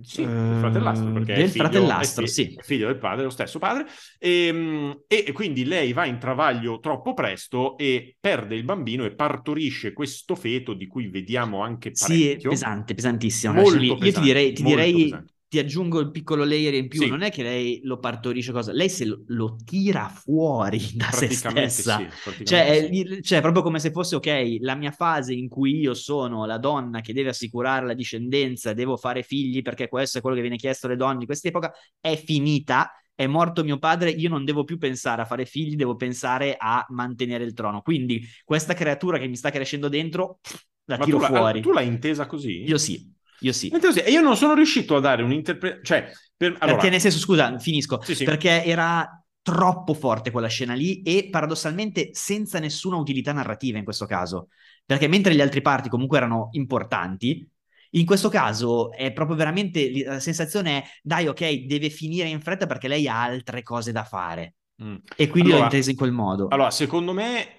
Sì, 0.00 0.38
del 0.46 0.56
fratellastro, 0.56 1.10
perché 1.10 1.34
del 1.34 1.44
è 1.44 1.48
figlio, 1.48 1.98
fratellastro, 1.98 2.24
è 2.24 2.28
fi- 2.28 2.28
sì. 2.28 2.54
è 2.54 2.62
figlio 2.62 2.86
del 2.86 2.98
padre, 2.98 3.24
lo 3.24 3.30
stesso 3.30 3.58
padre, 3.58 3.86
Ehm, 4.18 5.02
e, 5.08 5.24
e 5.26 5.32
quindi 5.32 5.64
lei 5.64 5.92
va 5.92 6.06
in 6.06 6.18
travaglio 6.18 6.78
troppo 6.78 7.14
presto 7.14 7.76
e 7.76 8.16
perde 8.20 8.54
il 8.54 8.64
bambino 8.64 9.04
e 9.04 9.14
partorisce 9.14 9.92
questo 9.92 10.34
feto 10.36 10.72
di 10.74 10.86
cui 10.86 11.08
vediamo 11.08 11.62
anche 11.62 11.94
Sì, 11.94 12.28
è 12.28 12.38
parecchio. 12.38 12.46
pesante, 12.46 12.94
pesantissimo. 12.94 13.52
Molto. 13.52 13.98
Io 14.02 14.12
ti 14.12 14.20
direi, 14.20 14.52
ti, 14.52 14.62
direi. 14.62 15.28
Ti 15.48 15.58
aggiungo 15.58 15.98
il 16.00 16.10
piccolo 16.10 16.44
layer 16.44 16.74
in 16.74 16.88
più. 16.88 17.00
Sì. 17.02 17.08
Non 17.08 17.22
è 17.22 17.30
che 17.30 17.42
lei 17.42 17.80
lo 17.84 17.98
partorisce 17.98 18.52
cosa, 18.52 18.72
lei 18.72 18.88
se 18.90 19.04
lo, 19.06 19.22
lo 19.28 19.56
tira 19.64 20.08
fuori 20.08 20.78
da 20.94 21.10
se 21.10 21.28
stessa. 21.30 21.98
sì, 21.98 22.06
Cioè, 22.42 22.88
sì. 22.90 23.22
cioè, 23.22 23.40
proprio 23.40 23.62
come 23.62 23.78
se 23.80 23.90
fosse, 23.90 24.16
ok, 24.16 24.56
la 24.60 24.74
mia 24.74 24.90
fase 24.90 25.32
in 25.34 25.48
cui 25.48 25.78
io 25.80 25.94
sono 25.94 26.44
la 26.46 26.58
donna 26.58 27.00
che 27.00 27.12
deve 27.12 27.30
assicurare 27.30 27.86
la 27.86 27.94
discendenza, 27.94 28.72
devo 28.72 28.96
fare 28.96 29.22
figli 29.22 29.62
perché 29.62 29.88
questo 29.88 30.18
è 30.18 30.20
quello 30.20 30.36
che 30.36 30.42
viene 30.42 30.56
chiesto 30.56 30.86
alle 30.86 30.96
donne 30.96 31.18
di 31.18 31.26
quest'epoca, 31.26 31.72
è 32.00 32.16
finita. 32.16 32.92
È 33.18 33.26
morto 33.26 33.64
mio 33.64 33.78
padre, 33.78 34.10
io 34.10 34.28
non 34.28 34.44
devo 34.44 34.62
più 34.62 34.78
pensare 34.78 35.22
a 35.22 35.24
fare 35.24 35.44
figli, 35.44 35.74
devo 35.74 35.96
pensare 35.96 36.54
a 36.56 36.86
mantenere 36.90 37.42
il 37.42 37.52
trono. 37.52 37.82
Quindi 37.82 38.22
questa 38.44 38.74
creatura 38.74 39.18
che 39.18 39.26
mi 39.26 39.34
sta 39.34 39.50
crescendo 39.50 39.88
dentro, 39.88 40.38
la 40.84 40.98
Ma 40.98 41.04
tiro 41.04 41.16
tu, 41.16 41.22
la- 41.22 41.28
fuori. 41.28 41.60
tu 41.60 41.72
l'hai 41.72 41.86
intesa 41.86 42.26
così? 42.26 42.62
Io 42.62 42.78
sì, 42.78 43.12
io 43.40 43.52
sì. 43.52 43.68
E 43.68 44.10
io 44.10 44.20
non 44.20 44.36
sono 44.36 44.54
riuscito 44.54 44.96
a 44.96 45.00
dare 45.00 45.22
un'interpretazione. 45.22 45.84
Cioè, 45.84 46.12
per... 46.36 46.56
allora, 46.58 46.76
Perché 46.76 46.90
nel 46.90 47.00
senso, 47.00 47.18
scusa, 47.18 47.58
finisco, 47.58 48.00
Sì, 48.02 48.14
sì. 48.14 48.24
perché 48.24 48.64
era 48.64 49.22
troppo 49.42 49.94
forte 49.94 50.30
quella 50.30 50.48
scena 50.48 50.74
lì 50.74 51.00
e 51.02 51.28
paradossalmente 51.30 52.10
senza 52.12 52.58
nessuna 52.58 52.96
utilità 52.96 53.32
narrativa 53.32 53.78
in 53.78 53.84
questo 53.84 54.06
caso. 54.06 54.48
Perché 54.84 55.08
mentre 55.08 55.34
gli 55.34 55.40
altri 55.40 55.62
parti 55.62 55.88
comunque 55.88 56.18
erano 56.18 56.48
importanti, 56.52 57.48
in 57.92 58.04
questo 58.04 58.28
caso 58.28 58.92
è 58.92 59.12
proprio 59.12 59.36
veramente 59.36 59.90
la 60.04 60.20
sensazione 60.20 60.78
è 60.82 60.84
dai, 61.02 61.26
ok, 61.28 61.64
deve 61.64 61.88
finire 61.88 62.28
in 62.28 62.40
fretta 62.40 62.66
perché 62.66 62.88
lei 62.88 63.08
ha 63.08 63.22
altre 63.22 63.62
cose 63.62 63.92
da 63.92 64.04
fare. 64.04 64.54
Mm. 64.82 64.96
E 65.16 65.28
quindi 65.28 65.48
l'ho 65.50 65.56
Allora- 65.56 65.70
intesa 65.72 65.90
in 65.90 65.96
quel 65.96 66.12
modo. 66.12 66.48
Allora, 66.48 66.70
secondo 66.70 67.12
me 67.12 67.57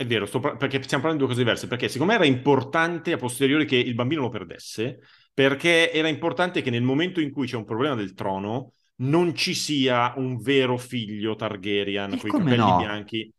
è 0.00 0.06
vero, 0.06 0.26
sto 0.26 0.38
par- 0.38 0.56
perché 0.56 0.80
stiamo 0.82 1.02
parlando 1.02 1.26
di 1.26 1.26
due 1.26 1.26
cose 1.28 1.40
diverse. 1.44 1.66
Perché 1.66 1.88
secondo 1.88 2.12
me 2.12 2.18
era 2.18 2.26
importante 2.28 3.12
a 3.12 3.16
posteriori 3.16 3.64
che 3.66 3.76
il 3.76 3.94
bambino 3.94 4.22
lo 4.22 4.28
perdesse, 4.28 5.00
perché 5.34 5.92
era 5.92 6.08
importante 6.08 6.62
che 6.62 6.70
nel 6.70 6.82
momento 6.82 7.20
in 7.20 7.32
cui 7.32 7.46
c'è 7.48 7.56
un 7.56 7.64
problema 7.64 7.94
del 7.96 8.14
trono 8.14 8.72
non 9.00 9.34
ci 9.34 9.54
sia 9.54 10.12
un 10.16 10.38
vero 10.40 10.76
figlio 10.76 11.34
Targaryen 11.34 12.16
con 12.16 12.30
i 12.30 12.32
capelli 12.34 12.56
no? 12.56 12.76
bianchi. 12.76 13.32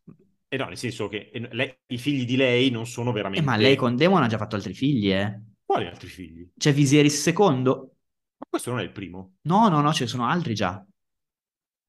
E 0.49 0.57
no, 0.57 0.65
nel 0.65 0.77
senso 0.77 1.07
che 1.07 1.29
eh, 1.33 1.47
lei- 1.53 1.77
i 1.87 1.97
figli 1.97 2.25
di 2.25 2.35
lei 2.35 2.69
non 2.71 2.85
sono 2.85 3.11
Eh, 3.11 3.13
veramente... 3.13 3.41
ma 3.41 3.55
lei 3.57 3.75
con 3.75 3.95
Demon 3.95 4.23
ha 4.23 4.27
già 4.27 4.37
fatto 4.37 4.55
altri 4.55 4.73
figli, 4.73 5.11
eh. 5.11 5.41
Quali 5.65 5.85
altri 5.87 6.07
figli? 6.09 6.49
C'è 6.57 6.73
Viserys 6.73 7.21
secondo? 7.21 7.95
Ma 8.37 8.45
questo 8.49 8.71
non 8.71 8.79
è 8.79 8.83
il 8.83 8.91
primo. 8.91 9.35
No, 9.43 9.67
no, 9.69 9.81
no, 9.81 9.93
ce 9.93 10.03
ne 10.05 10.09
sono 10.09 10.25
altri 10.25 10.53
già. 10.55 10.83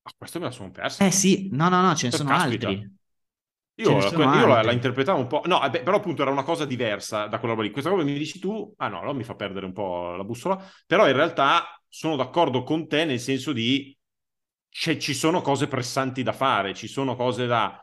Ah, 0.02 0.12
questo 0.16 0.38
me 0.38 0.46
la 0.46 0.50
sono 0.50 0.70
persa. 0.70 1.04
Eh 1.06 1.10
sì, 1.10 1.48
no, 1.52 1.68
no, 1.68 1.80
no, 1.82 1.94
ce 1.94 2.06
ne 2.06 2.12
Eh, 2.12 2.16
sono 2.18 2.30
caspita. 2.30 2.68
altri. 2.68 2.98
Io, 3.80 4.10
la, 4.16 4.26
io 4.32 4.46
la, 4.46 4.62
la 4.62 4.72
interpretavo 4.72 5.18
un 5.20 5.26
po'. 5.26 5.42
No, 5.46 5.64
eh 5.64 5.70
beh, 5.70 5.82
però 5.82 5.96
appunto 5.96 6.22
era 6.22 6.30
una 6.30 6.42
cosa 6.42 6.66
diversa 6.66 7.26
da 7.26 7.38
quella 7.38 7.54
roba 7.54 7.66
lì. 7.66 7.72
Questa 7.72 7.90
cosa 7.90 8.04
mi 8.04 8.12
dici 8.12 8.38
tu, 8.38 8.72
ah 8.76 8.88
no, 8.88 8.98
allora 9.00 9.14
mi 9.14 9.24
fa 9.24 9.34
perdere 9.34 9.64
un 9.66 9.72
po' 9.72 10.14
la 10.16 10.24
bussola. 10.24 10.62
Però 10.86 11.06
in 11.08 11.14
realtà 11.14 11.80
sono 11.88 12.16
d'accordo 12.16 12.62
con 12.62 12.86
te 12.88 13.04
nel 13.04 13.20
senso 13.20 13.52
di 13.52 13.96
c'è- 14.68 14.98
ci 14.98 15.14
sono 15.14 15.40
cose 15.40 15.66
pressanti 15.68 16.22
da 16.22 16.32
fare, 16.32 16.74
ci 16.74 16.88
sono 16.88 17.16
cose 17.16 17.46
da. 17.46 17.82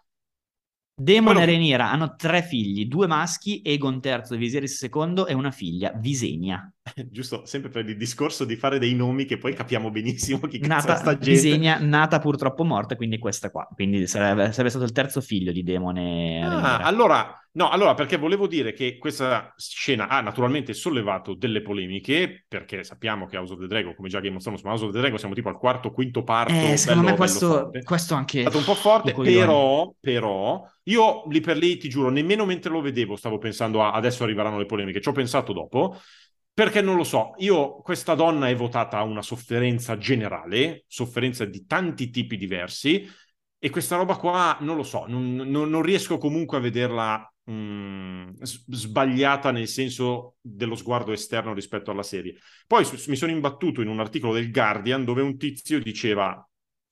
Demon 0.99 1.37
Quello 1.37 1.39
e 1.39 1.45
Rhaenyra 1.45 1.89
hanno 1.91 2.15
tre 2.15 2.41
figli, 2.43 2.85
due 2.87 3.07
maschi, 3.07 3.61
Egon 3.63 3.99
III, 3.99 4.37
Viserys 4.37 4.77
II 4.77 5.25
e 5.27 5.33
una 5.33 5.51
figlia, 5.51 5.91
Visenya. 5.95 6.71
Giusto, 7.09 7.45
sempre 7.45 7.69
per 7.69 7.87
il 7.87 7.97
discorso 7.97 8.45
di 8.45 8.55
fare 8.55 8.79
dei 8.79 8.93
nomi 8.95 9.25
che 9.25 9.37
poi 9.37 9.53
capiamo 9.53 9.89
benissimo 9.89 10.39
chi 10.39 10.59
cazzo 10.59 10.87
è 10.87 10.89
Nata, 10.91 10.95
sta 10.95 11.17
gente. 11.17 11.29
Visenya, 11.31 11.79
nata 11.79 12.19
purtroppo 12.19 12.63
morta, 12.63 12.95
quindi 12.95 13.17
questa 13.17 13.49
qua. 13.51 13.67
Quindi 13.73 14.07
sarebbe, 14.07 14.51
sarebbe 14.51 14.69
stato 14.69 14.85
il 14.85 14.91
terzo 14.91 15.21
figlio 15.21 15.51
di 15.51 15.63
Demon 15.63 15.97
e 15.97 16.41
Ah, 16.41 16.77
allora, 16.77 17.37
no, 17.53 17.69
allora 17.69 17.93
perché 17.93 18.17
volevo 18.17 18.47
dire 18.47 18.73
che 18.73 18.97
questa 18.97 19.53
scena 19.57 20.07
ha 20.07 20.21
naturalmente 20.21 20.73
sollevato 20.73 21.33
delle 21.35 21.61
polemiche, 21.61 22.45
perché 22.47 22.83
sappiamo 22.83 23.25
che 23.25 23.37
House 23.37 23.53
of 23.53 23.59
the 23.59 23.67
Dragon, 23.67 23.95
come 23.95 24.09
già 24.09 24.19
Game 24.19 24.35
of 24.35 24.41
Thrones, 24.41 24.61
ma 24.63 24.71
House 24.71 24.85
of 24.85 24.91
the 24.91 24.99
Dragon 24.99 25.17
siamo 25.17 25.33
tipo 25.33 25.49
al 25.49 25.57
quarto, 25.57 25.91
quinto 25.91 26.23
parto, 26.23 26.53
Eh, 26.53 26.77
secondo 26.77 27.01
bello- 27.03 27.11
me 27.11 27.17
questo, 27.17 27.69
questo 27.83 28.13
anche... 28.15 28.39
È 28.39 28.41
stato 28.41 28.57
un 28.57 28.63
po' 28.63 28.75
forte, 28.75 29.13
però, 29.13 29.93
però 29.99 30.63
io 30.83 31.23
lì 31.29 31.41
per 31.41 31.57
lì 31.57 31.77
ti 31.77 31.89
giuro, 31.89 32.09
nemmeno 32.09 32.45
mentre 32.45 32.71
lo 32.71 32.81
vedevo 32.81 33.15
stavo 33.15 33.37
pensando 33.37 33.83
a 33.83 33.91
adesso 33.91 34.23
arriveranno 34.23 34.57
le 34.57 34.65
polemiche, 34.65 35.01
ci 35.01 35.09
ho 35.09 35.11
pensato 35.11 35.51
dopo, 35.51 35.97
perché 36.57 36.81
non 36.81 36.95
lo 36.95 37.03
so, 37.03 37.33
io 37.37 37.81
questa 37.81 38.15
donna 38.15 38.49
è 38.49 38.55
votata 38.55 38.97
a 38.97 39.03
una 39.03 39.21
sofferenza 39.21 39.95
generale, 39.99 40.85
sofferenza 40.87 41.45
di 41.45 41.67
tanti 41.67 42.09
tipi 42.09 42.35
diversi, 42.35 43.07
e 43.59 43.69
questa 43.69 43.95
roba 43.95 44.15
qua 44.17 44.57
non 44.61 44.75
lo 44.75 44.81
so, 44.83 45.05
non, 45.07 45.35
non- 45.35 45.69
non 45.69 45.81
riesco 45.83 46.17
comunque 46.17 46.57
a 46.57 46.59
vederla 46.59 47.31
mm, 47.51 48.31
s- 48.41 48.63
sbagliata 48.69 49.51
nel 49.51 49.67
senso 49.67 50.35
dello 50.41 50.75
sguardo 50.75 51.11
esterno 51.11 51.53
rispetto 51.53 51.91
alla 51.91 52.01
serie. 52.03 52.35
Poi 52.65 52.83
s- 52.85 53.05
mi 53.07 53.15
sono 53.15 53.31
imbattuto 53.31 53.81
in 53.81 53.87
un 53.87 53.99
articolo 53.99 54.33
del 54.33 54.51
Guardian 54.51 55.03
dove 55.05 55.21
un 55.21 55.37
tizio 55.37 55.79
diceva, 55.79 56.27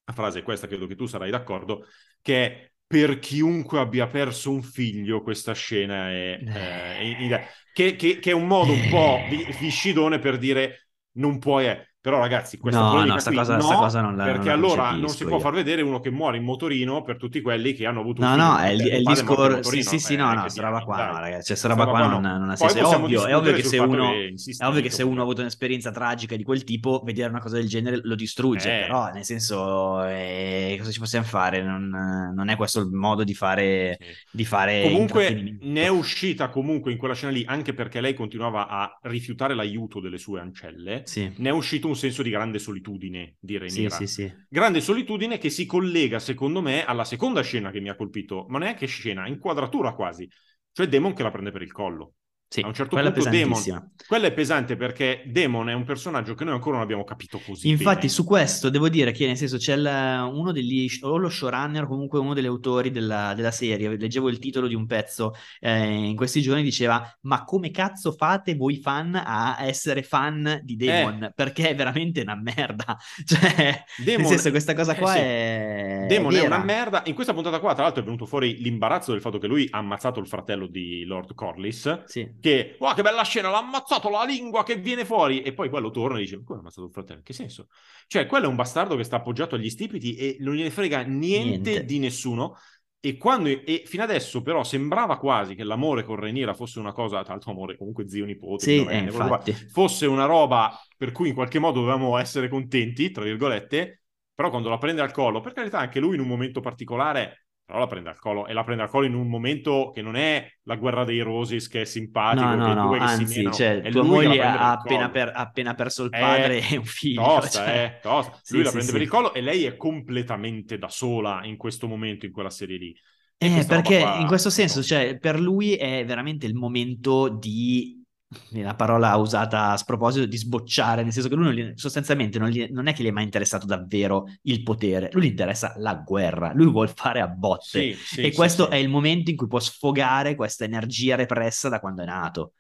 la 0.06 0.14
frase 0.14 0.40
è 0.40 0.44
questa, 0.44 0.68
credo 0.68 0.86
che 0.86 0.96
tu 0.96 1.08
sarai 1.08 1.32
d'accordo, 1.32 1.86
che 2.22 2.74
per 2.88 3.20
chiunque 3.20 3.80
abbia 3.80 4.08
perso 4.08 4.52
un 4.52 4.62
figlio 4.64 5.22
questa 5.22 5.54
scena 5.54 6.10
è, 6.12 6.44
eh, 6.54 6.98
è- 6.98 7.18
è- 7.30 7.48
che, 7.74 7.96
che- 7.96 8.20
che 8.20 8.30
è 8.32 8.34
un 8.34 8.48
modo 8.48 8.72
un 8.72 8.86
po' 8.90 9.26
vi- 9.30 9.46
viscidone 9.60 10.20
per 10.20 10.38
dire 10.38 10.88
non 11.14 11.40
puoi... 11.40 11.68
Però 12.06 12.20
ragazzi, 12.20 12.60
questa 12.60 12.80
No, 12.82 13.04
no, 13.04 13.18
sta 13.18 13.32
qui 13.32 13.40
cosa- 13.40 13.56
no, 13.56 13.62
sta 13.64 13.76
cosa 13.78 14.00
non 14.02 14.16
la- 14.16 14.26
perché 14.26 14.50
non 14.50 14.58
allora 14.60 14.92
non 14.92 15.10
si 15.10 15.24
può 15.24 15.38
io. 15.38 15.40
far 15.40 15.54
vedere 15.54 15.82
uno 15.82 16.00
che 16.00 16.12
muore 16.12 16.38
in 16.38 16.44
motorino 16.44 17.02
per 17.02 17.18
tutti 17.18 17.42
quelli 17.42 17.74
che 17.74 17.88
hanno 17.88 18.02
avuto 18.02 18.22
un 18.22 18.28
No, 18.28 18.36
no, 18.36 18.58
è 18.60 18.70
il, 18.70 18.82
il 18.86 19.02
discorso. 19.04 19.72
Sì, 19.72 19.82
sì, 19.82 19.98
sì, 19.98 20.14
eh, 20.14 20.18
no, 20.18 20.32
no, 20.32 20.48
sta 20.48 20.62
roba 20.62 20.78
diamine, 20.84 20.86
qua, 20.86 21.12
no, 21.14 21.20
ragazzi, 21.20 21.46
cioè, 21.48 21.58
sta 21.58 21.68
roba 21.68 21.88
qua 21.88 22.06
non, 22.06 22.22
non 22.22 22.50
ha 22.52 22.56
senso. 22.56 22.78
È 22.78 22.84
ovvio, 22.84 23.26
è 23.26 23.36
ovvio 23.36 23.54
che 23.54 23.64
se 23.64 23.80
uno, 23.80 24.12
è 24.12 24.66
ovvio 24.68 24.82
che 24.84 24.92
se 24.92 25.02
uno 25.02 25.22
ha 25.22 25.24
avuto 25.24 25.42
un'esperienza 25.42 25.90
tragica 25.90 26.36
di 26.36 26.44
quel 26.44 26.64
tipo, 26.64 27.02
vedere 27.04 27.30
una 27.30 27.40
cosa 27.42 27.56
del 27.56 27.68
genere 27.68 28.00
lo 28.04 28.14
distrugge, 28.14 28.70
Eh. 28.70 28.82
però 28.82 29.12
nel 29.12 29.24
senso, 29.26 30.04
eh, 30.06 30.76
cosa 30.78 30.92
ci 30.92 31.00
possiamo 31.00 31.26
fare? 31.26 31.64
Non, 31.64 31.88
non 32.36 32.50
è 32.50 32.56
questo 32.56 32.82
il 32.82 32.90
modo 32.92 33.24
di 33.24 33.34
fare, 33.34 33.98
di 34.30 34.46
fare 34.46 34.84
Comunque 34.84 35.58
ne 35.60 35.82
è 35.82 35.88
uscita 35.88 36.50
comunque 36.50 36.92
in 36.92 37.00
quella 37.00 37.16
scena 37.16 37.32
lì, 37.32 37.44
anche 37.48 37.74
perché 37.74 38.00
lei 38.00 38.14
continuava 38.14 38.68
a 38.68 38.96
rifiutare 39.06 39.56
l'aiuto 39.56 40.00
delle 40.00 40.20
sue 40.20 40.40
ancelle, 40.40 41.04
ne 41.16 41.50
è 41.50 41.52
uscito 41.52 41.88
un 41.88 41.94
senso 41.96 42.22
di 42.22 42.30
grande 42.30 42.60
solitudine 42.60 43.36
di 43.40 43.58
sì, 43.58 43.60
Rhaenyra. 43.60 43.98
sì, 43.98 44.08
sì. 44.08 44.34
Grande 44.48 44.82
solitudine 44.82 45.38
che 45.38 45.50
si 45.50 45.66
collega, 45.66 46.20
secondo 46.20 46.62
me, 46.62 46.86
alla 46.86 47.04
seconda 47.04 47.42
scena 47.42 47.72
che 47.72 47.80
mi 47.80 47.90
ha 47.90 47.96
colpito, 47.96 48.46
ma 48.50 48.60
neanche 48.60 48.86
scena, 48.86 49.28
inquadratura 49.28 49.94
quasi, 49.94 50.30
cioè 50.72 50.88
Demon 50.88 51.14
che 51.14 51.24
la 51.24 51.32
prende 51.32 51.52
per 51.52 51.62
il 51.62 51.72
collo. 51.72 52.14
Sì, 52.48 52.62
A 52.62 52.68
un 52.68 52.74
certo 52.74 52.98
punto 52.98 53.24
Demon, 53.28 53.92
quella 54.08 54.28
è 54.28 54.34
pesante 54.34 54.76
perché 54.76 55.24
Demon 55.26 55.70
è 55.70 55.74
un 55.74 55.84
personaggio 55.84 56.34
che 56.36 56.44
noi 56.44 56.54
ancora 56.54 56.76
non 56.76 56.84
abbiamo 56.84 57.04
capito 57.04 57.40
così 57.40 57.70
Infatti, 57.70 57.96
bene. 57.96 58.10
su 58.10 58.24
questo 58.24 58.70
devo 58.70 58.90
dire 58.90 59.12
che, 59.12 59.26
nel 59.26 59.38
senso, 59.38 59.58
c'è 59.58 59.74
il- 59.76 60.30
uno 60.32 60.52
degli, 60.52 60.88
o 61.02 61.18
lo 61.18 61.30
showrunner, 61.30 61.88
comunque 61.88 62.20
uno 62.20 62.34
degli 62.34 62.46
autori 62.46 62.92
della, 62.92 63.34
della 63.36 63.52
serie. 63.52 63.96
Leggevo 63.98 64.30
il 64.30 64.40
titolo 64.40 64.68
di 64.68 64.76
un 64.76 64.86
pezzo 64.86 65.34
eh, 65.60 65.84
in 65.86 66.16
questi 66.16 66.42
giorni, 66.42 66.64
diceva: 66.64 67.18
Ma 67.22 67.44
come 67.44 67.72
cazzo 67.72 68.12
fate 68.12 68.56
voi 68.56 68.78
fan 68.78 69.16
a 69.16 69.58
essere 69.62 70.04
fan 70.04 70.62
di 70.64 70.76
Demon? 70.76 71.32
Perché 71.36 71.70
è 71.70 71.76
veramente 71.76 72.22
una 72.22 72.36
merda. 72.36 72.98
Cioè, 73.26 73.84
nel 73.98 74.06
Demon- 74.06 74.28
senso, 74.28 74.50
questa 74.52 74.74
cosa 74.76 74.94
eh, 74.94 74.98
qua 74.98 75.12
sì. 75.14 75.18
è. 75.20 76.06
Demon 76.08 76.34
è, 76.34 76.42
vera. 76.42 76.56
una 76.56 76.64
merda. 76.64 77.02
In 77.06 77.16
questa 77.16 77.34
puntata 77.34 77.60
qua, 77.60 77.74
tra 77.74 77.84
l'altro, 77.84 78.02
è 78.02 78.06
venuto 78.06 78.26
fuori 78.26 78.58
l'imbarazzo 78.62 79.12
del 79.12 79.22
fatto 79.22 79.38
che 79.40 79.48
lui 79.48 79.68
ha 79.72 79.78
ammazzato 79.80 80.20
il 80.20 80.28
fratello 80.28 80.68
di 80.68 81.04
Lord 81.06 81.34
Corlys. 81.34 82.04
Sì. 82.06 82.34
Che, 82.40 82.76
wow, 82.80 82.94
che 82.94 83.02
bella 83.02 83.24
scena, 83.24 83.50
l'ha 83.50 83.58
ammazzato 83.58 83.95
la 84.10 84.24
lingua 84.26 84.64
che 84.64 84.76
viene 84.78 85.06
fuori. 85.06 85.42
E 85.42 85.54
poi 85.54 85.70
quello 85.70 85.90
torna 85.92 86.18
e 86.18 86.22
dice: 86.22 86.38
Ma 86.38 86.44
come 86.44 86.58
ha 86.58 86.62
ammazzato 86.62 86.88
il 86.88 86.94
fratello? 86.94 87.22
Che 87.24 87.34
senso? 87.34 87.68
Cioè, 88.08 88.26
quello 88.26 88.46
è 88.46 88.48
un 88.48 88.56
bastardo 88.56 88.96
che 88.96 89.04
sta 89.04 89.18
appoggiato 89.18 89.56
agli 89.56 89.70
stipiti 89.70 90.16
e 90.16 90.38
non 90.40 90.56
gliene 90.56 90.70
frega 90.72 91.02
niente, 91.02 91.70
Niente. 91.72 91.86
di 91.86 92.00
nessuno. 92.00 92.56
E, 93.00 93.18
quando, 93.18 93.50
e 93.50 93.84
fino 93.86 94.02
adesso 94.02 94.42
però 94.42 94.64
sembrava 94.64 95.20
quasi 95.20 95.54
che 95.54 95.64
l'amore 95.64 96.04
con 96.04 96.16
Rhaenyra 96.16 96.56
fosse 96.56 96.80
una 96.80 96.92
cosa, 96.92 97.22
tra 97.22 97.34
l'altro 97.34 97.52
amore 97.52 97.78
comunque 97.78 98.10
zio 98.10 98.26
nipote, 98.26 98.64
Sì, 98.64 98.84
eh, 98.84 99.12
qua, 99.12 99.40
fosse 99.70 100.08
una 100.08 100.26
roba 100.26 100.76
per 100.98 101.12
cui 101.12 101.28
in 101.30 101.36
qualche 101.36 101.60
modo 101.60 101.82
dovevamo 101.82 102.18
essere 102.18 102.50
contenti, 102.50 103.12
tra 103.12 103.24
virgolette, 103.24 104.06
però 104.34 104.50
quando 104.50 104.70
la 104.70 104.80
prende 104.80 105.02
al 105.02 105.12
collo, 105.12 105.40
per 105.40 105.54
carità 105.54 105.78
anche 105.78 106.00
lui 106.00 106.16
in 106.16 106.22
un 106.22 106.28
momento 106.28 106.62
particolare, 106.62 107.45
però 107.66 107.80
la 107.80 107.88
prende 107.88 108.10
al 108.10 108.20
collo 108.20 108.46
e 108.48 108.54
la 108.54 108.64
prende 108.64 108.84
al 108.84 108.90
collo 108.90 109.06
in 109.08 109.16
un 109.16 109.28
momento 109.28 109.92
che 109.94 110.02
non 110.02 110.16
è 110.16 110.48
la 110.64 110.76
guerra 110.76 111.04
dei 111.04 111.20
Roses 111.22 111.68
che 111.68 111.82
è 111.82 111.86
simpatico, 111.86 112.44
No, 112.46 112.56
no, 112.56 112.74
no, 112.74 112.88
due 112.88 113.00
che 113.00 113.08
si 113.08 113.22
anzi, 113.22 113.38
menano, 113.38 113.56
cioè, 113.56 113.82
è 113.82 113.90
tua 113.90 114.02
la 114.02 114.08
moglie 114.08 114.42
ha 114.42 114.72
appena, 114.72 115.10
per- 115.10 115.32
appena 115.36 115.74
perso 115.74 116.04
il 116.04 116.14
Eh, 116.14 116.20
padre 116.20 116.60
e 116.70 116.78
un 116.78 116.86
figlio. 116.86 117.22
Tosta, 117.24 117.66
cioè. 117.66 117.84
eh, 117.98 118.00
tosta. 118.02 118.40
Sì, 118.44 118.54
Lui 118.54 118.64
la 118.64 118.70
sì, 118.70 118.76
prende 118.76 118.92
sì. 118.92 118.94
per 118.94 119.02
il 119.02 119.10
collo 119.10 119.34
e 119.34 119.42
lei 119.42 119.66
è 119.66 119.76
completamente 119.78 120.78
da 120.78 120.90
sola 120.90 121.44
in 121.44 121.58
questo 121.58 121.88
momento, 121.88 122.26
in 122.26 122.32
quella 122.32 122.50
serie 122.52 122.78
lì. 122.78 122.96
Eh, 123.38 123.66
perché 123.68 124.00
qua- 124.00 124.18
in 124.20 124.28
questo 124.28 124.50
senso, 124.50 124.82
cioè, 124.82 125.18
per 125.20 125.40
lui 125.40 125.76
è 125.76 126.06
veramente 126.06 126.46
il 126.46 126.54
momento 126.56 127.28
di, 127.30 128.04
la 128.52 128.76
parola 128.76 129.16
usata 129.18 129.72
a 129.72 129.78
sproposito, 129.78 130.26
di 130.26 130.38
sbocciare, 130.38 131.04
nel 131.04 131.12
senso 131.14 131.30
che 131.30 131.36
lui 131.36 131.46
non 131.46 131.54
gli- 131.54 131.72
sostanzialmente 131.76 132.40
non, 132.40 132.50
gli- 132.50 132.68
non 132.72 132.88
è 132.88 132.94
che 132.94 133.04
gli 133.04 133.08
è 133.08 133.12
mai 133.12 133.24
interessato 133.24 133.66
davvero 133.66 134.26
il 134.44 134.64
potere, 134.64 135.10
lui 135.14 135.24
gli 135.24 135.30
interessa 135.30 135.74
la 135.78 135.96
guerra, 135.96 136.52
lui 136.54 136.70
vuole 136.72 136.92
fare 136.96 137.22
a 137.22 137.28
botte. 137.28 137.88
Sì, 137.88 138.00
sì, 138.06 138.16
e 138.20 138.32
sì, 138.32 138.56
questo 138.56 138.70
è 138.70 138.76
il 138.76 138.90
momento 138.90 139.30
in 139.30 139.38
cui 139.38 139.48
può 139.48 139.60
sfogare 139.60 140.36
questa 140.36 140.64
energia 140.64 141.16
repressa 141.16 141.70
da 141.70 141.80
quando 141.80 142.02
è 142.04 142.06
nato. 142.06 142.54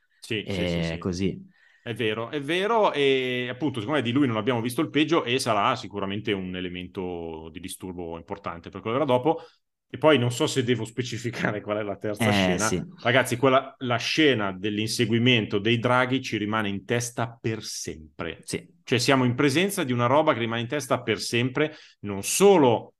Sì, 0.47 0.68
È 0.68 0.68
sì, 0.68 0.82
sì. 0.84 0.99
così. 0.99 1.53
È 1.82 1.93
vero, 1.93 2.30
è 2.32 2.41
vero, 2.41 2.93
e 2.93 3.47
appunto, 3.49 3.80
secondo 3.80 3.99
me 4.01 4.05
di 4.05 4.13
lui 4.13 4.28
non 4.28 4.38
abbiamo 4.38 4.61
visto 4.61 4.82
il 4.82 4.89
peggio 4.89 5.24
e 5.24 5.39
sarà 5.39 5.76
sicuramente 5.76 6.34
un 6.34 6.55
elemento 6.55 7.49
di 7.51 7.59
disturbo 7.59 8.18
importante 8.18 8.70
per 8.70 8.82
quello 8.82 8.97
che 8.99 9.05
verrà 9.05 9.18
dopo. 9.20 9.43
E 9.88 9.97
poi 9.97 10.17
non 10.17 10.31
so 10.31 10.45
se 10.45 10.63
devo 10.63 10.83
specificare 10.83 11.61
qual 11.61 11.77
è 11.77 11.81
la 11.83 11.95
terza 11.95 12.27
Eh, 12.27 12.31
scena. 12.33 12.67
sì. 12.67 12.83
Ragazzi, 13.01 13.38
quella, 13.38 13.73
la 13.79 13.95
scena 13.97 14.51
dell'inseguimento 14.51 15.57
dei 15.57 15.79
draghi 15.79 16.21
ci 16.21 16.38
rimane 16.38 16.67
in 16.67 16.83
testa 16.83 17.38
per 17.39 17.63
sempre. 17.63 18.39
Sì. 18.43 18.67
Cioè 18.83 18.99
siamo 18.99 19.23
in 19.23 19.36
presenza 19.36 19.83
di 19.83 19.93
una 19.93 20.05
roba 20.07 20.33
che 20.33 20.39
rimane 20.39 20.61
in 20.61 20.67
testa 20.67 21.01
per 21.01 21.19
sempre, 21.19 21.75
non 22.01 22.23
solo 22.23 22.95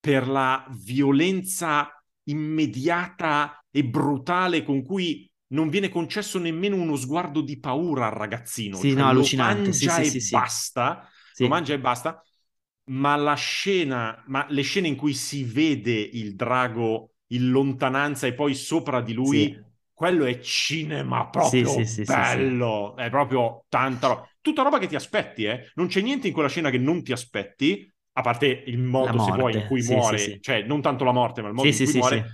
per 0.00 0.26
la 0.26 0.66
violenza 0.82 1.88
immediata 2.24 3.62
e 3.70 3.84
brutale 3.84 4.64
con 4.64 4.82
cui 4.82 5.30
non 5.48 5.68
viene 5.68 5.88
concesso 5.88 6.38
nemmeno 6.38 6.76
uno 6.76 6.96
sguardo 6.96 7.42
di 7.42 7.58
paura 7.58 8.06
al 8.06 8.12
ragazzino. 8.12 8.76
Sì, 8.76 8.88
Cioè, 8.90 8.98
no, 8.98 9.04
lo 9.04 9.08
allucinante. 9.10 9.72
Sì, 9.72 9.86
mangia 9.86 10.02
sì, 10.04 10.18
e 10.18 10.20
basta, 10.30 11.08
lo 11.36 11.48
mangia 11.48 11.74
e 11.74 11.78
basta. 11.80 12.22
Ma 12.90 13.14
la 13.16 13.34
scena, 13.34 14.22
ma 14.26 14.46
le 14.48 14.62
scene 14.62 14.88
in 14.88 14.96
cui 14.96 15.14
si 15.14 15.44
vede 15.44 15.92
il 15.92 16.34
drago 16.34 17.12
in 17.28 17.50
lontananza 17.50 18.26
e 18.26 18.34
poi 18.34 18.54
sopra 18.54 19.00
di 19.00 19.12
lui, 19.12 19.54
Sì. 19.54 19.64
quello 19.92 20.24
è 20.24 20.40
cinema 20.40 21.28
proprio 21.28 21.62
Sì, 21.66 21.84
sì, 21.86 22.04
sì, 22.04 22.22
sì, 22.24 22.24
bello, 22.24 22.96
è 22.96 23.08
proprio 23.08 23.64
tanta 23.68 24.08
roba. 24.08 24.28
Tutta 24.40 24.62
roba 24.62 24.78
che 24.78 24.88
ti 24.88 24.96
aspetti, 24.96 25.44
eh. 25.44 25.70
Non 25.74 25.86
c'è 25.86 26.00
niente 26.00 26.26
in 26.26 26.32
quella 26.32 26.48
scena 26.48 26.70
che 26.70 26.78
non 26.78 27.04
ti 27.04 27.12
aspetti, 27.12 27.88
a 28.14 28.22
parte 28.22 28.46
il 28.66 28.78
modo, 28.78 29.18
se 29.20 29.30
vuoi, 29.32 29.54
in 29.54 29.62
cui 29.62 29.82
sì, 30.00 30.00
muore, 30.00 30.18
sì, 30.18 30.40
sì. 30.40 30.40
cioè 30.40 30.62
non 30.64 30.80
tanto 30.82 31.04
la 31.04 31.12
morte, 31.12 31.42
ma 31.42 31.48
il 31.48 31.54
modo 31.54 31.70
Sì, 31.70 31.72
in 31.72 31.78
sì, 31.78 31.82
cui 31.82 31.92
sì, 31.92 32.02
muore. 32.02 32.24
sì. 32.24 32.32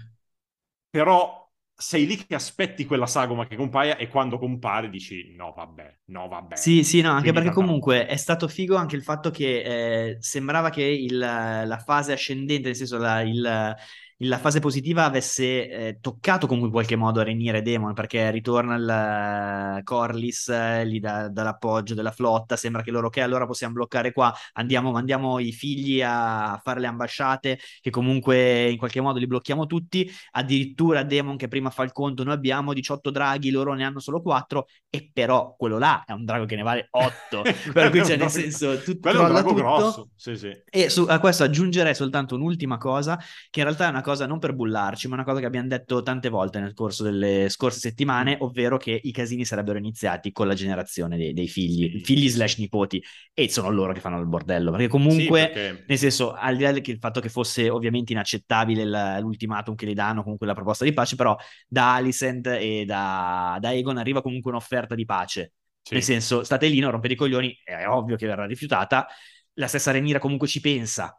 Però 0.91 1.46
sei 1.77 2.07
lì 2.07 2.17
che 2.17 2.35
aspetti 2.35 2.85
quella 2.87 3.07
sagoma 3.07 3.47
che 3.47 3.57
compaia 3.57 3.97
e 3.97 4.09
quando 4.09 4.39
compare 4.39 4.89
dici 4.89 5.35
no, 5.37 5.53
vabbè, 5.55 5.99
no, 6.07 6.29
vabbè. 6.29 6.57
Sì, 6.57 6.85
sì, 6.85 7.03
no, 7.03 7.11
anche 7.13 7.33
perché 7.33 7.51
comunque 7.51 8.07
è 8.07 8.17
stato 8.17 8.49
figo 8.49 8.77
anche 8.77 8.97
il 8.97 9.03
fatto 9.03 9.31
che 9.31 10.13
eh, 10.13 10.17
sembrava 10.21 10.71
che 10.71 10.83
il- 10.83 11.19
la 11.19 11.83
fase 11.85 12.13
ascendente, 12.13 12.69
nel 12.69 12.77
senso 12.77 12.97
la, 12.99 13.21
il- 13.21 13.75
la 14.21 14.39
fase 14.39 14.61
positiva 14.61 15.05
avesse 15.05 15.69
eh, 15.69 15.99
toccato 16.01 16.47
comunque 16.47 16.69
in 16.69 16.75
qualche 16.75 16.97
modo 16.97 17.23
Rhaenyra 17.23 17.59
e 17.59 17.63
Daemon, 17.63 17.93
perché 17.93 18.31
ritorna 18.31 18.77
il 18.77 19.79
eh, 19.79 19.83
Corlys, 19.83 20.49
eh, 20.49 20.87
gli 20.87 21.01
dà, 21.01 21.29
dà 21.29 21.43
l'appoggio 21.43 21.95
della 21.95 22.11
flotta, 22.13 22.57
sembra 22.57 22.83
che 22.83 22.91
loro, 22.91 23.09
ok, 23.09 23.19
allora 23.19 23.47
possiamo 23.47 23.75
bloccare 23.75 24.13
qua, 24.13 24.35
andiamo, 24.55 24.91
mandiamo 24.91 25.39
i 25.39 25.53
figli 25.53 26.01
a 26.03 26.59
fare 26.63 26.81
le 26.81 26.87
ambasciate, 26.87 27.59
che 27.81 27.91
comunque 27.91 28.71
in 28.71 28.79
qualche 28.79 29.01
modo 29.03 29.19
li 29.19 29.27
blocchiamo 29.27 29.67
tutti, 29.67 30.11
addirittura 30.33 31.03
Daemon 31.03 31.37
che 31.37 31.49
prima 31.49 31.69
fa 31.71 31.83
il 31.83 31.93
conto, 31.93 32.25
noi 32.25 32.35
abbiamo 32.35 32.73
18 32.73 33.11
draghi, 33.11 33.51
loro 33.51 33.75
ne 33.75 33.85
hanno 33.85 34.01
solo 34.01 34.23
4, 34.23 34.67
e 34.89 35.11
però 35.13 35.55
quello 35.59 35.79
là 35.79 36.05
è 36.07 36.13
un 36.13 36.25
drago 36.25 36.47
che 36.47 36.57
ne 36.57 36.63
vale 36.63 36.89
8, 36.91 37.43
per 37.73 37.91
cui 37.91 38.03
cioè 38.03 38.17
nel 38.17 38.31
senso 38.31 38.83
tu 38.83 38.99
Quello 38.99 39.19
è 39.19 39.21
un 39.21 39.27
crolla 39.27 39.43
drago 39.43 39.53
tutto. 39.53 39.61
grosso, 39.61 40.09
sì, 40.17 40.37
sì. 40.37 40.51
E 40.65 40.89
su, 40.89 41.05
a 41.07 41.19
questo 41.19 41.45
aggiungerei 41.45 41.95
soltanto 41.95 42.35
un'ultima 42.35 42.79
cosa, 42.79 43.19
che 43.51 43.61
in 43.61 43.67
realtà 43.67 43.87
è 43.87 43.89
una 43.91 44.03
cosa 44.07 44.27
non 44.27 44.39
per 44.39 44.55
bullarci, 44.55 45.09
ma 45.09 45.15
una 45.15 45.25
cosa 45.25 45.41
che 45.41 45.47
abbiamo 45.47 45.69
detto 45.69 46.03
tante 46.03 46.29
volte 46.29 46.61
nel 46.61 46.75
corso 46.75 47.03
delle 47.03 47.49
scorse 47.49 47.79
settimane, 47.81 48.37
ovvero 48.41 48.77
che 48.77 48.99
i 49.03 49.11
casini 49.13 49.45
sarebbero 49.45 49.79
iniziati 49.79 50.31
con 50.33 50.47
la 50.47 50.55
generazione 50.55 51.17
dei, 51.17 51.33
dei 51.33 51.49
figli, 51.49 51.99
Sì, 51.99 52.05
figli 52.05 52.29
sì. 52.29 52.35
slash 52.35 52.59
nipoti, 52.59 53.03
e 53.35 53.49
sono 53.51 53.71
loro 53.71 53.93
che 53.93 54.01
fanno 54.01 54.19
il 54.21 54.27
bordello, 54.27 54.71
perché 54.71 54.85
Sì, 54.85 54.91
comunque... 54.91 55.51
perché- 55.51 55.85
Nel 55.89 55.99
senso, 55.99 56.33
al 56.33 56.57
di 56.57 56.63
là 56.63 56.73
del 56.73 56.99
fatto 57.01 57.21
che 57.21 57.29
fosse 57.29 57.69
ovviamente 57.69 58.13
inaccettabile 58.13 58.83
il- 58.83 59.19
l'ultimatum 59.21 59.75
che 59.75 59.87
gli 59.87 59.95
danno, 59.95 60.23
comunque 60.23 60.47
la 60.47 60.55
proposta 60.55 60.85
di 60.85 60.93
pace, 60.93 61.17
però 61.17 61.37
da 61.67 61.95
Alicent 61.95 62.47
e 62.47 62.85
da, 62.85 63.57
da 63.61 63.73
Egon 63.73 63.99
arriva 63.99 64.23
comunque 64.23 64.51
un'offerta 64.51 64.95
di 64.95 65.05
pace. 65.05 65.53
sì. 65.83 65.95
Nel 65.95 66.03
senso, 66.03 66.43
state 66.45 66.67
lì, 66.69 66.79
non 66.81 66.91
rompete 66.91 67.15
i 67.15 67.17
coglioni, 67.17 67.57
è 67.65 67.87
ovvio 67.87 68.17
che 68.17 68.27
verrà 68.27 68.47
rifiutata. 68.47 69.07
La 69.55 69.67
stessa 69.69 69.91
Renira 69.91 70.19
comunque 70.19 70.49
ci 70.49 70.61
pensa. 70.61 71.19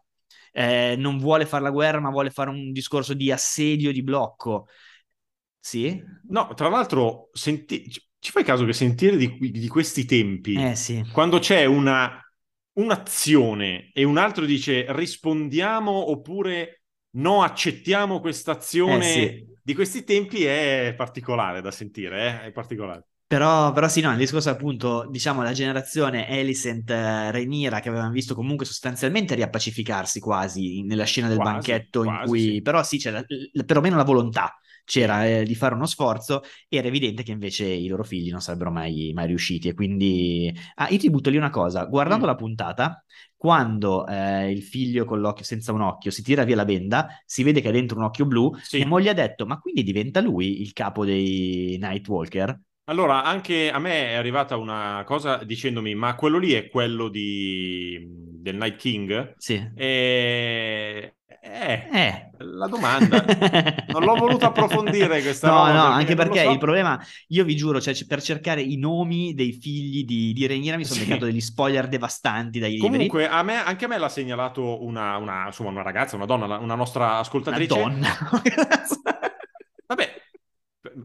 Eh, 0.58 0.96
non 0.98 1.20
vuole 1.20 1.46
fare 1.46 1.62
la 1.64 1.70
guerra, 1.70 2.00
ma 2.00 2.10
vuole 2.10 2.32
fare 2.32 2.50
un 2.50 2.72
discorso 2.72 3.14
di 3.14 3.32
assedio, 3.32 3.92
di 3.92 4.02
blocco. 4.02 4.68
Sì? 5.60 6.04
No, 6.30 6.54
tra 6.56 6.68
l'altro, 6.70 7.30
senti- 7.34 7.90
ci 8.20 8.32
fai 8.32 8.44
caso 8.44 8.66
che 8.66 8.74
sentire 8.74 9.16
di, 9.18 9.38
di 9.52 9.68
questi 9.68 10.06
tempi, 10.06 10.56
Eh 10.60 10.76
sì. 10.76 11.04
quando 11.12 11.40
c'è 11.40 11.66
una, 11.66 12.20
un'azione 12.74 13.92
e 13.94 14.04
un 14.04 14.18
altro 14.18 14.46
dice 14.46 14.86
rispondiamo 14.90 16.10
oppure 16.12 16.84
no, 17.12 17.44
accettiamo 17.44 18.20
questa 18.20 18.52
azione 18.54 18.98
Eh 18.98 19.02
sì. 19.04 19.56
di 19.62 19.74
questi 19.74 20.04
tempi, 20.04 20.44
è 20.44 20.94
particolare 20.98 21.62
da 21.62 21.72
sentire, 21.72 22.42
eh? 22.44 22.48
è 22.48 22.52
particolare. 22.52 23.06
Però, 23.28 23.74
però 23.74 23.90
sì, 23.90 24.00
no, 24.00 24.12
il 24.12 24.18
discorso 24.18 24.50
appunto, 24.50 25.06
diciamo, 25.10 25.42
la 25.44 25.52
generazione 25.52 26.30
Alicent, 26.30 26.90
eh, 26.90 27.30
Rhaenyra, 27.32 27.82
che 27.82 27.90
avevamo 27.90 28.12
visto 28.12 28.34
comunque 28.34 28.66
sostanzialmente 28.66 29.36
riappacificarsi 29.36 30.22
quasi 30.22 30.82
nella 30.84 31.04
scena 31.04 31.28
del 31.28 31.36
Quasi, 31.36 31.42
banchetto 31.42 32.06
in 32.06 32.14
quasi, 32.14 32.22
cui, 32.22 32.40
sì. 32.40 32.62
però 32.62 32.82
sì, 32.84 32.98
c'era 32.98 33.22
perlomeno 33.66 33.98
la 33.98 34.04
volontà 34.06 34.58
c'era 34.86 35.26
eh, 35.28 35.44
di 35.44 35.56
fare 35.56 35.76
uno 35.76 35.86
sforzo, 35.86 36.42
era 36.70 36.88
evidente 36.88 37.22
che 37.22 37.32
invece 37.34 37.66
i 37.66 37.88
loro 37.88 38.06
figli 38.06 38.32
non 38.32 38.40
sarebbero 38.40 38.72
mai, 38.72 39.12
mai 39.14 39.28
riusciti 39.28 39.68
e 39.68 39.74
quindi... 39.74 40.50
Ah, 40.76 40.88
io 40.90 40.98
ti 40.98 41.10
butto 41.10 41.30
lì 41.30 41.36
una 41.36 41.50
cosa, 41.50 41.84
guardando 41.84 42.26
Mm. 42.26 42.30
la 42.30 42.36
puntata, 42.36 43.04
quando 43.36 44.08
eh, 44.08 44.50
il 44.50 44.64
figlio 44.64 45.04
con 45.04 45.20
l'occhio 45.20 45.44
senza 45.44 45.74
un 45.74 45.82
occhio 45.82 46.10
si 46.12 46.24
tira 46.24 46.46
via 46.46 46.56
la 46.56 46.64
benda, 46.64 47.10
si 47.26 47.44
vede 47.44 47.60
che 47.60 47.68
ha 47.68 47.72
dentro 47.72 47.98
un 47.98 48.06
occhio 48.06 48.26
blu, 48.26 48.56
Sì. 48.62 48.78
mia 48.78 48.88
moglie 48.88 49.10
ha 49.10 49.14
detto, 49.14 49.46
ma 49.46 49.60
quindi 49.60 49.84
diventa 49.84 50.22
lui 50.22 50.62
il 50.62 50.72
capo 50.72 51.04
dei 51.04 51.78
Nightwalker? 51.82 52.58
Allora, 52.90 53.24
anche 53.24 53.70
a 53.70 53.80
me 53.80 54.08
è 54.12 54.14
arrivata 54.14 54.56
una 54.56 55.04
cosa 55.06 55.44
dicendomi, 55.44 55.94
ma 55.94 56.16
quello 56.16 56.38
lì 56.38 56.54
è 56.54 56.70
quello 56.70 57.10
di, 57.10 58.00
del 58.08 58.56
Night 58.56 58.78
King? 58.78 59.34
Sì. 59.38 59.56
E... 59.76 61.16
Eh, 61.42 61.90
Eh. 61.92 62.30
la 62.40 62.68
domanda. 62.68 63.24
Non 63.88 64.04
l'ho 64.04 64.16
voluto 64.16 64.46
approfondire 64.48 65.22
questa 65.22 65.50
no, 65.50 65.66
roba, 65.66 65.72
No, 65.74 65.84
anche 65.84 66.16
perché 66.16 66.44
so. 66.44 66.52
il 66.52 66.58
problema, 66.58 66.98
io 67.28 67.44
vi 67.44 67.56
giuro, 67.58 67.82
cioè, 67.82 67.94
per 68.06 68.22
cercare 68.22 68.62
i 68.62 68.78
nomi 68.78 69.34
dei 69.34 69.52
figli 69.52 70.06
di, 70.06 70.32
di 70.34 70.48
Rhaenyra 70.48 70.78
mi 70.78 70.86
sono 70.86 71.00
Sì. 71.00 71.06
beccato 71.06 71.26
degli 71.26 71.42
spoiler 71.42 71.88
devastanti 71.90 72.60
dai 72.60 72.78
libri. 72.80 72.88
Comunque, 72.90 73.28
a 73.28 73.44
me, 73.44 73.56
anche 73.64 73.86
a 73.86 73.88
me 73.90 73.98
l'ha 73.98 74.10
segnalato 74.10 74.84
una, 74.84 75.18
una, 75.18 75.46
insomma, 75.48 75.70
una 75.70 75.82
ragazza, 75.82 76.16
una 76.16 76.26
donna, 76.26 76.58
una 76.58 76.76
nostra 76.76 77.06
Una 77.06 77.18
ascoltatrice. 77.20 77.68
donna. 77.68 78.08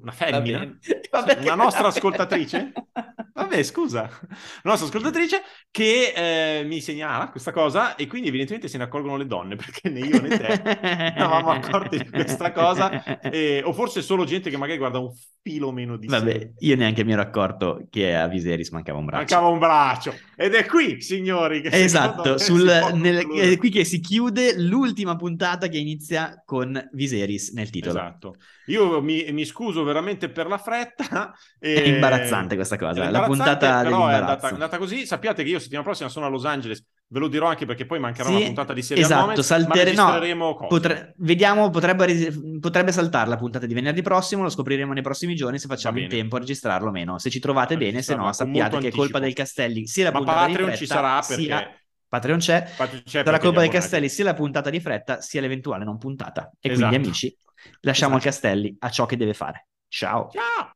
Una 0.02 0.12
femmina. 0.12 0.60
Una 1.42 1.54
nostra 1.54 1.86
ascoltatrice? 1.88 2.72
Vabbè, 3.34 3.62
scusa. 3.62 4.02
Una 4.02 4.74
nostra 4.74 4.86
ascoltatrice 4.88 5.42
che 5.70 6.12
eh, 6.60 6.64
mi 6.64 6.80
segnala 6.82 7.30
questa 7.30 7.50
cosa 7.50 7.96
e 7.96 8.06
quindi 8.06 8.28
evidentemente 8.28 8.68
se 8.68 8.76
ne 8.76 8.84
accorgono 8.84 9.16
le 9.16 9.26
donne 9.26 9.56
perché 9.56 9.88
né 9.88 10.00
io 10.00 10.20
né 10.20 10.28
te 10.28 10.60
ne 10.62 11.14
avevamo 11.16 11.50
accorti 11.50 11.96
di 11.96 12.10
questa 12.10 12.52
cosa 12.52 13.02
e- 13.20 13.62
o 13.64 13.72
forse 13.72 14.02
solo 14.02 14.24
gente 14.24 14.50
che 14.50 14.58
magari 14.58 14.76
guarda 14.78 14.98
un 14.98 15.10
filo 15.40 15.72
meno 15.72 15.96
di 15.96 16.06
Vabbè, 16.06 16.30
serie. 16.30 16.52
io 16.58 16.76
neanche 16.76 17.04
mi 17.04 17.12
ero 17.12 17.22
accorto 17.22 17.86
che 17.90 18.14
a 18.14 18.28
Viserys 18.28 18.68
mancava 18.70 18.98
un 18.98 19.06
braccio. 19.06 19.34
Mancava 19.34 19.48
un 19.52 19.58
braccio 19.58 20.14
ed 20.36 20.54
è 20.54 20.66
qui, 20.66 21.00
signori, 21.00 21.62
che 21.62 21.68
Esatto, 21.72 22.36
sul, 22.38 22.64
nel- 22.94 23.26
è 23.30 23.56
qui 23.56 23.70
che 23.70 23.84
si 23.84 24.00
chiude 24.00 24.60
l'ultima 24.60 25.16
puntata 25.16 25.68
che 25.68 25.78
inizia 25.78 26.42
con 26.44 26.78
Viserys 26.92 27.50
nel 27.52 27.70
titolo. 27.70 27.98
Esatto. 27.98 28.34
Io 28.66 29.00
mi, 29.02 29.26
mi 29.32 29.44
scuso 29.44 29.82
veramente 29.82 30.28
per 30.30 30.46
la 30.46 30.58
fretta. 30.58 31.32
e- 31.58 31.74
È 31.74 31.86
imbarazzante 31.88 32.54
questa 32.54 32.76
cosa, 32.76 33.10
la 33.10 33.21
puntata 33.26 33.82
però 33.82 34.06
è 34.08 34.14
andata, 34.14 34.48
è 34.48 34.52
andata 34.52 34.78
così. 34.78 35.06
Sappiate 35.06 35.42
che 35.42 35.50
io 35.50 35.58
settimana 35.58 35.84
prossima 35.84 36.08
sono 36.08 36.26
a 36.26 36.28
Los 36.28 36.44
Angeles, 36.44 36.84
ve 37.08 37.18
lo 37.18 37.28
dirò 37.28 37.46
anche 37.48 37.66
perché 37.66 37.84
poi 37.86 37.98
mancherà 37.98 38.28
Sì, 38.28 38.34
una 38.36 38.44
puntata 38.46 38.72
di 38.72 38.82
Serial 38.82 39.04
esatto, 39.06 39.20
Moments, 39.20 39.46
saltere- 39.46 39.92
no. 39.92 40.66
Potre- 40.68 41.14
vediamo, 41.18 41.70
potrebbe, 41.70 42.32
potrebbe 42.60 42.92
saltare 42.92 43.28
la 43.28 43.36
puntata 43.36 43.66
di 43.66 43.74
venerdì 43.74 44.02
prossimo, 44.02 44.42
lo 44.42 44.48
scopriremo 44.50 44.92
nei 44.92 45.02
prossimi 45.02 45.34
giorni 45.34 45.58
se 45.58 45.66
facciamo 45.66 45.98
in 45.98 46.08
tempo 46.08 46.36
a 46.36 46.38
registrarlo 46.38 46.88
o 46.88 46.92
meno. 46.92 47.18
Se 47.18 47.30
ci 47.30 47.38
trovate 47.40 47.76
bene, 47.76 48.02
se 48.02 48.14
no 48.14 48.32
sappiate 48.32 48.78
che 48.78 48.88
è 48.88 48.90
colpa 48.90 49.18
del 49.18 49.32
Castelli 49.32 49.86
sia 49.86 50.04
la 50.04 50.12
Ma 50.12 50.18
puntata 50.18 50.46
Patreon 50.46 50.70
di 50.70 50.76
ci 50.76 50.86
fretta, 50.86 50.94
sarà 50.94 51.22
sia... 51.22 51.56
perché... 51.58 51.76
Patreon 52.12 52.38
c'è, 52.40 52.64
Infatti 52.68 53.02
c'è 53.04 53.22
perché 53.22 53.30
colpa 53.30 53.48
abbonati- 53.48 53.68
Castelli 53.70 54.08
sia 54.10 54.24
la 54.24 54.34
puntata 54.34 54.68
di 54.68 54.80
fretta 54.80 55.20
sia 55.22 55.40
l'eventuale 55.40 55.84
non 55.84 55.96
puntata. 55.96 56.50
E 56.60 56.70
Esatto. 56.70 56.88
quindi 56.88 57.06
amici, 57.06 57.36
lasciamo 57.80 58.16
Esatto. 58.16 58.28
il 58.28 58.32
Castelli 58.34 58.76
a 58.80 58.90
ciò 58.90 59.06
che 59.06 59.16
deve 59.16 59.32
fare. 59.32 59.68
Ciao! 59.88 60.28
Ciao! 60.30 60.72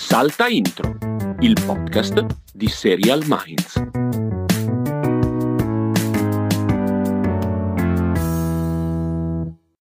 Salta 0.00 0.46
Intro, 0.46 0.96
il 1.40 1.54
podcast 1.66 2.24
di 2.54 2.68
Serial 2.68 3.24
Minds. 3.26 4.27